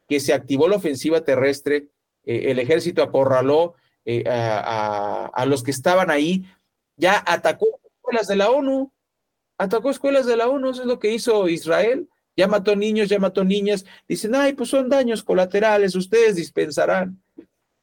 que 0.08 0.20
se 0.20 0.32
activó 0.32 0.68
la 0.68 0.76
ofensiva 0.76 1.22
terrestre, 1.22 1.88
eh, 2.24 2.50
el 2.50 2.58
ejército 2.58 3.02
acorraló 3.02 3.74
eh, 4.04 4.24
a, 4.28 5.44
los 5.46 5.62
que 5.62 5.70
estaban 5.70 6.10
ahí, 6.10 6.44
ya 6.96 7.22
atacó 7.26 7.66
escuelas 7.84 8.28
de 8.28 8.36
la 8.36 8.50
ONU, 8.50 8.92
atacó 9.58 9.90
escuelas 9.90 10.26
de 10.26 10.36
la 10.36 10.48
ONU, 10.48 10.70
eso 10.70 10.82
es 10.82 10.86
lo 10.86 10.98
que 10.98 11.12
hizo 11.12 11.48
Israel, 11.48 12.08
ya 12.36 12.48
mató 12.48 12.76
niños, 12.76 13.08
ya 13.08 13.18
mató 13.18 13.44
niñas, 13.44 13.84
dicen, 14.08 14.34
ay, 14.34 14.52
pues 14.52 14.70
son 14.70 14.88
daños 14.88 15.22
colaterales, 15.22 15.94
ustedes 15.94 16.36
dispensarán. 16.36 17.22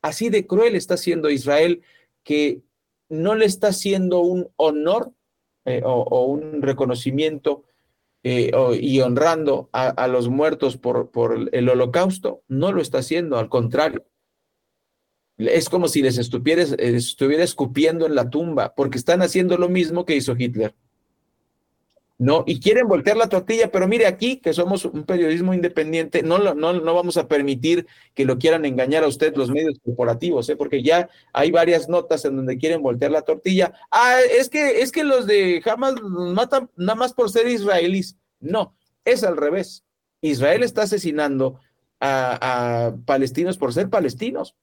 Así 0.02 0.30
de 0.30 0.46
cruel 0.46 0.76
está 0.76 0.98
siendo 0.98 1.30
Israel 1.30 1.82
que 2.24 2.62
no 3.10 3.36
le 3.36 3.46
está 3.46 3.70
haciendo 3.70 4.20
un 4.20 4.50
honor 4.56 5.12
eh, 5.66 5.82
o, 5.84 6.26
un 6.26 6.62
reconocimiento 6.62 7.64
eh, 8.24 8.52
y 8.80 9.02
honrando 9.02 9.70
a, 9.74 10.08
los 10.08 10.30
muertos 10.30 10.78
por, 10.78 11.12
por 11.12 11.50
el 11.52 11.70
holocausto, 11.70 12.44
no 12.48 12.72
lo 12.72 12.82
está 12.82 13.00
haciendo, 13.00 13.38
al 13.38 13.50
contrario 13.50 14.06
es 15.38 15.70
como 15.70 15.88
si 15.88 16.02
les 16.02 16.18
estuviera, 16.18 16.64
estuviera 16.64 17.44
escupiendo 17.44 18.06
en 18.06 18.16
la 18.16 18.30
tumba, 18.30 18.74
porque 18.76 18.98
están 18.98 19.22
haciendo 19.22 19.58
lo 19.58 19.70
mismo 19.70 20.06
que 20.06 20.16
hizo 20.16 20.36
Hitler. 20.38 20.76
¿No? 22.18 22.44
Y 22.46 22.60
quieren 22.60 22.88
voltear 22.88 23.18
la 23.18 23.30
tortilla, 23.30 23.72
pero 23.72 23.88
mire 23.88 24.06
aquí, 24.06 24.38
que 24.38 24.54
somos 24.54 24.86
un 24.86 25.04
periodismo 25.04 25.54
independiente, 25.54 26.24
no, 26.24 26.38
no, 26.38 26.74
no 26.74 26.94
vamos 26.94 27.18
a 27.18 27.28
permitir 27.28 27.88
que 28.14 28.26
lo 28.26 28.38
quieran 28.38 28.66
engañar 28.66 29.04
a 29.04 29.08
usted 29.08 29.36
los 29.36 29.50
medios 29.50 29.80
corporativos, 29.84 30.48
¿eh? 30.50 30.56
porque 30.56 30.84
ya 30.84 31.10
hay 31.34 31.52
varias 31.52 31.90
notas 31.90 32.24
en 32.26 32.36
donde 32.36 32.58
quieren 32.58 32.82
voltear 32.82 33.12
la 33.12 33.24
tortilla. 33.24 33.74
Ah, 33.92 34.20
es 34.38 34.50
que, 34.50 34.82
es 34.82 34.92
que 34.92 35.04
los 35.04 35.28
de 35.28 35.62
Hamas 35.66 35.96
matan 36.02 36.70
nada 36.76 36.96
más 36.96 37.14
por 37.14 37.30
ser 37.30 37.48
israelíes. 37.48 38.18
No, 38.40 38.76
es 39.06 39.24
al 39.24 39.38
revés. 39.38 39.84
Israel 40.22 40.64
está 40.64 40.84
asesinando 40.84 41.60
a 42.06 42.96
palestinos 43.06 43.58
por 43.58 43.74
ser 43.74 43.90
palestinos 43.90 44.58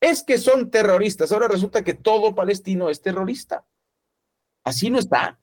es 0.00 0.22
que 0.22 0.38
son 0.38 0.70
terroristas. 0.70 1.30
Ahora 1.30 1.48
resulta 1.48 1.84
que 1.84 1.94
todo 1.94 2.34
palestino 2.34 2.88
es 2.90 3.02
terrorista. 3.02 3.66
Así 4.64 4.90
no 4.90 4.98
está. 4.98 5.39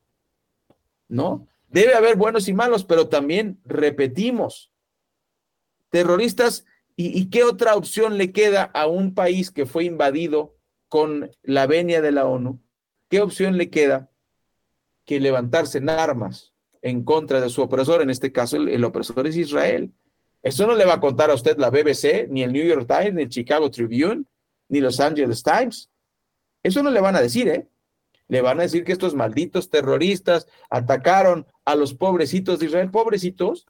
¿No? 1.08 1.47
Debe 1.70 1.93
haber 1.95 2.16
buenos 2.16 2.47
y 2.47 2.53
malos, 2.53 2.84
pero 2.84 3.08
también 3.08 3.60
repetimos, 3.66 4.72
terroristas, 5.89 6.66
¿y, 6.95 7.30
qué 7.30 7.43
otra 7.43 7.76
opción 7.76 8.18
le 8.18 8.32
queda 8.32 8.64
a 8.64 8.88
un 8.88 9.14
país 9.14 9.51
que 9.51 9.66
fue 9.66 9.84
invadido 9.84 10.55
con 10.88 11.32
la 11.43 11.68
venia 11.68 12.01
de 12.01 12.12
la 12.12 12.26
ONU? 12.26 12.60
¿Qué 13.10 13.22
opción 13.22 13.58
le 13.58 13.70
queda 13.70 14.10
que 15.05 15.20
levantarse 15.20 15.78
en 15.78 15.89
armas 15.89 16.53
en 16.82 17.03
contra 17.03 17.41
de 17.41 17.49
su 17.49 17.62
opresor? 17.62 18.01
En 18.01 18.10
este 18.10 18.32
caso, 18.32 18.58
el, 18.58 18.70
el 18.70 18.84
opresor 18.84 19.28
es 19.28 19.36
Israel. 19.36 19.91
Eso 20.41 20.66
no 20.66 20.76
le 20.76 20.86
va 20.86 20.95
a 20.95 20.99
contar 20.99 21.30
a 21.30 21.36
usted 21.36 21.58
la 21.58 21.70
BBC, 21.70 22.28
ni 22.30 22.43
el 22.43 22.53
New 22.53 22.66
York 22.66 22.88
Times, 22.88 23.14
ni 23.14 23.24
el 23.24 23.30
Chicago 23.30 23.70
Tribune, 23.70 24.24
ni 24.70 24.80
Los 24.80 24.99
Angeles 24.99 25.43
Times. 25.43 25.89
Eso 26.64 26.82
no 26.84 26.89
le 26.89 27.01
van 27.01 27.16
a 27.16 27.22
decir, 27.22 27.47
¿eh? 27.49 27.68
Le 28.28 28.41
van 28.41 28.59
a 28.59 28.63
decir 28.63 28.84
que 28.84 28.91
estos 28.91 29.15
malditos 29.15 29.69
terroristas 29.69 30.47
atacaron 30.69 31.47
a 31.65 31.75
los 31.75 31.93
pobrecitos 31.93 32.59
de 32.59 32.65
Israel, 32.65 32.91
pobrecitos. 32.91 33.67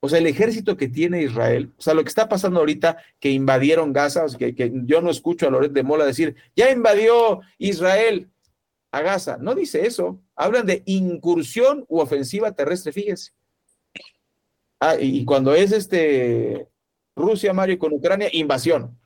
O 0.00 0.08
sea, 0.08 0.18
el 0.18 0.26
ejército 0.26 0.76
que 0.76 0.88
tiene 0.88 1.22
Israel, 1.22 1.72
o 1.78 1.82
sea, 1.82 1.94
lo 1.94 2.02
que 2.02 2.08
está 2.08 2.28
pasando 2.28 2.60
ahorita, 2.60 2.98
que 3.20 3.30
invadieron 3.30 3.92
Gaza, 3.92 4.24
o 4.24 4.28
sea, 4.28 4.38
que, 4.38 4.54
que, 4.54 4.72
yo 4.84 5.00
no 5.00 5.10
escucho 5.10 5.46
a 5.46 5.50
Loret 5.50 5.72
de 5.72 5.82
Mola 5.82 6.04
decir, 6.04 6.34
ya 6.56 6.70
invadió 6.70 7.40
Israel 7.58 8.28
a 8.92 9.00
Gaza. 9.00 9.38
No 9.38 9.54
dice 9.54 9.86
eso. 9.86 10.20
Hablan 10.36 10.66
de 10.66 10.82
incursión 10.86 11.84
u 11.88 12.00
ofensiva 12.00 12.52
terrestre, 12.52 12.92
fíjense. 12.92 13.32
Ah, 14.84 14.96
y, 14.98 15.24
cuando 15.24 15.54
es 15.54 15.72
este 15.72 16.68
Rusia, 17.14 17.52
Mario, 17.52 17.78
con 17.78 17.92
Ucrania, 17.92 18.28
invasión. 18.32 18.98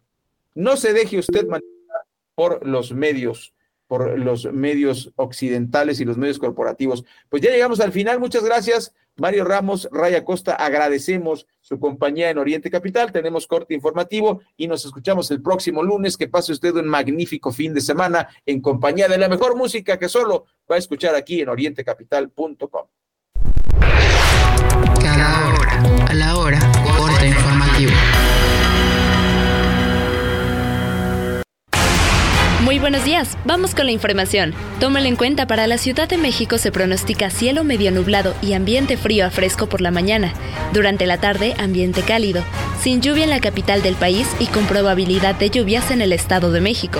No 0.54 0.76
se 0.76 0.92
deje 0.92 1.18
usted 1.18 1.46
manipular 1.46 2.06
por 2.34 2.66
los 2.66 2.92
medios, 2.92 3.54
por 3.86 4.18
los 4.18 4.52
medios 4.52 5.12
occidentales 5.16 6.00
y 6.00 6.04
los 6.04 6.16
medios 6.16 6.38
corporativos. 6.38 7.04
Pues 7.28 7.42
ya 7.42 7.50
llegamos 7.50 7.80
al 7.80 7.92
final. 7.92 8.18
Muchas 8.20 8.44
gracias, 8.44 8.92
Mario 9.16 9.44
Ramos, 9.44 9.88
Raya 9.92 10.24
Costa. 10.24 10.54
Agradecemos 10.54 11.46
su 11.60 11.78
compañía 11.78 12.30
en 12.30 12.38
Oriente 12.38 12.70
Capital. 12.70 13.12
Tenemos 13.12 13.46
corte 13.46 13.74
informativo 13.74 14.40
y 14.56 14.66
nos 14.66 14.84
escuchamos 14.84 15.30
el 15.30 15.42
próximo 15.42 15.82
lunes. 15.82 16.16
Que 16.16 16.28
pase 16.28 16.52
usted 16.52 16.74
un 16.74 16.88
magnífico 16.88 17.52
fin 17.52 17.74
de 17.74 17.80
semana 17.80 18.28
en 18.44 18.60
compañía 18.60 19.08
de 19.08 19.18
la 19.18 19.28
mejor 19.28 19.56
música 19.56 19.98
que 19.98 20.08
solo 20.08 20.46
va 20.70 20.76
a 20.76 20.78
escuchar 20.78 21.14
aquí 21.14 21.40
en 21.40 21.48
orientecapital.com. 21.48 22.86
Cada 25.00 25.48
hora, 25.48 26.06
a 26.08 26.14
la 26.14 26.36
hora, 26.36 26.58
Muy 32.66 32.80
buenos 32.80 33.04
días, 33.04 33.38
vamos 33.44 33.76
con 33.76 33.86
la 33.86 33.92
información. 33.92 34.52
Tómalo 34.80 35.06
en 35.06 35.14
cuenta, 35.14 35.46
para 35.46 35.68
la 35.68 35.78
Ciudad 35.78 36.08
de 36.08 36.18
México 36.18 36.58
se 36.58 36.72
pronostica 36.72 37.30
cielo 37.30 37.62
medio 37.62 37.92
nublado 37.92 38.34
y 38.42 38.54
ambiente 38.54 38.96
frío 38.96 39.24
a 39.24 39.30
fresco 39.30 39.68
por 39.68 39.80
la 39.80 39.92
mañana. 39.92 40.32
Durante 40.72 41.06
la 41.06 41.18
tarde, 41.18 41.54
ambiente 41.58 42.02
cálido, 42.02 42.42
sin 42.80 43.00
lluvia 43.00 43.22
en 43.22 43.30
la 43.30 43.38
capital 43.38 43.82
del 43.82 43.94
país 43.94 44.26
y 44.40 44.46
con 44.46 44.66
probabilidad 44.66 45.36
de 45.36 45.48
lluvias 45.48 45.92
en 45.92 46.02
el 46.02 46.12
Estado 46.12 46.50
de 46.50 46.60
México. 46.60 46.98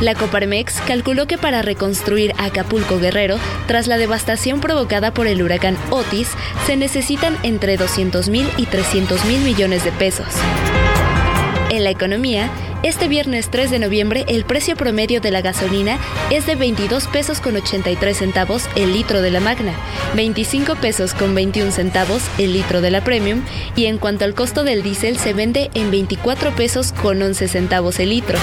La 0.00 0.14
Coparmex 0.14 0.80
calculó 0.86 1.26
que 1.26 1.36
para 1.36 1.60
reconstruir 1.60 2.32
Acapulco 2.38 2.98
Guerrero, 2.98 3.36
tras 3.66 3.86
la 3.86 3.98
devastación 3.98 4.62
provocada 4.62 5.12
por 5.12 5.26
el 5.26 5.42
huracán 5.42 5.76
Otis, 5.90 6.30
se 6.64 6.74
necesitan 6.74 7.36
entre 7.42 7.76
200 7.76 8.30
mil 8.30 8.48
y 8.56 8.64
300 8.64 9.26
mil 9.26 9.40
millones 9.42 9.84
de 9.84 9.92
pesos. 9.92 10.28
En 11.70 11.84
la 11.84 11.90
economía, 11.90 12.50
Este 12.84 13.08
viernes 13.08 13.50
3 13.50 13.72
de 13.72 13.80
noviembre 13.80 14.24
el 14.28 14.44
precio 14.44 14.76
promedio 14.76 15.20
de 15.20 15.32
la 15.32 15.40
gasolina 15.40 15.98
es 16.30 16.46
de 16.46 16.54
22 16.54 17.08
pesos 17.08 17.40
con 17.40 17.56
83 17.56 18.16
centavos 18.16 18.68
el 18.76 18.92
litro 18.92 19.20
de 19.20 19.32
la 19.32 19.40
Magna, 19.40 19.72
25 20.14 20.76
pesos 20.76 21.12
con 21.12 21.34
21 21.34 21.72
centavos 21.72 22.22
el 22.38 22.52
litro 22.52 22.80
de 22.80 22.92
la 22.92 23.02
Premium 23.02 23.42
y 23.74 23.86
en 23.86 23.98
cuanto 23.98 24.24
al 24.24 24.34
costo 24.34 24.62
del 24.62 24.84
diésel 24.84 25.18
se 25.18 25.32
vende 25.32 25.70
en 25.74 25.90
24 25.90 26.52
pesos 26.52 26.92
con 26.92 27.20
11 27.20 27.48
centavos 27.48 27.98
el 27.98 28.10
litro. 28.10 28.38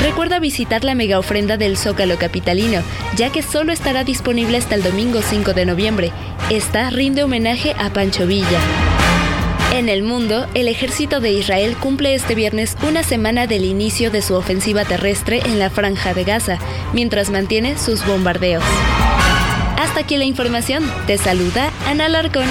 Recuerda 0.00 0.40
visitar 0.40 0.82
la 0.82 0.96
mega 0.96 1.20
ofrenda 1.20 1.56
del 1.56 1.76
Zócalo 1.76 2.18
Capitalino, 2.18 2.82
ya 3.16 3.30
que 3.30 3.42
solo 3.42 3.72
estará 3.72 4.02
disponible 4.02 4.56
hasta 4.56 4.74
el 4.74 4.82
domingo 4.82 5.22
5 5.22 5.52
de 5.52 5.64
noviembre. 5.64 6.10
Esta 6.50 6.90
rinde 6.90 7.22
homenaje 7.22 7.76
a 7.78 7.92
Pancho 7.92 8.26
Villa. 8.26 8.58
En 9.72 9.88
el 9.88 10.02
mundo, 10.02 10.46
el 10.52 10.68
ejército 10.68 11.20
de 11.20 11.32
Israel 11.32 11.76
cumple 11.80 12.14
este 12.14 12.34
viernes 12.34 12.76
una 12.86 13.02
semana 13.02 13.46
del 13.46 13.64
inicio 13.64 14.10
de 14.10 14.20
su 14.20 14.34
ofensiva 14.34 14.84
terrestre 14.84 15.40
en 15.46 15.58
la 15.58 15.70
franja 15.70 16.12
de 16.12 16.24
Gaza, 16.24 16.58
mientras 16.92 17.30
mantiene 17.30 17.78
sus 17.78 18.04
bombardeos. 18.06 18.62
Hasta 19.78 20.00
aquí 20.00 20.18
la 20.18 20.24
información. 20.24 20.84
Te 21.06 21.16
saluda 21.16 21.70
Ana 21.86 22.10
Larcón. 22.10 22.44